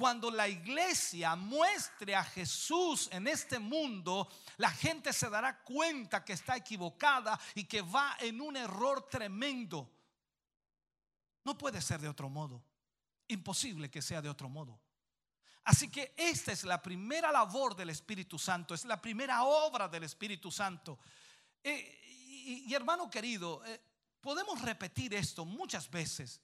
Cuando 0.00 0.30
la 0.30 0.48
iglesia 0.48 1.36
muestre 1.36 2.16
a 2.16 2.24
Jesús 2.24 3.10
en 3.12 3.28
este 3.28 3.58
mundo, 3.58 4.30
la 4.56 4.70
gente 4.70 5.12
se 5.12 5.28
dará 5.28 5.62
cuenta 5.62 6.24
que 6.24 6.32
está 6.32 6.56
equivocada 6.56 7.38
y 7.54 7.64
que 7.64 7.82
va 7.82 8.16
en 8.18 8.40
un 8.40 8.56
error 8.56 9.10
tremendo. 9.10 9.92
No 11.44 11.58
puede 11.58 11.82
ser 11.82 12.00
de 12.00 12.08
otro 12.08 12.30
modo. 12.30 12.64
Imposible 13.28 13.90
que 13.90 14.00
sea 14.00 14.22
de 14.22 14.30
otro 14.30 14.48
modo. 14.48 14.80
Así 15.64 15.90
que 15.90 16.14
esta 16.16 16.52
es 16.52 16.64
la 16.64 16.80
primera 16.80 17.30
labor 17.30 17.76
del 17.76 17.90
Espíritu 17.90 18.38
Santo, 18.38 18.72
es 18.72 18.86
la 18.86 19.02
primera 19.02 19.44
obra 19.44 19.86
del 19.86 20.04
Espíritu 20.04 20.50
Santo. 20.50 20.98
Eh, 21.62 22.64
y, 22.66 22.72
hermano 22.72 23.10
querido, 23.10 23.62
eh, 23.66 23.78
podemos 24.22 24.62
repetir 24.62 25.12
esto 25.12 25.44
muchas 25.44 25.90
veces. 25.90 26.40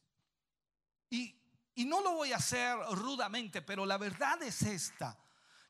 Y, 1.08 1.34
y 1.76 1.84
no 1.84 2.00
lo 2.00 2.12
voy 2.12 2.32
a 2.32 2.36
hacer 2.36 2.76
rudamente, 2.92 3.62
pero 3.62 3.86
la 3.86 3.98
verdad 3.98 4.42
es 4.42 4.62
esta. 4.62 5.16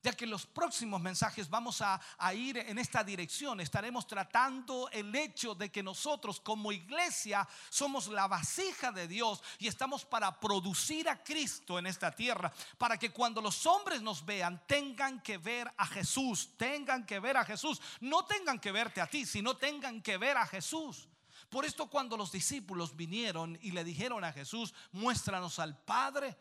Ya 0.03 0.13
que 0.13 0.25
en 0.25 0.31
los 0.31 0.47
próximos 0.47 1.01
mensajes 1.01 1.51
vamos 1.51 1.81
a, 1.81 2.01
a 2.17 2.33
ir 2.33 2.59
en 2.59 2.79
esta 2.79 3.03
dirección, 3.03 3.61
estaremos 3.61 4.07
tratando 4.07 4.89
el 4.93 5.13
hecho 5.17 5.57
de 5.57 5.69
que 5.73 5.83
nosotros 5.83 6.39
como 6.39 6.71
iglesia 6.71 7.47
somos 7.71 8.07
la 8.07 8.29
vasija 8.29 8.93
de 8.93 9.09
Dios 9.09 9.43
y 9.59 9.67
estamos 9.67 10.05
para 10.05 10.39
producir 10.39 11.09
a 11.09 11.25
Cristo 11.25 11.77
en 11.77 11.89
esta 11.89 12.13
tierra, 12.13 12.53
para 12.79 12.97
que 12.97 13.11
cuando 13.11 13.41
los 13.41 13.67
hombres 13.67 14.01
nos 14.01 14.25
vean 14.25 14.63
tengan 14.69 15.21
que 15.21 15.39
ver 15.39 15.73
a 15.77 15.87
Jesús, 15.87 16.51
tengan 16.57 17.05
que 17.05 17.19
ver 17.19 17.37
a 17.37 17.45
Jesús, 17.45 17.81
no 17.99 18.25
tengan 18.27 18.61
que 18.61 18.71
verte 18.71 19.01
a 19.01 19.09
ti, 19.09 19.27
sino 19.27 19.57
tengan 19.57 20.01
que 20.01 20.19
ver 20.19 20.37
a 20.37 20.47
Jesús. 20.47 21.09
Por 21.57 21.65
esto 21.65 21.89
cuando 21.89 22.19
los 22.19 22.33
discípulos 22.33 22.95
vinieron 22.95 23.59
y 23.63 23.71
le 23.71 23.83
dijeron 23.83 24.23
a 24.25 24.31
Jesús, 24.31 24.75
muéstranos 24.93 25.59
al 25.59 25.83
Padre 25.87 26.37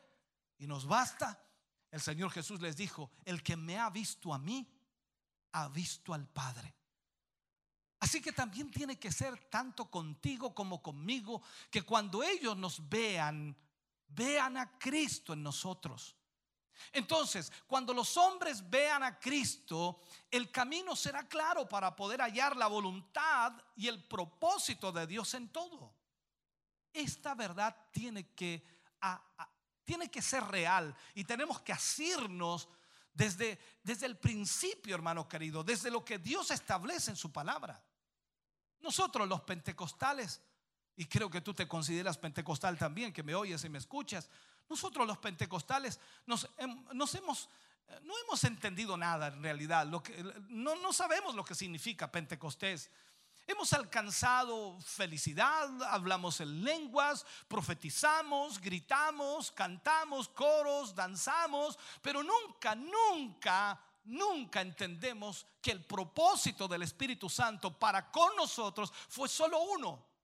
y 0.57 0.67
nos 0.67 0.85
basta, 0.85 1.41
el 1.89 2.01
Señor 2.01 2.31
Jesús 2.31 2.59
les 2.59 2.75
dijo, 2.75 3.11
el 3.23 3.41
que 3.41 3.55
me 3.55 3.79
ha 3.79 3.89
visto 3.89 4.33
a 4.33 4.37
mí, 4.37 4.69
ha 5.53 5.69
visto 5.69 6.13
al 6.13 6.27
Padre. 6.27 6.75
Así 8.01 8.21
que 8.21 8.33
también 8.33 8.69
tiene 8.69 8.99
que 8.99 9.09
ser 9.09 9.39
tanto 9.49 9.89
contigo 9.89 10.53
como 10.53 10.83
conmigo, 10.83 11.41
que 11.71 11.83
cuando 11.83 12.21
ellos 12.21 12.57
nos 12.57 12.89
vean, 12.89 13.55
vean 14.07 14.57
a 14.57 14.77
Cristo 14.77 15.31
en 15.31 15.43
nosotros. 15.43 16.17
Entonces, 16.91 17.52
cuando 17.68 17.93
los 17.93 18.18
hombres 18.18 18.68
vean 18.69 19.03
a 19.03 19.19
Cristo, 19.19 20.02
el 20.30 20.52
camino 20.52 20.95
será 20.95 21.27
claro 21.27 21.68
para 21.68 21.95
poder 21.95 22.22
hallar 22.22 22.56
la 22.56 22.68
voluntad 22.68 23.53
y 23.76 23.88
el 23.88 24.03
propósito 24.03 24.91
de 24.91 25.07
Dios 25.07 25.34
en 25.34 25.49
todo. 25.49 25.93
Esta 26.93 27.35
verdad 27.35 27.76
tiene 27.91 28.34
que, 28.34 28.64
tiene 29.84 30.10
que 30.10 30.22
ser 30.22 30.43
real 30.43 30.95
y 31.14 31.23
tenemos 31.23 31.61
que 31.61 31.73
asirnos 31.73 32.69
desde, 33.14 33.60
desde 33.81 34.06
el 34.06 34.18
principio, 34.18 34.95
hermano 34.95 35.27
querido, 35.27 35.64
desde 35.64 35.89
lo 35.89 36.03
que 36.03 36.19
Dios 36.19 36.52
establece 36.52 37.11
en 37.11 37.18
su 37.18 37.31
palabra. 37.31 37.81
Nosotros 38.81 39.27
los 39.27 39.41
pentecostales, 39.41 40.41
y 40.95 41.06
creo 41.06 41.30
que 41.30 41.41
tú 41.41 41.53
te 41.53 41.68
consideras 41.68 42.18
pentecostal 42.18 42.77
también, 42.77 43.11
que 43.11 43.23
me 43.23 43.34
oyes 43.34 43.64
y 43.64 43.69
me 43.69 43.77
escuchas, 43.77 44.30
nosotros 44.69 45.05
los 45.07 45.17
pentecostales 45.17 45.99
nos, 46.25 46.49
hem- 46.57 46.83
nos 46.93 47.13
hemos, 47.15 47.49
eh, 47.87 47.99
no 48.03 48.13
hemos 48.23 48.43
entendido 48.43 48.97
nada 48.97 49.27
en 49.27 49.41
realidad, 49.43 49.85
lo 49.87 50.01
que, 50.01 50.23
no, 50.49 50.75
no 50.75 50.91
sabemos 50.93 51.35
lo 51.35 51.43
que 51.45 51.55
significa 51.55 52.11
Pentecostés. 52.11 52.89
Hemos 53.47 53.73
alcanzado 53.73 54.79
felicidad, 54.81 55.69
hablamos 55.83 56.41
en 56.41 56.63
lenguas, 56.63 57.27
profetizamos, 57.47 58.59
gritamos, 58.59 59.51
cantamos, 59.51 60.29
coros, 60.29 60.95
danzamos, 60.95 61.77
pero 62.01 62.23
nunca, 62.23 62.73
nunca, 62.73 63.79
nunca 64.05 64.61
entendemos 64.61 65.45
que 65.61 65.69
el 65.69 65.85
propósito 65.85 66.67
del 66.67 66.81
Espíritu 66.81 67.29
Santo 67.29 67.77
para 67.77 68.09
con 68.11 68.35
nosotros 68.35 68.91
fue 69.09 69.29
solo 69.29 69.59
uno. 69.59 70.14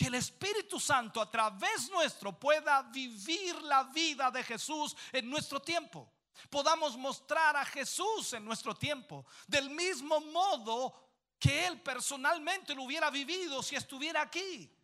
Que 0.00 0.06
el 0.06 0.14
Espíritu 0.14 0.80
Santo 0.80 1.20
a 1.20 1.30
través 1.30 1.90
nuestro 1.90 2.32
pueda 2.32 2.80
vivir 2.84 3.60
la 3.60 3.84
vida 3.84 4.30
de 4.30 4.42
Jesús 4.42 4.96
en 5.12 5.28
nuestro 5.28 5.60
tiempo. 5.60 6.10
Podamos 6.48 6.96
mostrar 6.96 7.54
a 7.54 7.66
Jesús 7.66 8.32
en 8.32 8.42
nuestro 8.42 8.74
tiempo. 8.74 9.26
Del 9.46 9.68
mismo 9.68 10.18
modo 10.22 10.94
que 11.38 11.66
Él 11.66 11.82
personalmente 11.82 12.74
lo 12.74 12.84
hubiera 12.84 13.10
vivido 13.10 13.62
si 13.62 13.76
estuviera 13.76 14.22
aquí. 14.22 14.74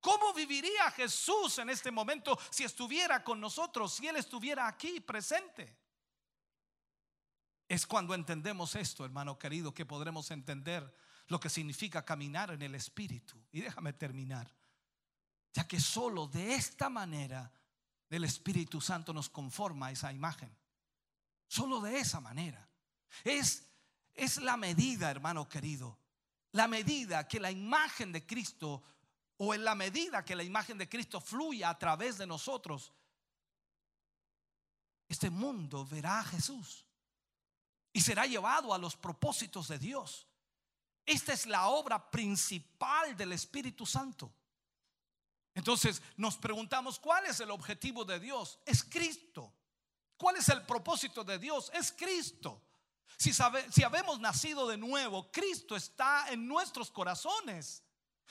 ¿Cómo 0.00 0.34
viviría 0.34 0.90
Jesús 0.90 1.58
en 1.58 1.70
este 1.70 1.92
momento 1.92 2.36
si 2.50 2.64
estuviera 2.64 3.22
con 3.22 3.40
nosotros, 3.40 3.94
si 3.94 4.08
Él 4.08 4.16
estuviera 4.16 4.66
aquí 4.66 4.98
presente? 4.98 5.78
Es 7.68 7.86
cuando 7.86 8.14
entendemos 8.14 8.74
esto, 8.74 9.04
hermano 9.04 9.38
querido, 9.38 9.72
que 9.72 9.86
podremos 9.86 10.32
entender 10.32 10.92
lo 11.28 11.40
que 11.40 11.48
significa 11.48 12.04
caminar 12.04 12.50
en 12.50 12.62
el 12.62 12.74
Espíritu. 12.74 13.42
Y 13.52 13.60
déjame 13.60 13.92
terminar, 13.92 14.52
ya 15.52 15.66
que 15.66 15.80
solo 15.80 16.26
de 16.26 16.54
esta 16.54 16.88
manera 16.88 17.50
el 18.10 18.24
Espíritu 18.24 18.80
Santo 18.80 19.12
nos 19.12 19.28
conforma 19.28 19.90
esa 19.90 20.12
imagen. 20.12 20.54
Solo 21.48 21.80
de 21.80 21.98
esa 21.98 22.20
manera. 22.20 22.68
Es, 23.22 23.70
es 24.14 24.38
la 24.38 24.56
medida, 24.56 25.10
hermano 25.10 25.48
querido, 25.48 25.98
la 26.52 26.68
medida 26.68 27.26
que 27.26 27.40
la 27.40 27.50
imagen 27.50 28.12
de 28.12 28.26
Cristo, 28.26 28.82
o 29.36 29.54
en 29.54 29.64
la 29.64 29.74
medida 29.74 30.24
que 30.24 30.36
la 30.36 30.42
imagen 30.42 30.78
de 30.78 30.88
Cristo 30.88 31.20
fluya 31.20 31.70
a 31.70 31.78
través 31.78 32.18
de 32.18 32.26
nosotros, 32.26 32.92
este 35.08 35.30
mundo 35.30 35.84
verá 35.86 36.20
a 36.20 36.24
Jesús 36.24 36.84
y 37.92 38.00
será 38.00 38.26
llevado 38.26 38.74
a 38.74 38.78
los 38.78 38.96
propósitos 38.96 39.68
de 39.68 39.78
Dios. 39.78 40.26
Esta 41.06 41.32
es 41.32 41.46
la 41.46 41.68
obra 41.68 42.10
principal 42.10 43.16
del 43.16 43.32
Espíritu 43.32 43.84
Santo. 43.84 44.32
Entonces 45.54 46.02
nos 46.16 46.36
preguntamos, 46.36 46.98
¿cuál 46.98 47.26
es 47.26 47.40
el 47.40 47.50
objetivo 47.50 48.04
de 48.04 48.18
Dios? 48.18 48.58
Es 48.66 48.82
Cristo. 48.82 49.52
¿Cuál 50.16 50.36
es 50.36 50.48
el 50.48 50.62
propósito 50.62 51.22
de 51.22 51.38
Dios? 51.38 51.70
Es 51.74 51.92
Cristo. 51.92 52.62
Si, 53.16 53.32
sabe, 53.32 53.70
si 53.70 53.82
habemos 53.82 54.18
nacido 54.20 54.66
de 54.66 54.76
nuevo, 54.76 55.30
Cristo 55.30 55.76
está 55.76 56.26
en 56.30 56.48
nuestros 56.48 56.90
corazones. 56.90 57.82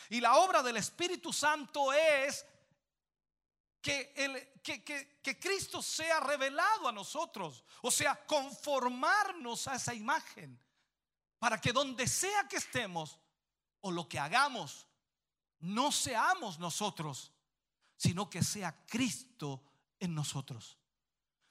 Y 0.09 0.19
la 0.19 0.37
obra 0.37 0.63
del 0.63 0.77
Espíritu 0.77 1.31
Santo 1.31 1.93
es 1.93 2.45
que, 3.81 5.37
Cristo 5.39 5.81
sea 5.81 6.19
revelado 6.21 6.87
a 6.87 6.91
nosotros. 6.91 7.63
O 7.81 7.91
sea, 7.91 8.25
conformarnos 8.25 9.67
a 9.67 9.75
esa 9.75 9.93
imagen. 9.93 10.59
Para 11.43 11.59
que 11.59 11.73
donde 11.73 12.07
sea 12.07 12.47
que 12.47 12.55
estemos 12.55 13.19
o 13.81 13.91
lo 13.91 14.07
que 14.07 14.17
hagamos, 14.17 14.87
no 15.59 15.91
seamos 15.91 16.57
nosotros, 16.57 17.33
sino 17.97 18.29
que 18.29 18.41
sea 18.41 18.85
Cristo 18.85 19.61
en 19.99 20.15
nosotros. 20.15 20.77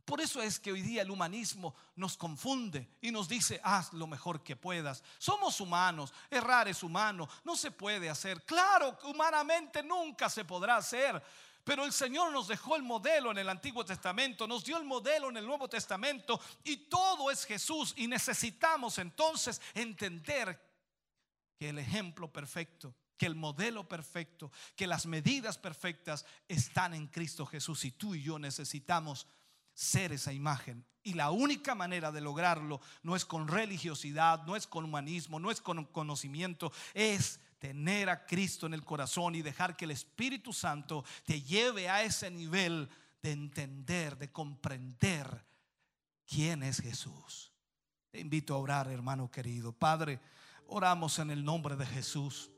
Por 0.07 0.23
eso 0.23 0.41
es 0.41 0.59
que 0.59 0.73
hoy 0.73 0.81
día 0.81 1.03
el 1.03 1.11
humanismo 1.11 1.75
nos 1.95 2.17
confunde 2.17 2.97
y 3.03 3.11
nos 3.11 3.29
dice, 3.29 3.61
haz 3.63 3.93
lo 3.93 4.07
mejor 4.07 4.43
que 4.43 4.57
puedas. 4.57 5.05
Somos 5.19 5.61
humanos, 5.61 6.15
errar 6.31 6.69
es 6.69 6.83
humano, 6.83 7.29
no 7.45 7.55
se 7.55 7.71
puede 7.71 8.09
hacer. 8.09 8.47
Claro, 8.47 8.97
humanamente 9.05 9.83
nunca 9.83 10.31
se 10.31 10.47
podrá 10.47 10.79
hacer. 10.79 11.23
Pero 11.65 11.85
el 11.85 11.93
Señor 11.93 12.33
nos 12.33 12.49
dejó 12.49 12.75
el 12.75 12.83
modelo 12.83 13.31
en 13.31 13.39
el 13.39 13.49
Antiguo 13.49 13.85
Testamento, 13.85 14.49
nos 14.49 14.65
dio 14.65 14.79
el 14.79 14.85
modelo 14.85 15.31
en 15.31 15.37
el 15.37 15.47
Nuevo 15.47 15.69
Testamento 15.69 16.41
y 16.65 16.89
todo 16.89 17.31
es 17.31 17.45
Jesús. 17.45 17.95
Y 17.97 18.09
necesitamos 18.09 18.99
entonces 18.99 19.61
entender 19.75 20.61
que 21.57 21.69
el 21.69 21.79
ejemplo 21.79 22.33
perfecto, 22.33 22.97
que 23.17 23.27
el 23.27 23.37
modelo 23.37 23.87
perfecto, 23.87 24.51
que 24.75 24.89
las 24.89 25.07
medidas 25.07 25.57
perfectas 25.57 26.27
están 26.49 26.95
en 26.95 27.07
Cristo 27.07 27.47
Jesús. 27.47 27.85
Y 27.85 27.93
tú 27.93 28.17
y 28.17 28.23
yo 28.23 28.41
necesitamos 28.41 29.29
ser 29.73 30.13
esa 30.13 30.33
imagen. 30.33 30.85
Y 31.05 31.15
la 31.15 31.31
única 31.31 31.77
manera 31.77 32.11
de 32.11 32.21
lograrlo 32.21 32.81
no 33.03 33.15
es 33.15 33.25
con 33.25 33.47
religiosidad, 33.47 34.45
no 34.47 34.57
es 34.57 34.67
con 34.67 34.85
humanismo, 34.85 35.39
no 35.39 35.53
es 35.53 35.61
con 35.61 35.85
conocimiento, 35.87 36.73
es 36.95 37.41
tener 37.63 38.11
a 38.11 38.27
Cristo 38.27 38.67
en 38.67 38.75
el 38.75 38.85
corazón 38.85 39.37
y 39.37 39.41
dejar 39.41 39.77
que 39.77 39.85
el 39.85 39.93
Espíritu 39.93 40.53
Santo 40.53 41.05
te 41.25 41.43
lleve 41.43 41.89
a 41.89 42.03
ese 42.03 42.29
nivel 42.29 42.91
de 43.23 43.31
entender, 43.31 44.19
de 44.19 44.33
comprender 44.33 45.47
quién 46.27 46.65
es 46.65 46.81
Jesús. 46.81 47.53
Te 48.11 48.19
invito 48.19 48.53
a 48.53 48.59
orar, 48.59 48.89
hermano 48.89 49.31
querido. 49.31 49.73
Padre, 49.73 50.19
oramos 50.67 51.21
en 51.21 51.31
el 51.31 51.45
nombre 51.45 51.77
de 51.77 51.87
Jesús, 51.87 52.51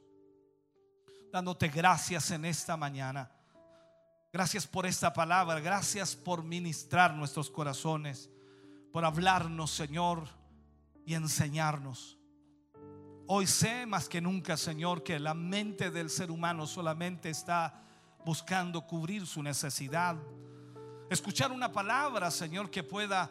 dándote 1.31 1.69
gracias 1.69 2.31
en 2.31 2.47
esta 2.47 2.75
mañana. 2.75 3.31
Gracias 4.33 4.67
por 4.67 4.87
esta 4.87 5.13
palabra, 5.13 5.61
gracias 5.61 6.17
por 6.17 6.43
ministrar 6.43 7.13
nuestros 7.13 7.51
corazones, 7.51 8.31
por 8.91 9.05
hablarnos, 9.05 9.71
Señor, 9.71 10.27
y 11.05 11.13
enseñarnos. 11.13 12.17
Hoy 13.27 13.47
sé 13.47 13.87
más 13.87 14.07
que 14.07 14.21
nunca, 14.21 14.55
Señor, 14.55 15.03
que 15.03 15.19
la 15.19 15.33
mente 15.33 15.91
del 15.91 16.11
ser 16.11 16.31
humano 16.31 16.67
solamente 16.67 17.31
está 17.31 17.83
buscando 18.23 18.83
cubrir 18.83 19.27
su 19.27 19.43
necesidad. 19.43 20.17
Escuchar 21.09 21.51
una 21.51 21.73
palabra, 21.73 22.31
Señor, 22.31 22.71
que 22.71 22.83
pueda 22.83 23.31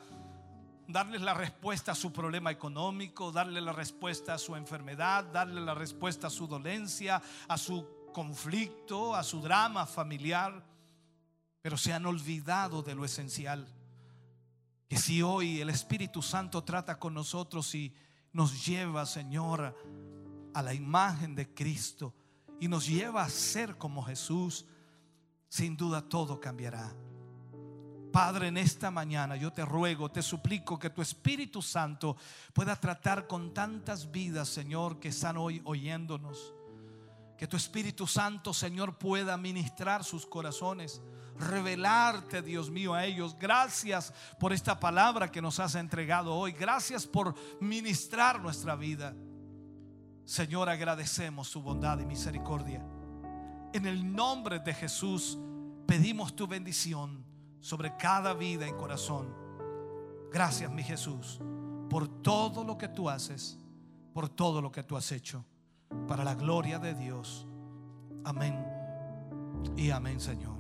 darles 0.88 1.22
la 1.22 1.36
respuesta 1.36 1.92
a 1.92 1.96
su 1.96 2.12
problema 2.12 2.50
económico, 2.50 3.32
darle 3.32 3.62
la 3.62 3.72
respuesta 3.72 4.34
a 4.34 4.40
su 4.40 4.56
enfermedad, 4.56 5.26
darle 5.26 5.62
la 5.62 5.76
respuesta 5.76 6.26
a 6.26 6.32
su 6.32 6.48
dolencia, 6.48 7.22
a 7.48 7.58
su 7.60 7.88
conflicto, 8.12 9.14
a 9.14 9.22
su 9.22 9.42
drama 9.42 9.86
familiar. 9.86 10.66
Pero 11.62 11.78
se 11.78 11.94
han 11.94 12.08
olvidado 12.08 12.82
de 12.82 12.96
lo 12.96 13.06
esencial. 13.06 13.68
Que 14.90 14.98
si 14.98 15.22
hoy 15.22 15.62
el 15.62 15.70
Espíritu 15.70 16.24
Santo 16.24 16.64
trata 16.64 16.98
con 16.98 17.14
nosotros 17.14 17.76
y 17.76 17.94
nos 18.34 18.66
lleva, 18.66 19.06
Señor, 19.06 19.78
a 20.54 20.62
la 20.62 20.74
imagen 20.74 21.36
de 21.36 21.54
Cristo 21.54 22.14
y 22.60 22.68
nos 22.68 22.88
lleva 22.88 23.24
a 23.24 23.30
ser 23.30 23.78
como 23.78 24.04
Jesús, 24.04 24.66
sin 25.48 25.78
duda 25.78 26.02
todo 26.02 26.40
cambiará. 26.40 26.94
Padre, 28.12 28.50
en 28.50 28.58
esta 28.58 28.92
mañana 28.92 29.36
yo 29.36 29.52
te 29.52 29.66
ruego, 29.66 30.12
te 30.12 30.22
suplico 30.22 30.78
que 30.78 30.92
tu 30.92 31.02
Espíritu 31.02 31.62
Santo 31.62 32.16
pueda 32.54 32.76
tratar 32.76 33.26
con 33.26 33.54
tantas 33.54 34.12
vidas, 34.12 34.50
Señor, 34.50 35.00
que 35.00 35.08
están 35.08 35.38
hoy 35.38 35.62
oyéndonos. 35.66 36.54
Que 37.38 37.48
tu 37.48 37.58
Espíritu 37.58 38.06
Santo, 38.06 38.54
Señor, 38.54 39.00
pueda 39.00 39.36
ministrar 39.36 40.04
sus 40.04 40.28
corazones, 40.28 41.02
revelarte, 41.38 42.42
Dios 42.42 42.70
mío, 42.70 42.94
a 42.94 43.06
ellos. 43.06 43.38
Gracias 43.40 44.14
por 44.40 44.54
esta 44.54 44.80
palabra 44.80 45.32
que 45.32 45.42
nos 45.42 45.60
has 45.60 45.76
entregado 45.76 46.34
hoy. 46.34 46.52
Gracias 46.52 47.06
por 47.06 47.36
ministrar 47.60 48.42
nuestra 48.42 48.76
vida. 48.76 49.14
Señor, 50.26 50.70
agradecemos 50.70 51.52
tu 51.52 51.62
bondad 51.62 52.00
y 52.00 52.06
misericordia. 52.06 52.86
En 53.74 53.86
el 53.86 54.16
nombre 54.16 54.60
de 54.60 54.74
Jesús 54.74 55.38
pedimos 55.88 56.36
tu 56.36 56.48
bendición 56.48 57.26
sobre 57.60 57.96
cada 57.98 58.34
vida 58.34 58.68
y 58.68 58.72
corazón. 58.74 59.34
Gracias, 60.32 60.72
mi 60.72 60.84
Jesús, 60.84 61.40
por 61.90 62.08
todo 62.22 62.64
lo 62.64 62.78
que 62.78 62.88
tú 62.88 63.10
haces, 63.10 63.58
por 64.14 64.30
todo 64.30 64.62
lo 64.62 64.72
que 64.72 64.84
tú 64.84 64.96
has 64.96 65.12
hecho, 65.12 65.46
para 66.08 66.24
la 66.24 66.36
gloria 66.36 66.80
de 66.80 66.94
Dios. 66.94 67.48
Amén 68.24 68.66
y 69.76 69.92
amén, 69.92 70.20
Señor. 70.20 70.53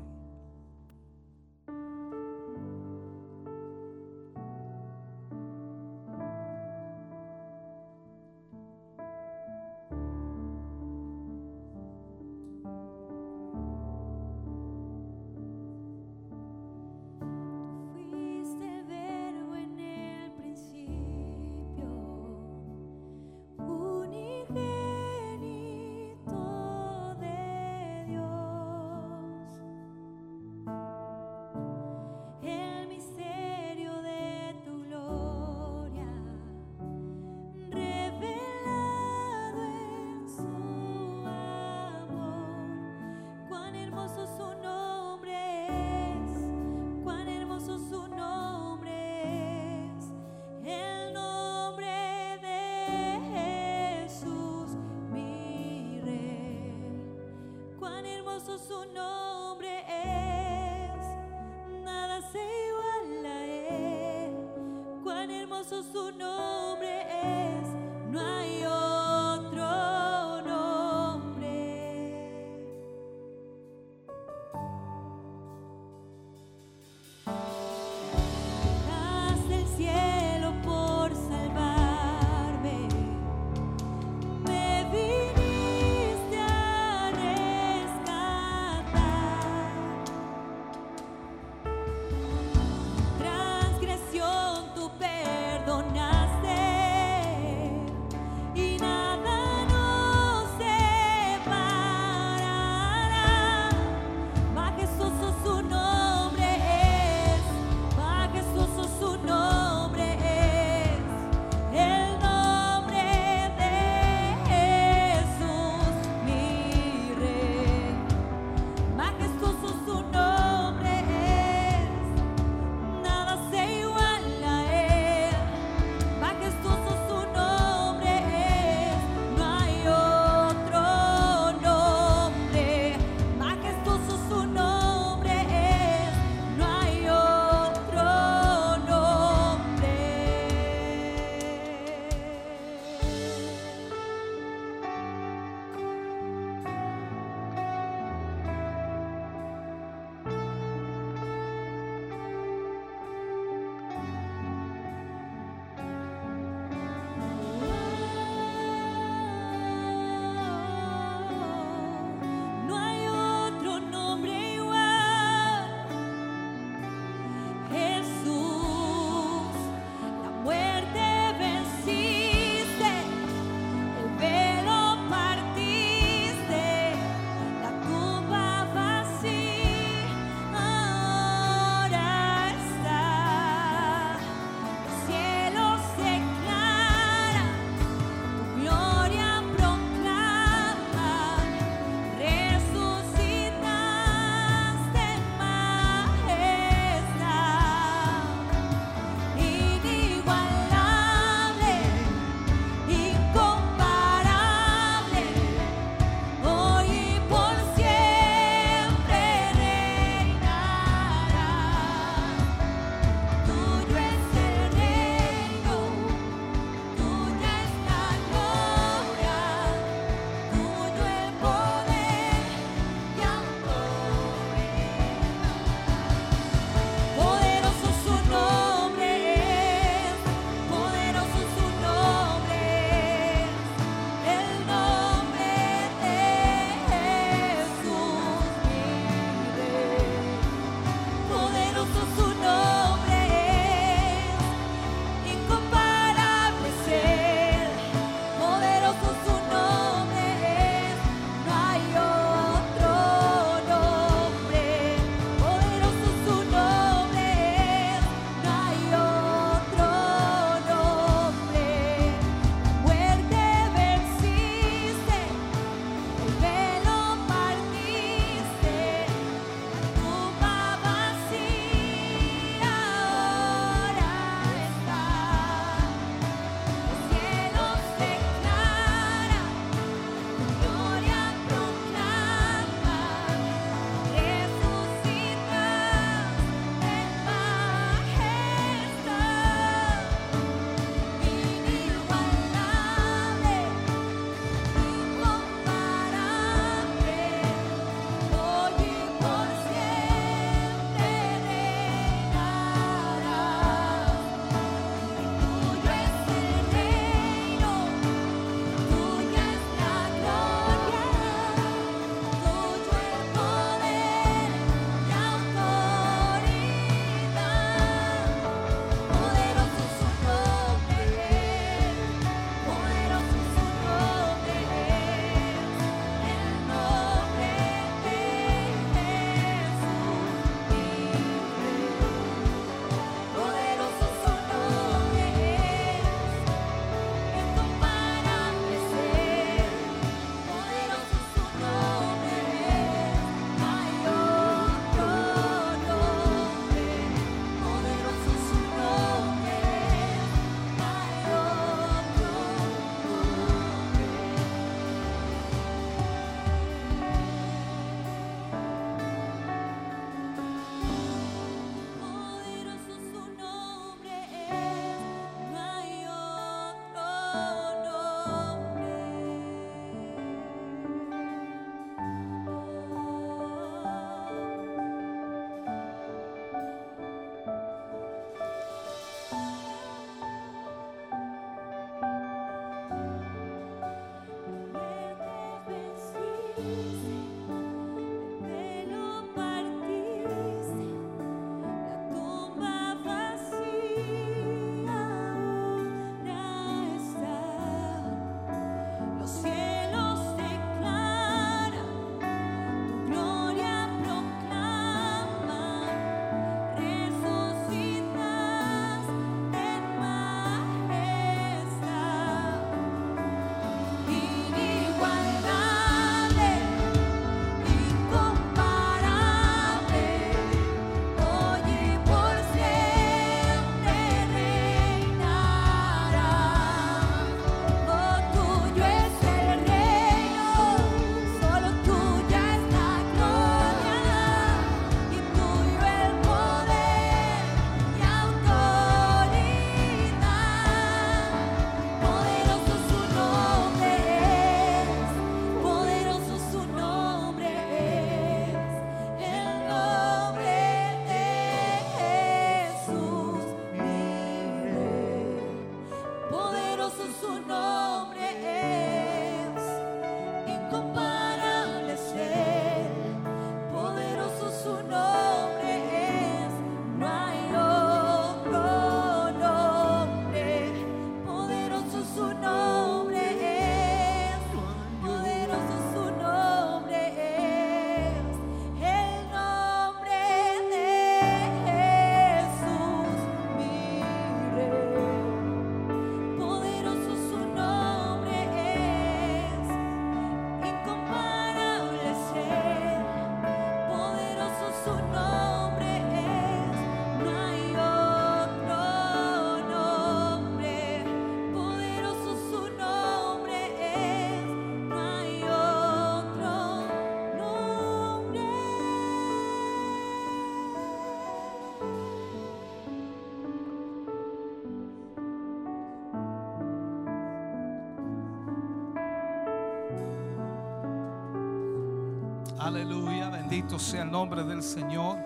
Aleluya, 522.63 523.29
bendito 523.29 523.77
sea 523.77 524.03
el 524.03 524.11
nombre 524.11 524.41
del 524.45 524.63
Señor. 524.63 525.19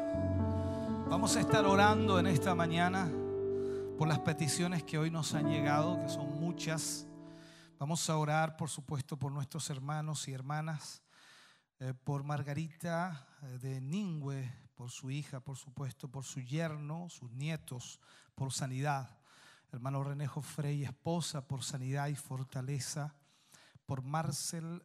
Vamos 1.08 1.36
a 1.36 1.40
estar 1.40 1.68
orando 1.68 2.20
en 2.20 2.26
esta 2.26 2.56
mañana 2.56 3.12
por 3.96 4.08
las 4.08 4.18
peticiones 4.18 4.82
que 4.82 4.98
hoy 4.98 5.12
nos 5.12 5.36
han 5.36 5.48
llegado, 5.48 6.00
que 6.00 6.10
son 6.10 6.40
muchas. 6.40 7.06
Vamos 7.78 8.10
a 8.10 8.18
orar, 8.18 8.58
por 8.58 8.72
supuesto, 8.72 9.20
por 9.20 9.32
nuestros 9.32 9.70
hermanos 9.70 10.28
y 10.28 10.34
hermanas, 10.34 11.04
eh, 11.80 11.94
por 11.94 12.24
Margarita 12.24 13.28
eh, 13.44 13.60
de 13.60 13.82
Ningüe, 13.82 14.52
por 14.74 14.90
su 14.90 15.12
hija, 15.12 15.40
por 15.40 15.58
supuesto, 15.58 16.08
por 16.08 16.24
su 16.24 16.42
yerno, 16.42 17.08
sus 17.08 17.32
nietos, 17.34 18.00
por 18.34 18.52
sanidad. 18.52 19.16
Hermano 19.72 20.04
Renejo 20.04 20.42
Frey, 20.42 20.84
esposa, 20.84 21.48
por 21.48 21.64
sanidad 21.64 22.08
y 22.08 22.16
fortaleza. 22.16 23.14
Por 23.86 24.02
Marcel 24.02 24.82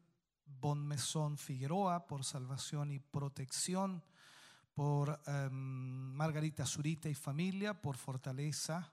Bonmesón 0.60 1.38
Figueroa, 1.38 2.06
por 2.06 2.24
salvación 2.24 2.90
y 2.90 2.98
protección. 2.98 4.02
Por 4.74 5.20
em, 5.26 5.52
Margarita 6.14 6.64
Zurita 6.64 7.08
y 7.08 7.14
familia, 7.14 7.80
por 7.80 7.96
fortaleza. 7.96 8.92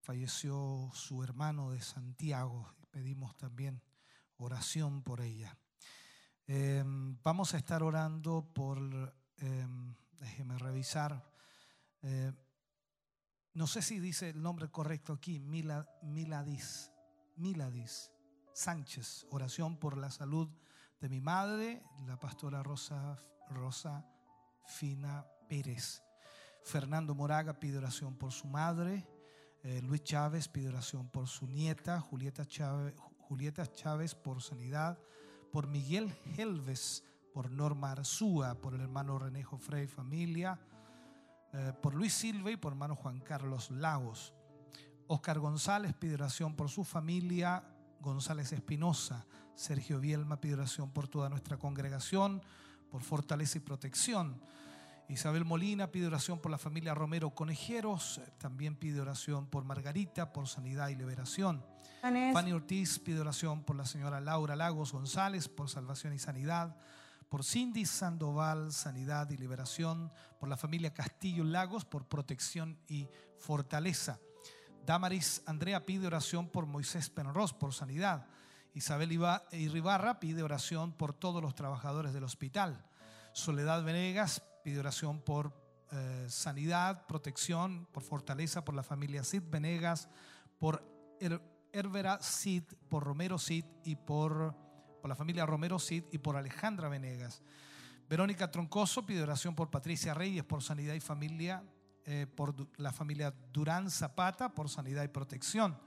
Falleció 0.00 0.90
su 0.94 1.22
hermano 1.22 1.70
de 1.70 1.80
Santiago. 1.80 2.72
Pedimos 2.90 3.36
también 3.36 3.82
oración 4.36 5.02
por 5.02 5.20
ella. 5.20 5.56
Em, 6.46 7.16
vamos 7.22 7.54
a 7.54 7.58
estar 7.58 7.82
orando 7.82 8.52
por, 8.52 8.78
em, 9.38 9.94
déjeme 10.18 10.58
revisar, 10.58 11.30
eh, 12.02 12.32
no 13.54 13.66
sé 13.66 13.82
si 13.82 13.98
dice 14.00 14.30
el 14.30 14.42
nombre 14.42 14.68
correcto 14.70 15.12
aquí, 15.14 15.38
Mila- 15.38 15.88
Miladis, 16.02 16.90
Miladis 17.36 18.10
Sánchez, 18.54 19.26
oración 19.30 19.78
por 19.78 19.96
la 19.96 20.10
salud 20.10 20.48
de 21.02 21.08
mi 21.08 21.20
madre, 21.20 21.82
la 22.06 22.16
pastora 22.16 22.62
Rosa, 22.62 23.18
Rosa 23.50 24.06
Fina 24.64 25.26
Pérez. 25.48 26.00
Fernando 26.62 27.12
Moraga 27.12 27.58
pide 27.58 27.78
oración 27.78 28.16
por 28.16 28.30
su 28.30 28.46
madre. 28.46 29.04
Eh, 29.64 29.82
Luis 29.82 30.04
Chávez 30.04 30.46
pide 30.46 30.68
oración 30.68 31.08
por 31.08 31.26
su 31.26 31.48
nieta. 31.48 32.00
Julieta 32.00 32.46
Chávez, 32.46 32.94
Julieta 33.18 33.66
Chávez 33.66 34.14
por 34.14 34.40
sanidad. 34.40 34.96
Por 35.50 35.66
Miguel 35.66 36.16
Helves, 36.36 37.02
por 37.34 37.50
Norma 37.50 37.90
Arzúa, 37.90 38.54
por 38.54 38.74
el 38.74 38.82
hermano 38.82 39.18
Renejo 39.18 39.58
Frey 39.58 39.88
familia. 39.88 40.60
eh, 41.52 41.72
por 41.82 41.94
Luis 41.94 42.14
Silva 42.14 42.52
y 42.52 42.56
por 42.56 42.72
hermano 42.72 42.94
Juan 42.94 43.18
Carlos 43.18 43.72
Lagos. 43.72 44.32
Oscar 45.08 45.40
González 45.40 45.94
pide 45.94 46.14
oración 46.14 46.54
por 46.54 46.70
su 46.70 46.84
familia. 46.84 47.62
González 48.02 48.52
Espinosa. 48.52 49.24
Sergio 49.54 50.00
Bielma 50.00 50.40
pide 50.40 50.54
oración 50.54 50.90
por 50.90 51.08
toda 51.08 51.28
nuestra 51.28 51.56
congregación, 51.56 52.42
por 52.90 53.02
fortaleza 53.02 53.58
y 53.58 53.60
protección. 53.60 54.42
Isabel 55.08 55.44
Molina 55.44 55.88
pide 55.88 56.06
oración 56.06 56.38
por 56.38 56.50
la 56.50 56.58
familia 56.58 56.94
Romero 56.94 57.30
Conejeros. 57.30 58.20
También 58.38 58.76
pide 58.76 59.00
oración 59.00 59.46
por 59.46 59.64
Margarita, 59.64 60.32
por 60.32 60.48
sanidad 60.48 60.88
y 60.88 60.96
liberación. 60.96 61.64
Vanessa. 62.02 62.32
Fanny 62.32 62.52
Ortiz 62.52 62.98
pide 62.98 63.20
oración 63.20 63.62
por 63.62 63.76
la 63.76 63.86
señora 63.86 64.20
Laura 64.20 64.56
Lagos 64.56 64.92
González, 64.92 65.48
por 65.48 65.68
salvación 65.68 66.12
y 66.12 66.18
sanidad. 66.18 66.76
Por 67.28 67.44
Cindy 67.44 67.86
Sandoval, 67.86 68.72
sanidad 68.72 69.30
y 69.30 69.36
liberación. 69.36 70.12
Por 70.40 70.48
la 70.48 70.56
familia 70.56 70.92
Castillo 70.92 71.44
Lagos, 71.44 71.84
por 71.84 72.06
protección 72.06 72.78
y 72.88 73.08
fortaleza. 73.38 74.18
Damaris 74.86 75.42
Andrea 75.46 75.84
pide 75.86 76.06
oración 76.06 76.48
por 76.48 76.66
Moisés 76.66 77.08
Penrose, 77.10 77.54
por 77.54 77.72
sanidad. 77.72 78.26
Isabel 78.74 79.12
Iba- 79.12 79.44
Irribarra 79.52 80.18
pide 80.18 80.42
oración 80.42 80.92
por 80.92 81.12
todos 81.12 81.42
los 81.42 81.54
trabajadores 81.54 82.12
del 82.12 82.24
hospital. 82.24 82.84
Soledad 83.32 83.84
Venegas 83.84 84.42
pide 84.64 84.80
oración 84.80 85.20
por 85.20 85.52
eh, 85.92 86.26
sanidad, 86.28 87.06
protección, 87.06 87.86
por 87.92 88.02
fortaleza, 88.02 88.64
por 88.64 88.74
la 88.74 88.82
familia 88.82 89.24
Cid 89.24 89.42
Venegas, 89.50 90.08
por 90.58 90.82
Her- 91.20 91.42
Herbera 91.72 92.18
Cid, 92.22 92.64
por 92.88 93.04
Romero 93.04 93.38
Cid 93.38 93.64
y 93.84 93.96
por, 93.96 94.54
por 95.00 95.08
la 95.08 95.14
familia 95.16 95.46
Romero 95.46 95.78
Cid 95.78 96.04
y 96.10 96.18
por 96.18 96.36
Alejandra 96.36 96.88
Venegas. 96.88 97.42
Verónica 98.08 98.50
Troncoso 98.50 99.06
pide 99.06 99.22
oración 99.22 99.54
por 99.54 99.70
Patricia 99.70 100.12
Reyes, 100.12 100.44
por 100.44 100.62
sanidad 100.62 100.94
y 100.94 101.00
familia, 101.00 101.62
eh, 102.04 102.26
por 102.26 102.54
la 102.78 102.92
familia 102.92 103.32
Durán 103.52 103.90
Zapata, 103.90 104.54
por 104.54 104.68
sanidad 104.68 105.04
y 105.04 105.08
protección. 105.08 105.78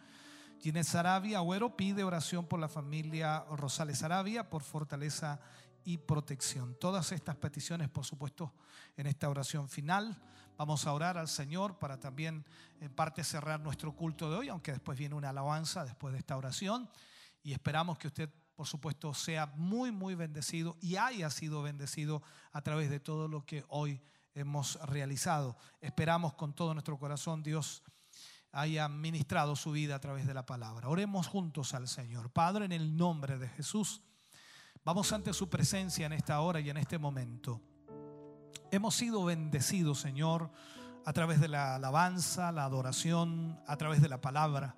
Ginés 0.61 0.87
Sarabia 0.87 1.39
Agüero 1.39 1.75
pide 1.75 2.03
oración 2.03 2.45
por 2.45 2.59
la 2.59 2.69
familia 2.69 3.45
Rosales 3.51 3.99
Sarabia, 3.99 4.49
por 4.49 4.63
fortaleza 4.63 5.39
y 5.83 5.97
protección. 5.97 6.75
Todas 6.79 7.11
estas 7.11 7.35
peticiones, 7.35 7.89
por 7.89 8.05
supuesto, 8.05 8.53
en 8.97 9.07
esta 9.07 9.29
oración 9.29 9.69
final. 9.69 10.19
Vamos 10.57 10.87
a 10.87 10.93
orar 10.93 11.17
al 11.17 11.27
Señor 11.27 11.77
para 11.77 11.99
también 11.99 12.45
en 12.79 12.91
parte 12.91 13.23
cerrar 13.23 13.59
nuestro 13.59 13.93
culto 13.93 14.29
de 14.29 14.37
hoy, 14.37 14.49
aunque 14.49 14.71
después 14.71 14.97
viene 14.97 15.15
una 15.15 15.29
alabanza 15.29 15.85
después 15.85 16.13
de 16.13 16.19
esta 16.19 16.37
oración. 16.37 16.89
Y 17.43 17.53
esperamos 17.53 17.97
que 17.97 18.07
usted, 18.07 18.29
por 18.55 18.65
supuesto, 18.65 19.13
sea 19.13 19.47
muy, 19.57 19.91
muy 19.91 20.15
bendecido 20.15 20.77
y 20.81 20.95
haya 20.95 21.29
sido 21.29 21.61
bendecido 21.61 22.23
a 22.53 22.61
través 22.61 22.89
de 22.89 22.99
todo 22.99 23.27
lo 23.27 23.45
que 23.45 23.65
hoy 23.67 24.01
hemos 24.35 24.75
realizado. 24.87 25.57
Esperamos 25.81 26.33
con 26.33 26.53
todo 26.53 26.73
nuestro 26.73 26.99
corazón, 26.99 27.41
Dios 27.41 27.83
haya 28.51 28.87
ministrado 28.87 29.55
su 29.55 29.71
vida 29.71 29.95
a 29.95 29.99
través 29.99 30.27
de 30.27 30.33
la 30.33 30.45
palabra. 30.45 30.87
Oremos 30.89 31.27
juntos 31.27 31.73
al 31.73 31.87
Señor. 31.87 32.29
Padre, 32.29 32.65
en 32.65 32.71
el 32.71 32.95
nombre 32.95 33.37
de 33.37 33.49
Jesús, 33.49 34.01
vamos 34.83 35.11
ante 35.11 35.33
su 35.33 35.49
presencia 35.49 36.05
en 36.05 36.13
esta 36.13 36.39
hora 36.41 36.59
y 36.59 36.69
en 36.69 36.77
este 36.77 36.97
momento. 36.97 37.61
Hemos 38.71 38.95
sido 38.95 39.23
bendecidos, 39.25 39.99
Señor, 39.99 40.51
a 41.05 41.13
través 41.13 41.39
de 41.39 41.47
la 41.47 41.75
alabanza, 41.75 42.51
la 42.51 42.65
adoración, 42.65 43.59
a 43.67 43.77
través 43.77 44.01
de 44.01 44.09
la 44.09 44.21
palabra. 44.21 44.75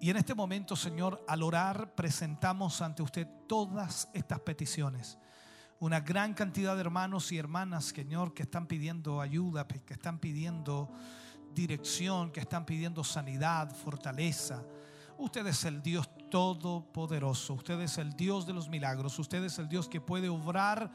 Y 0.00 0.10
en 0.10 0.16
este 0.16 0.34
momento, 0.34 0.76
Señor, 0.76 1.24
al 1.28 1.42
orar, 1.42 1.94
presentamos 1.94 2.82
ante 2.82 3.02
usted 3.02 3.26
todas 3.46 4.08
estas 4.12 4.40
peticiones. 4.40 5.18
Una 5.82 5.98
gran 5.98 6.32
cantidad 6.32 6.76
de 6.76 6.80
hermanos 6.82 7.32
y 7.32 7.38
hermanas, 7.38 7.86
Señor, 7.86 8.32
que 8.34 8.44
están 8.44 8.68
pidiendo 8.68 9.20
ayuda, 9.20 9.66
que 9.66 9.94
están 9.94 10.20
pidiendo 10.20 10.88
dirección, 11.52 12.30
que 12.30 12.38
están 12.38 12.64
pidiendo 12.64 13.02
sanidad, 13.02 13.74
fortaleza. 13.74 14.62
Usted 15.18 15.44
es 15.48 15.64
el 15.64 15.82
Dios 15.82 16.08
todopoderoso, 16.30 17.54
usted 17.54 17.80
es 17.80 17.98
el 17.98 18.12
Dios 18.12 18.46
de 18.46 18.52
los 18.52 18.68
milagros, 18.68 19.18
usted 19.18 19.42
es 19.42 19.58
el 19.58 19.68
Dios 19.68 19.88
que 19.88 20.00
puede 20.00 20.28
obrar 20.28 20.88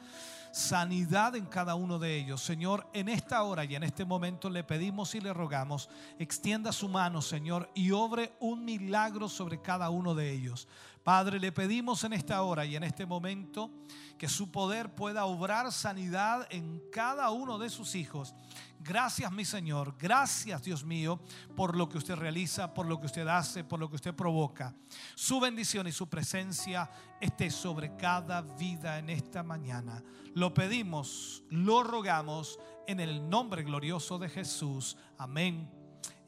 sanidad 0.52 1.36
en 1.36 1.44
cada 1.44 1.74
uno 1.74 1.98
de 1.98 2.16
ellos. 2.16 2.42
Señor, 2.42 2.88
en 2.94 3.10
esta 3.10 3.42
hora 3.42 3.66
y 3.66 3.74
en 3.74 3.82
este 3.82 4.06
momento 4.06 4.48
le 4.48 4.64
pedimos 4.64 5.14
y 5.14 5.20
le 5.20 5.34
rogamos, 5.34 5.90
extienda 6.18 6.72
su 6.72 6.88
mano, 6.88 7.20
Señor, 7.20 7.70
y 7.74 7.90
obre 7.90 8.32
un 8.40 8.64
milagro 8.64 9.28
sobre 9.28 9.60
cada 9.60 9.90
uno 9.90 10.14
de 10.14 10.32
ellos. 10.32 10.66
Padre, 11.08 11.40
le 11.40 11.52
pedimos 11.52 12.04
en 12.04 12.12
esta 12.12 12.42
hora 12.42 12.66
y 12.66 12.76
en 12.76 12.84
este 12.84 13.06
momento 13.06 13.70
que 14.18 14.28
su 14.28 14.50
poder 14.50 14.94
pueda 14.94 15.24
obrar 15.24 15.72
sanidad 15.72 16.46
en 16.50 16.82
cada 16.92 17.30
uno 17.30 17.56
de 17.56 17.70
sus 17.70 17.94
hijos. 17.94 18.34
Gracias, 18.80 19.32
mi 19.32 19.46
Señor. 19.46 19.96
Gracias, 19.98 20.62
Dios 20.62 20.84
mío, 20.84 21.18
por 21.56 21.78
lo 21.78 21.88
que 21.88 21.96
usted 21.96 22.14
realiza, 22.14 22.74
por 22.74 22.84
lo 22.84 23.00
que 23.00 23.06
usted 23.06 23.26
hace, 23.26 23.64
por 23.64 23.80
lo 23.80 23.88
que 23.88 23.96
usted 23.96 24.14
provoca. 24.14 24.74
Su 25.14 25.40
bendición 25.40 25.86
y 25.86 25.92
su 25.92 26.10
presencia 26.10 26.90
esté 27.22 27.50
sobre 27.50 27.96
cada 27.96 28.42
vida 28.42 28.98
en 28.98 29.08
esta 29.08 29.42
mañana. 29.42 30.04
Lo 30.34 30.52
pedimos, 30.52 31.42
lo 31.48 31.84
rogamos 31.84 32.58
en 32.86 33.00
el 33.00 33.30
nombre 33.30 33.62
glorioso 33.62 34.18
de 34.18 34.28
Jesús. 34.28 34.98
Amén 35.16 35.70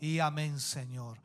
y 0.00 0.20
amén, 0.20 0.58
Señor. 0.58 1.20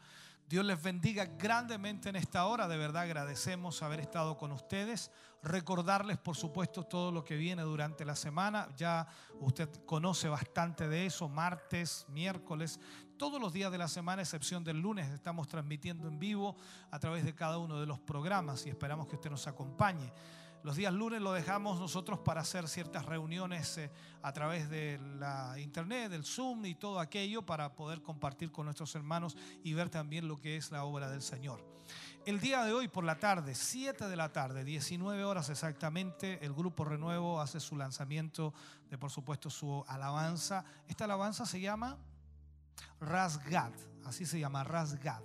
Dios 0.47 0.63
les 0.63 0.81
bendiga 0.81 1.25
grandemente 1.25 2.09
en 2.09 2.15
esta 2.15 2.45
hora. 2.45 2.67
De 2.67 2.77
verdad 2.77 3.03
agradecemos 3.03 3.81
haber 3.81 3.99
estado 3.99 4.37
con 4.37 4.51
ustedes. 4.51 5.11
Recordarles, 5.41 6.19
por 6.19 6.35
supuesto, 6.35 6.83
todo 6.83 7.11
lo 7.11 7.23
que 7.23 7.35
viene 7.35 7.63
durante 7.63 8.05
la 8.05 8.15
semana. 8.15 8.69
Ya 8.77 9.07
usted 9.39 9.69
conoce 9.85 10.29
bastante 10.29 10.87
de 10.87 11.07
eso. 11.07 11.27
Martes, 11.29 12.05
miércoles, 12.09 12.79
todos 13.17 13.41
los 13.41 13.53
días 13.53 13.71
de 13.71 13.79
la 13.79 13.87
semana, 13.87 14.21
excepción 14.21 14.63
del 14.63 14.79
lunes, 14.79 15.09
estamos 15.09 15.47
transmitiendo 15.47 16.07
en 16.07 16.19
vivo 16.19 16.55
a 16.91 16.99
través 16.99 17.25
de 17.25 17.33
cada 17.33 17.57
uno 17.57 17.79
de 17.79 17.87
los 17.87 17.99
programas 17.99 18.65
y 18.65 18.69
esperamos 18.69 19.07
que 19.07 19.15
usted 19.15 19.31
nos 19.31 19.47
acompañe. 19.47 20.11
Los 20.65 20.77
días 20.77 20.91
lunes 20.91 21.21
lo 21.21 21.31
dejamos 21.31 21.79
nosotros 21.79 22.17
para 22.17 22.41
hacer 22.41 22.67
ciertas 22.67 23.05
reuniones 23.05 23.77
eh, 23.77 23.91
a 24.23 24.33
través 24.33 24.67
de 24.67 24.99
la 25.19 25.59
internet, 25.59 26.09
del 26.09 26.25
Zoom 26.25 26.65
y 26.65 26.73
todo 26.73 26.99
aquello 26.99 27.43
para 27.43 27.75
poder 27.75 28.01
compartir 28.01 28.51
con 28.51 28.65
nuestros 28.65 28.95
hermanos 28.95 29.37
y 29.63 29.75
ver 29.75 29.91
también 29.91 30.27
lo 30.27 30.41
que 30.41 30.57
es 30.57 30.71
la 30.71 30.83
obra 30.83 31.07
del 31.07 31.21
Señor. 31.21 31.63
El 32.25 32.39
día 32.39 32.63
de 32.63 32.73
hoy 32.73 32.87
por 32.87 33.03
la 33.03 33.19
tarde, 33.19 33.53
7 33.53 34.07
de 34.07 34.15
la 34.15 34.33
tarde, 34.33 34.63
19 34.63 35.23
horas 35.23 35.49
exactamente, 35.49 36.43
el 36.43 36.51
grupo 36.51 36.83
Renuevo 36.83 37.39
hace 37.39 37.59
su 37.59 37.75
lanzamiento 37.75 38.51
de 38.89 38.97
por 38.97 39.11
supuesto 39.11 39.51
su 39.51 39.85
alabanza. 39.87 40.65
Esta 40.87 41.03
alabanza 41.03 41.45
se 41.45 41.61
llama 41.61 41.95
Rasgad, 42.99 43.71
así 44.03 44.25
se 44.25 44.39
llama 44.39 44.63
Rasgad. 44.63 45.21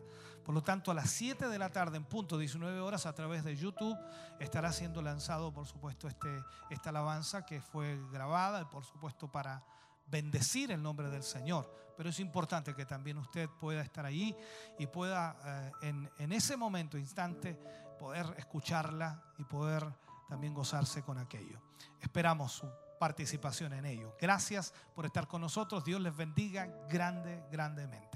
Por 0.51 0.57
lo 0.57 0.65
tanto, 0.65 0.91
a 0.91 0.95
las 0.95 1.09
7 1.11 1.47
de 1.47 1.59
la 1.61 1.71
tarde, 1.71 1.97
en 1.97 2.05
punto 2.05 2.37
19 2.37 2.81
horas, 2.81 3.07
a 3.07 3.13
través 3.13 3.45
de 3.45 3.55
YouTube, 3.55 3.97
estará 4.41 4.73
siendo 4.73 5.01
lanzado, 5.01 5.53
por 5.53 5.65
supuesto, 5.65 6.09
este, 6.09 6.43
esta 6.71 6.91
alabanza 6.91 7.47
que 7.47 7.61
fue 7.61 7.97
grabada, 8.11 8.69
por 8.69 8.85
supuesto, 8.85 9.31
para 9.31 9.63
bendecir 10.09 10.73
el 10.73 10.83
nombre 10.83 11.09
del 11.09 11.23
Señor. 11.23 11.73
Pero 11.97 12.11
es 12.11 12.19
importante 12.19 12.75
que 12.75 12.85
también 12.85 13.19
usted 13.19 13.49
pueda 13.61 13.81
estar 13.81 14.05
allí 14.05 14.35
y 14.77 14.89
pueda 14.89 15.37
eh, 15.45 15.73
en, 15.83 16.11
en 16.19 16.33
ese 16.33 16.57
momento, 16.57 16.99
instante, 16.99 17.55
poder 17.97 18.35
escucharla 18.37 19.23
y 19.39 19.45
poder 19.45 19.87
también 20.29 20.53
gozarse 20.53 21.05
con 21.05 21.19
aquello. 21.19 21.63
Esperamos 22.01 22.51
su 22.55 22.69
participación 22.99 23.73
en 23.75 23.87
ello. 23.87 24.17
Gracias 24.21 24.75
por 24.97 25.07
estar 25.07 25.29
con 25.29 25.43
nosotros. 25.43 25.85
Dios 25.85 26.01
les 26.01 26.17
bendiga 26.17 26.67
grande, 26.89 27.41
grandemente. 27.53 28.10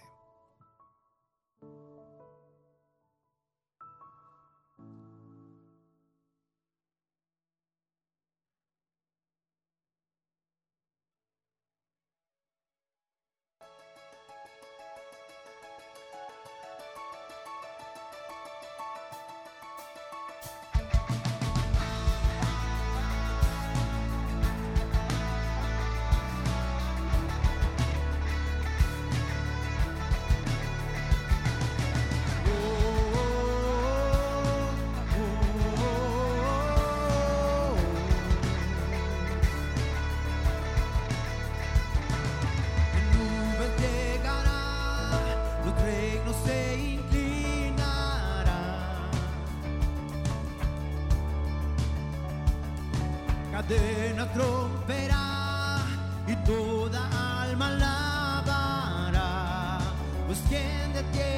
Cadenas 53.67 54.29
romperá 54.37 55.79
y 56.27 56.37
toda 56.45 57.01
alma 57.45 57.69
alabará, 57.69 59.13
pues 60.27 60.41
quien 60.51 60.93
detiene 60.93 61.34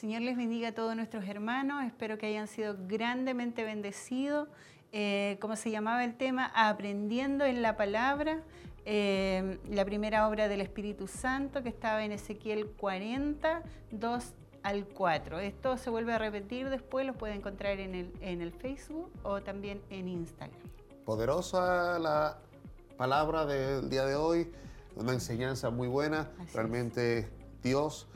Señor 0.00 0.22
les 0.22 0.34
bendiga 0.34 0.68
a 0.68 0.72
todos 0.72 0.96
nuestros 0.96 1.28
hermanos. 1.28 1.84
Espero 1.84 2.16
que 2.16 2.24
hayan 2.24 2.48
sido 2.48 2.74
grandemente 2.88 3.64
bendecidos. 3.64 4.48
Eh, 4.92 5.36
¿Cómo 5.42 5.56
se 5.56 5.70
llamaba 5.70 6.02
el 6.04 6.16
tema? 6.16 6.50
Aprendiendo 6.54 7.44
en 7.44 7.60
la 7.60 7.76
palabra. 7.76 8.40
Eh, 8.86 9.58
la 9.68 9.84
primera 9.84 10.26
obra 10.26 10.48
del 10.48 10.62
Espíritu 10.62 11.06
Santo 11.06 11.62
que 11.62 11.68
estaba 11.68 12.02
en 12.02 12.12
Ezequiel 12.12 12.66
40, 12.78 13.62
2 13.90 14.24
al 14.62 14.86
4. 14.86 15.38
Esto 15.40 15.76
se 15.76 15.90
vuelve 15.90 16.14
a 16.14 16.18
repetir 16.18 16.70
después, 16.70 17.06
lo 17.06 17.12
puede 17.12 17.34
encontrar 17.34 17.78
en 17.78 17.94
el, 17.94 18.10
en 18.22 18.40
el 18.40 18.52
Facebook 18.52 19.12
o 19.22 19.42
también 19.42 19.82
en 19.90 20.08
Instagram. 20.08 20.58
Poderosa 21.04 21.98
la 21.98 22.38
palabra 22.96 23.44
del 23.44 23.90
día 23.90 24.06
de 24.06 24.14
hoy, 24.14 24.50
una 24.96 25.12
enseñanza 25.12 25.68
muy 25.68 25.88
buena. 25.88 26.30
Así 26.38 26.46
es. 26.46 26.52
Realmente 26.54 27.28
Dios 27.62 28.08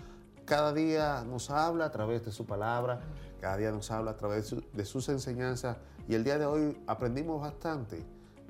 cada 0.45 0.73
día 0.73 1.25
nos 1.25 1.51
habla 1.51 1.87
a 1.87 1.91
través 1.91 2.25
de 2.25 2.33
su 2.33 2.47
palabra, 2.47 3.01
cada 3.41 3.57
día 3.57 3.71
nos 3.71 3.91
habla 3.91 4.13
a 4.13 4.17
través 4.17 4.45
de, 4.45 4.49
su- 4.61 4.65
de 4.73 4.85
sus 4.85 5.09
enseñanzas 5.09 5.77
y 6.09 6.15
el 6.15 6.25
día 6.25 6.39
de 6.39 6.47
hoy 6.47 6.81
aprendimos 6.87 7.41
bastante 7.41 8.03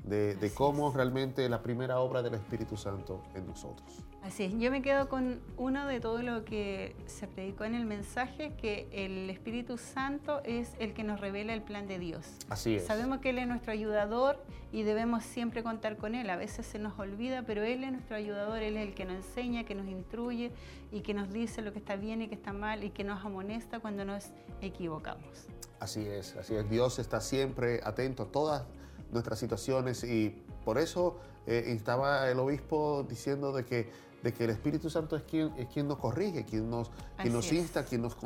de, 0.04 0.52
cómo 0.54 0.88
es. 0.90 0.94
realmente 0.94 1.48
la 1.48 1.62
primera 1.62 1.98
obra 2.00 2.22
del 2.22 2.34
Espíritu 2.34 2.76
Santo 2.76 3.22
en 3.34 3.46
nosotros. 3.46 4.03
Así 4.24 4.44
es, 4.44 4.54
yo 4.58 4.70
me 4.70 4.80
quedo 4.80 5.10
con 5.10 5.42
uno 5.58 5.86
de 5.86 6.00
todo 6.00 6.22
lo 6.22 6.46
que 6.46 6.96
se 7.04 7.28
predicó 7.28 7.64
en 7.64 7.74
el 7.74 7.84
mensaje, 7.84 8.54
que 8.56 8.88
el 8.90 9.28
Espíritu 9.28 9.76
Santo 9.76 10.40
es 10.44 10.72
el 10.78 10.94
que 10.94 11.04
nos 11.04 11.20
revela 11.20 11.52
el 11.52 11.60
plan 11.60 11.86
de 11.86 11.98
Dios. 11.98 12.26
Así 12.48 12.76
es. 12.76 12.86
Sabemos 12.86 13.18
que 13.18 13.30
Él 13.30 13.38
es 13.38 13.46
nuestro 13.46 13.72
ayudador 13.72 14.42
y 14.72 14.82
debemos 14.82 15.24
siempre 15.24 15.62
contar 15.62 15.98
con 15.98 16.14
Él. 16.14 16.30
A 16.30 16.36
veces 16.36 16.64
se 16.64 16.78
nos 16.78 16.98
olvida, 16.98 17.42
pero 17.42 17.64
Él 17.64 17.84
es 17.84 17.92
nuestro 17.92 18.16
ayudador, 18.16 18.62
Él 18.62 18.78
es 18.78 18.88
el 18.88 18.94
que 18.94 19.04
nos 19.04 19.16
enseña, 19.16 19.64
que 19.64 19.74
nos 19.74 19.86
instruye 19.86 20.52
y 20.90 21.02
que 21.02 21.12
nos 21.12 21.30
dice 21.30 21.60
lo 21.60 21.74
que 21.74 21.78
está 21.78 21.96
bien 21.96 22.22
y 22.22 22.28
que 22.28 22.34
está 22.34 22.54
mal 22.54 22.82
y 22.82 22.90
que 22.90 23.04
nos 23.04 23.22
amonesta 23.22 23.80
cuando 23.80 24.06
nos 24.06 24.30
equivocamos. 24.62 25.48
Así 25.80 26.00
es, 26.00 26.34
así 26.36 26.54
es. 26.54 26.70
Dios 26.70 26.98
está 26.98 27.20
siempre 27.20 27.82
atento 27.84 28.22
a 28.22 28.26
todas 28.32 28.64
nuestras 29.12 29.38
situaciones 29.38 30.02
y 30.02 30.42
por 30.64 30.78
eso 30.78 31.20
eh, 31.46 31.64
estaba 31.66 32.30
el 32.30 32.38
obispo 32.38 33.04
diciendo 33.06 33.52
de 33.52 33.66
que, 33.66 34.13
de 34.24 34.32
que 34.32 34.44
el 34.44 34.50
Espíritu 34.50 34.88
Santo 34.90 35.14
es 35.16 35.22
quien, 35.22 35.52
es 35.56 35.68
quien 35.68 35.86
nos 35.86 35.98
corrige, 35.98 36.44
quien 36.44 36.68
nos, 36.70 36.90
quien 37.20 37.32
nos 37.34 37.52
insta, 37.58 37.84
quien 37.84 38.00
nos, 38.02 38.16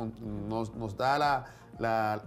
nos, 0.47 0.73
nos 0.73 0.95
da 0.97 1.19
la, 1.19 1.45
la- 1.77 2.23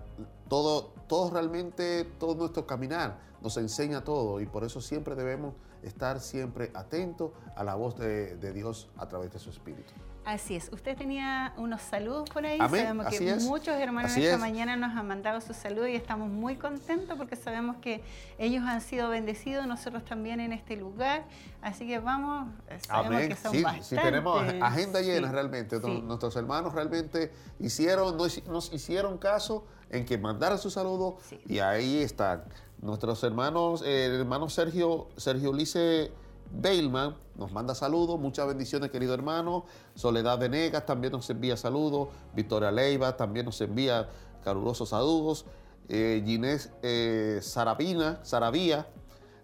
todo, 0.48 0.92
todo 1.08 1.30
realmente, 1.30 2.04
todo 2.20 2.34
nuestro 2.34 2.66
caminar, 2.66 3.18
nos 3.42 3.56
enseña 3.56 4.04
todo 4.04 4.40
y 4.42 4.46
por 4.46 4.62
eso 4.62 4.80
siempre 4.82 5.14
debemos 5.14 5.54
estar 5.82 6.20
siempre 6.20 6.70
atentos 6.74 7.30
a 7.56 7.64
la 7.64 7.74
voz 7.74 7.96
de, 7.98 8.36
de 8.36 8.52
Dios 8.52 8.90
a 8.98 9.08
través 9.08 9.32
de 9.32 9.38
su 9.38 9.48
Espíritu. 9.50 9.92
Así 10.24 10.54
es. 10.54 10.70
Usted 10.72 10.96
tenía 10.96 11.52
unos 11.56 11.82
saludos 11.82 12.30
por 12.30 12.46
ahí. 12.46 12.58
Amén, 12.60 12.82
Sabemos 12.82 13.06
así 13.06 13.18
que 13.18 13.30
es. 13.30 13.42
muchos 13.44 13.74
hermanos 13.74 14.12
Así 14.12 14.22
esta 14.22 14.34
es. 14.34 14.40
mañana 14.40 14.76
nos 14.76 14.96
han 14.96 15.08
mandado 15.08 15.40
sus 15.40 15.56
saludos 15.56 15.88
y 15.88 15.96
estamos 15.96 16.28
muy 16.30 16.54
contentos 16.54 17.18
porque 17.18 17.34
sabemos 17.34 17.76
que 17.78 18.02
ellos 18.38 18.62
han 18.64 18.80
sido 18.80 19.08
bendecidos, 19.08 19.66
nosotros 19.66 20.04
también 20.04 20.38
en 20.38 20.52
este 20.52 20.76
lugar. 20.76 21.24
Así 21.60 21.88
que 21.88 21.98
vamos, 21.98 22.48
sabemos 22.86 23.16
Amén. 23.16 23.28
que 23.30 23.34
son 23.36 23.50
Sí, 23.52 23.62
bastantes. 23.64 23.88
sí, 23.88 23.96
tenemos 23.96 24.40
ag- 24.42 24.62
agenda 24.62 25.00
llena 25.00 25.26
Sí, 25.28 25.32
realmente. 25.34 25.80
sí. 25.80 26.02
Nuestros 26.02 26.36
hermanos 26.36 26.72
realmente 26.72 27.32
hicieron, 27.58 28.16
nos, 28.16 28.44
nos 28.46 28.72
hicieron 28.72 29.18
caso 29.18 29.66
en 29.90 30.06
que 30.06 30.18
mandaran 30.18 30.58
su 30.58 30.70
saludo 30.70 31.18
y 31.46 31.58
ahí 31.58 32.00
están. 32.00 32.44
Nuestros 32.80 33.22
hermanos, 33.24 33.82
eh, 33.84 34.06
el 34.06 34.20
hermano 34.20 34.48
Sergio, 34.48 35.08
Sergio 35.16 35.50
Ulises 35.50 36.10
Bailman 36.52 37.16
nos 37.36 37.50
manda 37.50 37.74
saludos, 37.74 38.20
muchas 38.20 38.46
bendiciones 38.46 38.90
querido 38.90 39.14
hermano. 39.14 39.64
Soledad 39.94 40.38
Venegas 40.38 40.84
también 40.84 41.12
nos 41.12 41.28
envía 41.30 41.56
saludos. 41.56 42.08
Victoria 42.34 42.70
Leiva 42.70 43.16
también 43.16 43.46
nos 43.46 43.60
envía 43.60 44.08
calurosos 44.44 44.90
saludos. 44.90 45.46
Eh, 45.88 46.22
Ginés 46.24 46.70
eh, 46.82 47.40
Sarabina, 47.42 48.20
Sarabía 48.22 48.86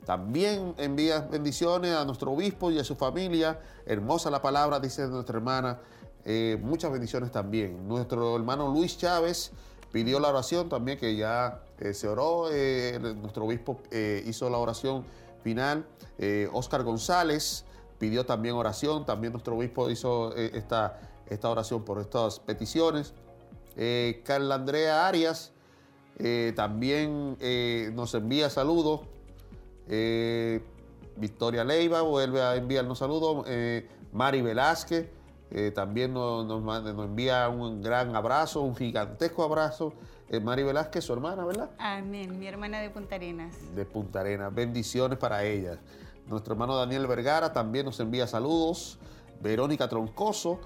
también 0.05 0.75
envía 0.79 1.21
bendiciones 1.21 1.95
a 1.95 2.05
nuestro 2.05 2.33
obispo 2.33 2.71
y 2.71 2.79
a 2.79 2.85
su 2.85 2.95
familia. 2.95 3.61
Hermosa 3.87 4.31
la 4.31 4.41
palabra, 4.43 4.79
dice 4.79 5.07
nuestra 5.09 5.39
hermana. 5.39 5.81
Eh, 6.25 6.59
muchas 6.63 6.93
bendiciones 6.93 7.33
también. 7.33 7.89
Nuestro 7.89 8.37
hermano 8.37 8.69
Luis 8.69 8.99
Chávez 8.99 9.51
pidió 9.93 10.21
la 10.21 10.29
oración 10.29 10.69
también, 10.69 10.99
que 10.99 11.17
ya 11.17 11.63
se 11.93 12.09
oró. 12.09 12.49
Nuestro 13.17 13.45
obispo 13.45 13.81
hizo 14.27 14.49
la 14.51 14.59
oración 14.59 15.05
final. 15.49 15.87
Eh, 16.19 16.49
Oscar 16.53 16.83
González 16.83 17.65
pidió 17.99 18.25
también 18.25 18.55
oración. 18.55 19.05
También 19.05 19.33
nuestro 19.33 19.57
obispo 19.57 19.91
hizo 19.91 20.37
eh, 20.37 20.51
esta, 20.55 21.01
esta 21.29 21.51
oración 21.51 21.85
por 21.85 22.01
estas 22.01 22.41
peticiones. 22.41 23.13
Eh, 23.77 24.23
Carla 24.25 24.57
Andrea 24.57 25.07
Arias 25.07 25.53
eh, 26.19 26.53
también 26.57 27.37
nos 27.95 28.15
envía 28.15 28.51
saludos. 28.51 29.03
Victoria 31.17 31.65
Leiva 31.65 32.03
vuelve 32.03 32.43
a 32.43 32.57
enviarnos 32.57 32.99
saludos. 32.99 33.47
Mari 34.13 34.43
Velázquez 34.43 35.09
también 35.75 36.13
nos, 36.13 36.45
nos 36.47 37.05
envía 37.05 37.49
un 37.49 37.83
gran 37.83 38.15
abrazo, 38.15 38.63
un 38.63 38.77
gigantesco 38.77 39.43
abrazo. 39.45 39.95
Eh, 40.31 40.41
Mari 40.41 40.63
Velázquez, 40.63 41.05
su 41.05 41.13
hermana, 41.13 41.45
¿verdad? 41.45 41.71
Amén, 41.79 42.39
mi 42.39 42.47
hermana 42.47 42.81
de 42.81 42.91
Punta 42.91 43.15
Arenas. 43.15 43.55
de 43.75 43.85
Punta 43.87 44.21
Arenas. 44.21 44.55
Bendiciones 44.55 45.19
para 45.19 45.43
ella. 45.45 45.79
Nuestro 46.27 46.53
hermano 46.53 46.77
Daniel 46.77 47.07
Vergara 47.07 47.53
también 47.53 47.87
nos 47.87 47.99
envía 48.01 48.27
saludos. 48.27 48.99
Verónica 49.41 49.89
Troncoso 49.89 50.61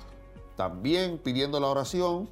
también 0.56 1.18
pidiendo 1.18 1.60
la 1.60 1.68
oración 1.68 2.28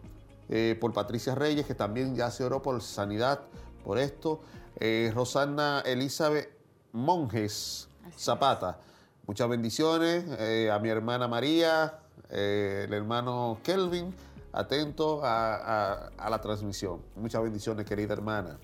eh, 0.49 0.77
por 0.81 0.93
Patricia 0.93 1.35
Reyes, 1.35 1.67
que 1.67 1.75
también 1.75 2.17
ya 2.17 2.31
se 2.31 2.45
oró 2.45 2.63
por 2.63 2.83
sanidad 2.83 3.41
por 3.85 3.99
esto. 3.99 4.41
Eh, 4.81 5.13
Rosana 5.15 5.83
Elizabeth 5.87 6.51
Monjes 6.93 7.89
Así. 8.09 8.25
Zapata. 8.25 8.79
Muchas 9.27 9.49
bendiciones 9.49 10.25
eh, 10.41 10.71
a 10.73 10.81
mi 10.81 10.89
hermana 10.89 11.29
María, 11.29 12.01
el 12.31 12.93
hermano 12.93 13.59
Kelvin, 13.63 14.13
atento 14.53 15.21
a, 15.23 16.11
la 16.29 16.41
transmisión. 16.41 17.03
Muchas 17.17 17.43
bendiciones, 17.43 17.87
querida 17.87 18.13
hermana. 18.13 18.59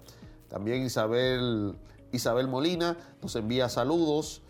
También 0.49 0.83
Isabel, 0.83 1.77
Isabel 2.13 2.49
Molina 2.49 2.97
nos 3.23 3.37
envía 3.37 3.69
saludos. 3.69 4.43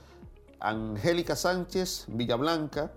Angélica 0.58 1.36
Sánchez 1.36 2.06
Villablanca 2.08 2.90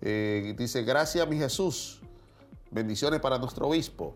eh, 0.00 0.54
dice, 0.56 0.82
gracias 0.82 1.28
mi 1.28 1.36
Jesús. 1.36 2.00
Bendiciones 2.70 3.20
para 3.20 3.38
nuestro 3.38 3.68
obispo. 3.68 4.14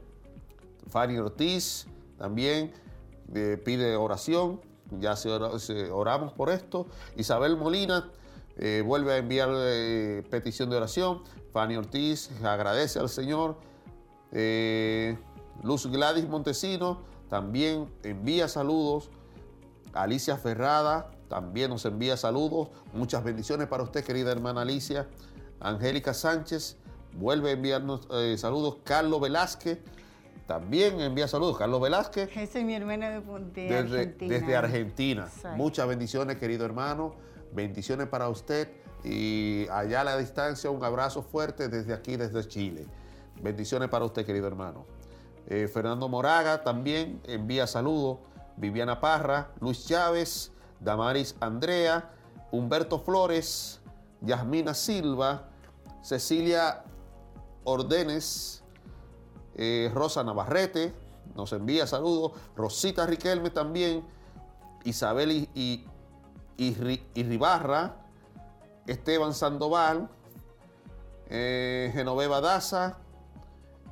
Fanny 0.88 1.18
Ortiz 1.18 1.86
también 2.18 2.72
eh, 3.34 3.60
pide 3.64 3.96
oración. 3.96 4.60
Ya 4.98 5.14
se- 5.16 5.30
oramos 5.90 6.32
por 6.32 6.50
esto. 6.50 6.86
Isabel 7.16 7.56
Molina 7.56 8.10
eh, 8.56 8.82
vuelve 8.84 9.12
a 9.14 9.16
enviar 9.18 9.48
eh, 9.52 10.22
petición 10.30 10.70
de 10.70 10.76
oración. 10.76 11.22
Fanny 11.52 11.76
Ortiz 11.76 12.30
agradece 12.42 12.98
al 12.98 13.08
Señor. 13.08 13.58
Eh, 14.32 15.16
Luz 15.62 15.86
Gladys 15.86 16.28
Montesino 16.28 17.02
también 17.28 17.86
envía 18.02 18.48
saludos. 18.48 19.10
Alicia 19.92 20.36
Ferrada 20.36 21.10
también 21.28 21.70
nos 21.70 21.84
envía 21.84 22.16
saludos. 22.16 22.68
Muchas 22.92 23.24
bendiciones 23.24 23.66
para 23.66 23.82
usted, 23.82 24.04
querida 24.04 24.32
hermana 24.32 24.62
Alicia. 24.62 25.08
Angélica 25.60 26.14
Sánchez 26.14 26.76
vuelve 27.14 27.50
a 27.50 27.52
enviarnos 27.52 28.08
saludos. 28.36 28.78
Carlos 28.84 29.20
Velázquez 29.20 29.78
también 30.46 31.00
envía 31.00 31.28
saludos. 31.28 31.56
Carlos 31.56 31.80
Velázquez 31.80 32.28
Ese 32.36 32.58
es 32.58 32.64
mi 32.64 32.74
hermana 32.74 33.10
de, 33.10 33.20
de 33.20 33.68
desde 33.68 33.76
Argentina. 33.76 34.34
desde 34.34 34.56
Argentina. 34.56 35.28
Muchas 35.56 35.86
bendiciones, 35.86 36.38
querido 36.38 36.64
hermano. 36.64 37.14
Bendiciones 37.52 38.06
para 38.08 38.28
usted. 38.28 38.68
Y 39.04 39.66
allá 39.70 40.02
a 40.02 40.04
la 40.04 40.16
distancia, 40.18 40.70
un 40.70 40.84
abrazo 40.84 41.22
fuerte 41.22 41.68
desde 41.68 41.94
aquí, 41.94 42.16
desde 42.16 42.46
Chile. 42.46 42.86
Bendiciones 43.42 43.88
para 43.88 44.04
usted, 44.04 44.26
querido 44.26 44.46
hermano. 44.46 44.84
Eh, 45.46 45.68
Fernando 45.68 46.08
Moraga 46.08 46.62
también 46.62 47.20
envía 47.24 47.66
saludos. 47.66 48.18
Viviana 48.56 49.00
Parra, 49.00 49.52
Luis 49.60 49.86
Chávez, 49.86 50.52
Damaris 50.80 51.34
Andrea, 51.40 52.10
Humberto 52.50 52.98
Flores, 52.98 53.80
Yasmina 54.20 54.74
Silva, 54.74 55.48
Cecilia 56.02 56.84
Ordenes, 57.64 58.62
eh, 59.54 59.90
Rosa 59.94 60.22
Navarrete 60.22 60.92
nos 61.34 61.52
envía 61.52 61.86
saludos, 61.86 62.32
Rosita 62.56 63.06
Riquelme 63.06 63.50
también, 63.50 64.04
Isabel 64.84 65.32
y, 65.32 65.48
y, 65.54 65.86
y 66.60 66.74
Ri- 66.74 67.02
y 67.14 67.22
Ribarra, 67.22 67.96
Esteban 68.86 69.32
Sandoval, 69.32 70.10
eh, 71.30 71.90
Genoveva 71.94 72.42
Daza, 72.42 72.98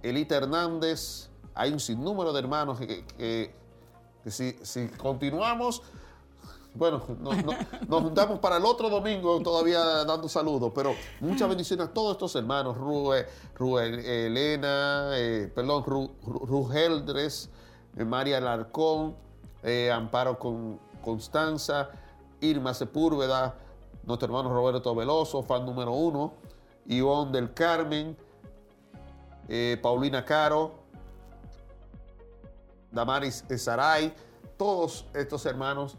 Elita 0.03 0.36
Hernández, 0.36 1.31
hay 1.55 1.73
un 1.73 1.81
sinnúmero 1.81 2.31
de 2.35 2.40
hermanos 2.40 2.78
que, 2.78 3.55
si, 4.27 4.89
continuamos 4.99 5.82
Bueno, 6.74 7.03
no- 7.20 7.32
no- 7.32 7.53
nos 7.89 8.03
juntamos 8.03 8.39
para 8.39 8.59
el 8.59 8.65
otro 8.66 8.90
domingo 8.90 9.40
todavía 9.40 9.81
dando 10.05 10.28
saludos, 10.28 10.70
pero 10.74 10.95
muchas 11.20 11.49
bendiciones 11.49 11.89
a 11.89 11.93
todos 11.93 12.12
estos 12.12 12.36
hermanos, 12.36 12.77
Rue, 12.77 13.27
Rue 13.57 14.27
Elena, 14.27 15.09
eh, 15.15 15.51
perdón, 15.53 15.82
Ru, 15.85 16.11
eh, 17.97 18.05
María 18.05 18.36
Alarcón, 18.39 19.16
eh, 19.62 19.90
Amparo 19.90 20.39
Con- 20.39 20.78
Constanza, 21.03 21.89
Irma 22.40 22.74
Sepúlveda, 22.74 23.56
nuestro 24.05 24.27
hermano 24.27 24.52
Roberto 24.52 24.94
Veloso, 24.94 25.43
fan 25.43 25.66
número 25.66 25.93
uno, 25.93 26.35
Ivonne 26.86 27.32
del 27.32 27.52
Carmen, 27.52 28.16
eh, 29.48 29.78
Paulina 29.82 30.24
Caro, 30.24 30.74
Damaris 32.90 33.44
Saray, 33.56 34.15
todos 34.56 35.06
estos 35.15 35.44
hermanos 35.47 35.98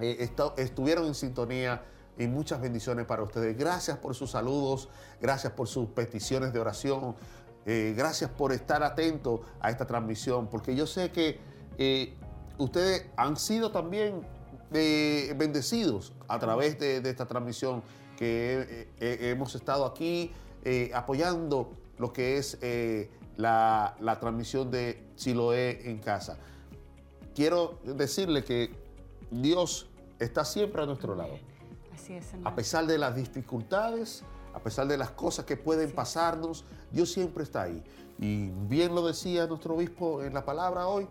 eh, 0.00 0.30
estuvieron 0.56 1.06
en 1.06 1.14
sintonía 1.14 1.84
y 2.18 2.26
muchas 2.26 2.60
bendiciones 2.60 3.04
para 3.04 3.22
ustedes. 3.22 3.56
Gracias 3.56 3.98
por 3.98 4.14
sus 4.14 4.30
saludos, 4.30 4.88
gracias 5.20 5.52
por 5.52 5.68
sus 5.68 5.88
peticiones 5.88 6.52
de 6.52 6.60
oración, 6.60 7.14
eh, 7.66 7.92
gracias 7.96 8.30
por 8.30 8.52
estar 8.52 8.82
atentos 8.82 9.40
a 9.60 9.70
esta 9.70 9.86
transmisión, 9.86 10.48
porque 10.48 10.74
yo 10.74 10.86
sé 10.86 11.12
que 11.12 11.38
ustedes 12.56 13.06
han 13.16 13.36
sido 13.36 13.70
también 13.70 14.26
eh, 14.76 15.34
bendecidos 15.36 16.12
a 16.28 16.38
través 16.38 16.78
de, 16.78 17.00
de 17.00 17.10
esta 17.10 17.26
transmisión 17.26 17.82
que 18.16 18.60
eh, 18.60 18.88
eh, 19.00 19.30
hemos 19.30 19.54
estado 19.54 19.84
aquí 19.84 20.32
eh, 20.64 20.90
apoyando 20.94 21.72
lo 21.98 22.12
que 22.12 22.38
es 22.38 22.58
eh, 22.62 23.10
la, 23.36 23.96
la 24.00 24.18
transmisión 24.20 24.70
de 24.70 25.02
Siloé 25.16 25.90
en 25.90 25.98
casa 25.98 26.38
quiero 27.36 27.78
decirle 27.84 28.42
que 28.42 28.74
Dios 29.30 29.88
está 30.18 30.44
siempre 30.44 30.82
a 30.82 30.86
nuestro 30.86 31.14
lado. 31.14 31.38
Así 31.94 32.14
es, 32.14 32.32
A 32.42 32.54
pesar 32.54 32.86
de 32.86 32.96
las 32.96 33.14
dificultades, 33.14 34.24
a 34.54 34.60
pesar 34.60 34.88
de 34.88 34.96
las 34.96 35.10
cosas 35.10 35.44
que 35.44 35.56
pueden 35.56 35.92
pasarnos, 35.92 36.64
Dios 36.90 37.12
siempre 37.12 37.44
está 37.44 37.62
ahí. 37.62 37.84
Y 38.18 38.48
bien 38.68 38.94
lo 38.94 39.06
decía 39.06 39.46
nuestro 39.46 39.74
obispo 39.74 40.22
en 40.22 40.32
la 40.32 40.46
palabra 40.46 40.86
hoy, 40.86 41.06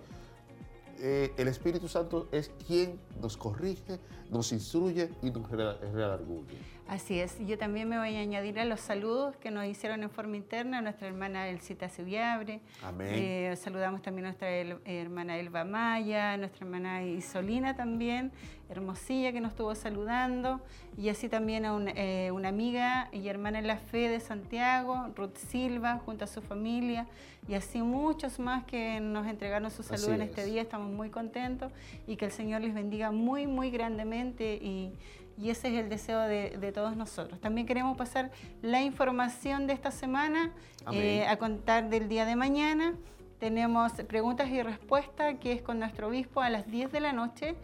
eh, 1.00 1.34
el 1.38 1.48
Espíritu 1.48 1.88
Santo 1.88 2.28
es 2.32 2.52
quien 2.68 3.00
nos 3.22 3.38
corrige, 3.38 4.00
nos 4.30 4.52
instruye 4.52 5.10
y 5.22 5.30
nos 5.32 5.50
reda- 5.50 5.78
redarguye. 5.94 6.58
Así 6.88 7.20
es. 7.20 7.40
Yo 7.48 7.58
también 7.58 7.90
me 7.90 7.98
voy 7.98 8.16
a 8.16 8.20
añadir 8.20 8.60
a 8.60 8.66
los 8.66 8.80
saludos 8.80 9.36
que 9.38 9.50
nos 9.50 9.66
hicieron 9.66 10.04
en 10.04 10.12
forma 10.12 10.38
interna 10.38 10.82
nuestra 10.82 11.08
hermana 11.08 11.50
Elcita 11.50 11.90
Subiabre. 11.90 12.60
Amén. 12.84 13.08
Eh, 13.12 13.56
saludamos 13.58 14.04
también 14.04 14.26
a 14.26 14.30
nuestra 14.30 14.52
el- 14.52 14.78
hermana 14.86 15.36
Elba 15.40 15.64
Maya, 15.64 16.38
nuestra 16.38 16.64
hermana 16.64 17.04
Isolina 17.04 17.76
también, 17.76 18.32
Hermosilla 18.70 19.32
que 19.32 19.42
nos 19.42 19.52
estuvo 19.52 19.74
saludando, 19.76 20.60
y 20.98 21.10
así 21.10 21.28
también 21.28 21.66
a 21.66 21.74
un- 21.74 21.88
eh, 21.88 22.30
una 22.32 22.50
amiga 22.50 23.10
y 23.12 23.28
hermana 23.30 23.58
en 23.60 23.68
la 23.68 23.78
fe 23.78 24.08
de 24.10 24.20
Santiago, 24.20 25.08
Ruth 25.16 25.38
Silva, 25.38 26.00
junto 26.06 26.26
a 26.26 26.28
su 26.28 26.42
familia, 26.44 27.08
y 27.48 27.54
así 27.56 27.82
muchos 27.82 28.38
más 28.40 28.64
que 28.64 29.00
nos 29.00 29.26
entregaron 29.28 29.70
su 29.72 29.82
salud 29.84 30.04
Así 30.06 30.12
en 30.14 30.22
este 30.22 30.42
es. 30.42 30.48
día. 30.52 30.62
Estamos 30.64 30.92
muy 30.92 31.10
contentos 31.10 31.72
y 32.08 32.16
que 32.16 32.26
el 32.26 32.32
Señor 32.32 32.62
les 32.62 32.74
bendiga 32.76 33.12
muy, 33.12 33.46
muy 33.48 33.70
grandemente 33.72 34.56
y, 34.56 34.92
y 35.38 35.50
ese 35.50 35.68
es 35.68 35.84
el 35.84 35.90
deseo 35.90 36.22
de, 36.22 36.58
de 36.58 36.72
todos 36.72 36.96
nosotros. 36.96 37.40
También 37.42 37.68
queremos 37.68 37.98
pasar 37.98 38.32
la 38.62 38.82
información 38.82 39.68
de 39.68 39.74
esta 39.74 39.92
semana 39.92 40.52
eh, 40.92 41.26
a 41.28 41.38
contar 41.38 41.90
del 41.90 42.08
día 42.08 42.26
de 42.26 42.36
mañana. 42.36 42.94
Tenemos 43.40 43.92
preguntas 44.08 44.50
y 44.50 44.62
respuestas 44.62 45.36
que 45.40 45.52
es 45.52 45.62
con 45.62 45.80
nuestro 45.80 46.08
obispo 46.08 46.42
a 46.42 46.50
las 46.50 46.70
10 46.72 46.92
de 46.92 47.00
la 47.02 47.12
noche. 47.12 47.56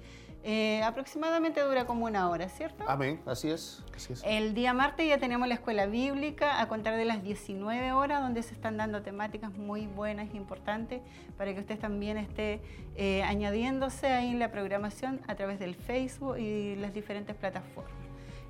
Eh, 0.44 0.82
aproximadamente 0.84 1.62
dura 1.62 1.86
como 1.86 2.06
una 2.06 2.28
hora, 2.30 2.50
¿cierto? 2.50 2.84
Amén, 2.88 3.22
así 3.28 3.50
es. 3.50 3.84
Así 3.96 4.14
es. 4.14 4.24
El 4.26 4.56
día 4.56 4.74
martes 4.74 5.08
ya 5.08 5.20
tenemos 5.20 5.48
la 5.48 5.54
escuela 5.54 5.86
bíblica 5.86 6.60
a 6.60 6.68
contar 6.68 6.98
de 6.98 7.06
las 7.06 7.22
19 7.22 7.92
horas, 7.92 8.22
donde 8.22 8.42
se 8.42 8.56
están 8.56 8.76
dando 8.78 9.04
temáticas 9.04 9.54
muy 9.54 9.86
buenas 9.86 10.34
e 10.34 10.38
importantes 10.38 11.02
para 11.38 11.54
que 11.54 11.60
usted 11.60 11.78
también 11.78 12.18
esté 12.18 12.60
eh, 12.96 13.22
añadiéndose 13.22 14.08
ahí 14.08 14.30
en 14.30 14.40
la 14.40 14.52
programación 14.52 15.22
a 15.28 15.36
través 15.36 15.60
del 15.60 15.76
Facebook 15.76 16.38
y 16.40 16.76
las 16.76 16.94
diferentes 16.94 17.36
plataformas. 17.36 17.94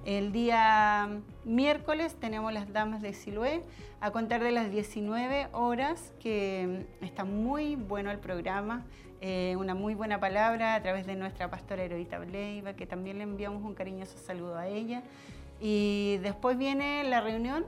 El 0.05 0.31
día 0.31 1.09
miércoles 1.45 2.15
tenemos 2.15 2.51
las 2.53 2.71
damas 2.73 3.01
de 3.01 3.13
Siloé 3.13 3.61
a 3.99 4.09
contar 4.11 4.41
de 4.41 4.51
las 4.51 4.71
19 4.71 5.49
horas, 5.51 6.11
que 6.19 6.87
está 7.01 7.23
muy 7.23 7.75
bueno 7.75 8.09
el 8.09 8.17
programa, 8.17 8.83
eh, 9.23 9.55
una 9.55 9.75
muy 9.75 9.93
buena 9.93 10.19
palabra 10.19 10.73
a 10.73 10.81
través 10.81 11.05
de 11.05 11.15
nuestra 11.15 11.49
pastora 11.49 11.83
Heroíta 11.83 12.17
Bleiva, 12.17 12.73
que 12.73 12.87
también 12.87 13.19
le 13.19 13.23
enviamos 13.23 13.63
un 13.63 13.75
cariñoso 13.75 14.17
saludo 14.17 14.57
a 14.57 14.67
ella. 14.67 15.03
Y 15.59 16.17
después 16.23 16.57
viene 16.57 17.03
la 17.03 17.21
reunión 17.21 17.65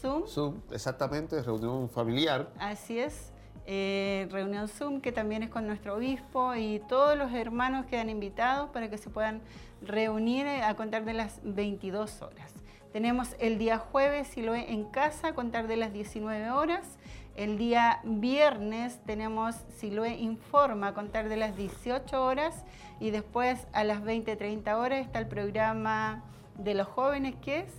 Zoom, 0.00 0.26
Zoom, 0.26 0.56
exactamente, 0.72 1.40
reunión 1.40 1.88
familiar. 1.88 2.50
así 2.58 2.98
es, 2.98 3.32
eh, 3.66 4.26
reunión 4.32 4.66
Zoom, 4.66 5.00
que 5.00 5.12
también 5.12 5.44
es 5.44 5.50
con 5.50 5.68
nuestro 5.68 5.94
obispo 5.94 6.56
y 6.56 6.80
todos 6.88 7.16
los 7.16 7.32
hermanos 7.32 7.86
quedan 7.86 8.10
invitados 8.10 8.70
para 8.70 8.90
que 8.90 8.98
se 8.98 9.08
puedan 9.08 9.40
reunir 9.80 10.46
eh, 10.46 10.62
a 10.62 10.74
contar 10.74 11.04
de 11.04 11.14
las 11.14 11.38
22 11.44 12.22
horas. 12.22 12.52
Tenemos 12.92 13.36
el 13.38 13.58
día 13.58 13.78
jueves, 13.78 14.26
si 14.26 14.42
lo 14.42 14.54
en 14.54 14.84
casa, 14.84 15.28
a 15.28 15.34
contar 15.34 15.68
de 15.68 15.76
las 15.76 15.92
19 15.92 16.50
horas. 16.50 16.98
El 17.38 17.56
día 17.56 18.00
viernes 18.02 18.98
tenemos 19.06 19.54
Siloé 19.76 20.16
Informa 20.16 20.88
a 20.88 20.94
contar 20.94 21.28
de 21.28 21.36
las 21.36 21.56
18 21.56 22.20
horas 22.20 22.64
y 22.98 23.12
después 23.12 23.68
a 23.72 23.84
las 23.84 24.02
20-30 24.02 24.74
horas 24.74 25.06
está 25.06 25.20
el 25.20 25.28
programa 25.28 26.24
de 26.56 26.74
los 26.74 26.88
jóvenes 26.88 27.36
que 27.36 27.60
es 27.60 27.72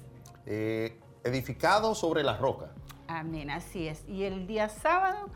eh, 0.45 0.97
edificado 1.25 1.93
sobre 1.93 2.23
la 2.23 2.37
roca. 2.37 2.71
Amén, 3.09 3.49
así 3.49 3.89
es. 3.89 4.05
Y 4.07 4.23
el 4.23 4.47
día 4.47 4.69
sábado 4.69 5.27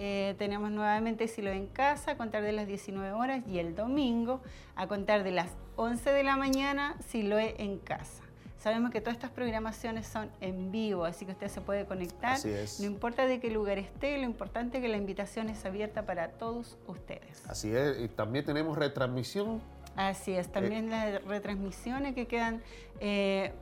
eh, 0.00 0.34
tenemos 0.38 0.72
nuevamente 0.72 1.28
Silo 1.28 1.50
en 1.50 1.68
casa 1.68 2.10
a 2.10 2.16
contar 2.16 2.42
de 2.42 2.50
las 2.50 2.66
19 2.66 3.12
horas 3.12 3.44
y 3.46 3.60
el 3.60 3.76
domingo 3.76 4.40
a 4.74 4.88
contar 4.88 5.22
de 5.22 5.30
las 5.30 5.52
11 5.76 6.10
de 6.10 6.24
la 6.24 6.36
mañana 6.36 6.96
Siloé 7.06 7.54
en 7.62 7.78
casa. 7.78 8.27
Sabemos 8.58 8.90
que 8.90 9.00
todas 9.00 9.14
estas 9.14 9.30
programaciones 9.30 10.06
son 10.08 10.30
en 10.40 10.72
vivo, 10.72 11.04
así 11.04 11.24
que 11.24 11.32
usted 11.32 11.48
se 11.48 11.60
puede 11.60 11.86
conectar. 11.86 12.32
Así 12.32 12.50
es. 12.50 12.80
No 12.80 12.86
importa 12.86 13.24
de 13.24 13.38
qué 13.38 13.50
lugar 13.50 13.78
esté, 13.78 14.18
lo 14.18 14.24
importante 14.24 14.78
es 14.78 14.82
que 14.82 14.88
la 14.88 14.96
invitación 14.96 15.48
es 15.48 15.64
abierta 15.64 16.04
para 16.04 16.30
todos 16.32 16.76
ustedes. 16.88 17.48
Así 17.48 17.74
es, 17.74 18.00
y 18.00 18.08
también 18.08 18.44
tenemos 18.44 18.76
retransmisión. 18.76 19.62
Así 19.94 20.32
es, 20.32 20.50
también 20.50 20.90
las 20.90 21.24
retransmisiones 21.24 22.14
que 22.14 22.26
quedan 22.26 22.62
eh, 23.00 23.52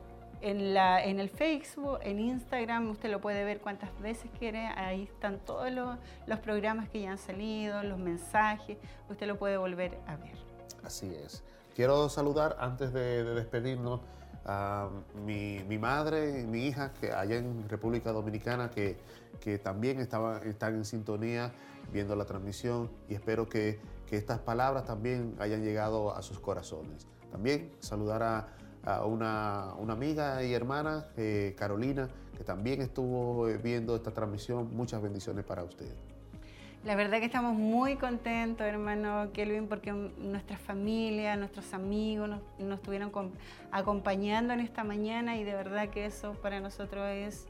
en, 0.41 0.73
la, 0.73 1.05
en 1.05 1.21
el 1.21 1.29
Facebook, 1.29 1.99
en 2.03 2.19
Instagram, 2.19 2.91
usted 2.91 3.11
lo 3.11 3.21
puede 3.21 3.45
ver 3.45 3.61
cuantas 3.61 3.91
veces 4.01 4.31
quiere, 4.39 4.67
ahí 4.67 5.05
están 5.05 5.39
todos 5.41 5.71
los, 5.71 5.99
los 6.27 6.39
programas 6.41 6.89
que 6.89 7.03
ya 7.03 7.11
han 7.11 7.19
salido, 7.19 7.83
los 7.83 7.99
mensajes, 7.99 8.79
usted 9.11 9.27
lo 9.27 9.39
puede 9.39 9.59
volver 9.59 9.99
a 10.07 10.17
ver. 10.17 10.37
Así 10.83 11.15
es. 11.15 11.43
Quiero 11.75 12.09
saludar 12.09 12.57
antes 12.61 12.95
de, 12.95 13.25
de 13.25 13.35
despedirnos 13.35 14.01
a 14.47 14.89
mi, 15.27 15.63
mi 15.69 15.77
madre 15.77 16.41
y 16.41 16.47
mi 16.47 16.67
hija 16.67 16.93
que 16.93 17.13
allá 17.13 17.37
en 17.37 17.69
República 17.69 18.13
Dominicana 18.13 18.71
que, 18.71 18.97
que 19.41 19.59
también 19.59 20.01
estaban, 20.01 20.47
están 20.47 20.77
en 20.77 20.85
sintonía 20.85 21.53
viendo 21.93 22.15
la 22.15 22.25
transmisión 22.25 22.91
y 23.09 23.15
espero 23.15 23.49
que, 23.49 23.81
que 24.07 24.17
estas 24.17 24.39
palabras 24.39 24.85
también 24.85 25.35
hayan 25.41 25.63
llegado 25.63 26.15
a 26.15 26.23
sus 26.23 26.39
corazones. 26.39 27.07
También 27.31 27.73
saludar 27.81 28.23
a, 28.23 28.49
a 28.85 29.05
una, 29.05 29.75
una 29.79 29.93
amiga 29.93 30.43
y 30.45 30.55
hermana, 30.55 31.07
eh, 31.17 31.55
Carolina, 31.59 32.09
que 32.37 32.45
también 32.45 32.81
estuvo 32.81 33.49
eh, 33.49 33.59
viendo 33.59 33.97
esta 33.97 34.13
transmisión. 34.13 34.75
Muchas 34.75 35.03
bendiciones 35.03 35.45
para 35.45 35.65
usted. 35.65 35.93
La 36.87 36.95
verdad 36.95 37.19
que 37.19 37.25
estamos 37.25 37.55
muy 37.55 37.97
contentos, 37.97 38.65
hermano 38.65 39.31
Kelvin, 39.33 39.67
porque 39.67 39.91
nuestra 39.93 40.57
familia, 40.57 41.35
nuestros 41.35 41.75
amigos 41.75 42.29
nos, 42.29 42.41
nos 42.61 42.79
estuvieron 42.79 43.11
com- 43.11 43.33
acompañando 43.73 44.55
en 44.55 44.61
esta 44.61 44.85
mañana 44.85 45.37
y 45.37 45.43
de 45.43 45.53
verdad 45.53 45.89
que 45.89 46.07
eso 46.07 46.35
para 46.35 46.61
nosotros 46.61 47.05
es 47.09 47.49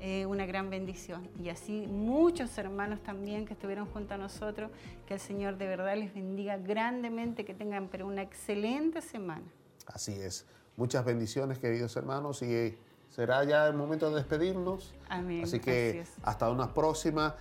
eh, 0.00 0.24
una 0.24 0.46
gran 0.46 0.70
bendición. 0.70 1.28
Y 1.38 1.50
así 1.50 1.86
muchos 1.86 2.56
hermanos 2.56 3.00
también 3.02 3.44
que 3.44 3.52
estuvieron 3.52 3.84
junto 3.84 4.14
a 4.14 4.16
nosotros, 4.16 4.70
que 5.06 5.12
el 5.14 5.20
Señor 5.20 5.58
de 5.58 5.66
verdad 5.66 5.94
les 5.94 6.14
bendiga 6.14 6.56
grandemente, 6.56 7.44
que 7.44 7.52
tengan 7.52 7.88
pero 7.88 8.06
una 8.06 8.22
excelente 8.22 9.02
semana. 9.02 9.44
Así 9.86 10.12
es. 10.12 10.46
Muchas 10.78 11.04
bendiciones, 11.04 11.58
queridos 11.58 11.94
hermanos, 11.94 12.40
y 12.40 12.74
será 13.10 13.44
ya 13.44 13.66
el 13.66 13.74
momento 13.74 14.08
de 14.08 14.16
despedirnos. 14.16 14.94
Amén. 15.10 15.42
Así 15.44 15.60
que 15.60 16.00
Así 16.00 16.12
hasta 16.22 16.50
una 16.50 16.72
próxima. 16.72 17.36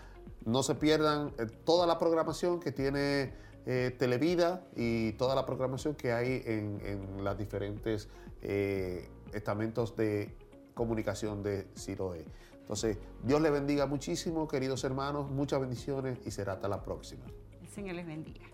No 0.47 0.63
se 0.63 0.75
pierdan 0.75 1.33
eh, 1.37 1.45
toda 1.65 1.85
la 1.85 1.99
programación 1.99 2.61
que 2.61 2.71
tiene 2.71 3.33
eh, 3.65 3.93
Televida 3.99 4.63
y 4.77 5.11
toda 5.11 5.35
la 5.35 5.45
programación 5.45 5.93
que 5.93 6.13
hay 6.13 6.41
en, 6.45 6.79
en 6.85 7.21
los 7.21 7.37
diferentes 7.37 8.07
eh, 8.41 9.09
estamentos 9.33 9.97
de 9.97 10.33
comunicación 10.73 11.43
de 11.43 11.67
Siloé. 11.73 12.23
Entonces, 12.61 12.97
Dios 13.23 13.41
les 13.41 13.51
bendiga 13.51 13.87
muchísimo, 13.87 14.47
queridos 14.47 14.85
hermanos, 14.85 15.29
muchas 15.29 15.59
bendiciones 15.59 16.17
y 16.25 16.31
será 16.31 16.53
hasta 16.53 16.69
la 16.69 16.81
próxima. 16.81 17.25
El 17.61 17.67
Señor 17.67 17.95
les 17.95 18.07
bendiga. 18.07 18.45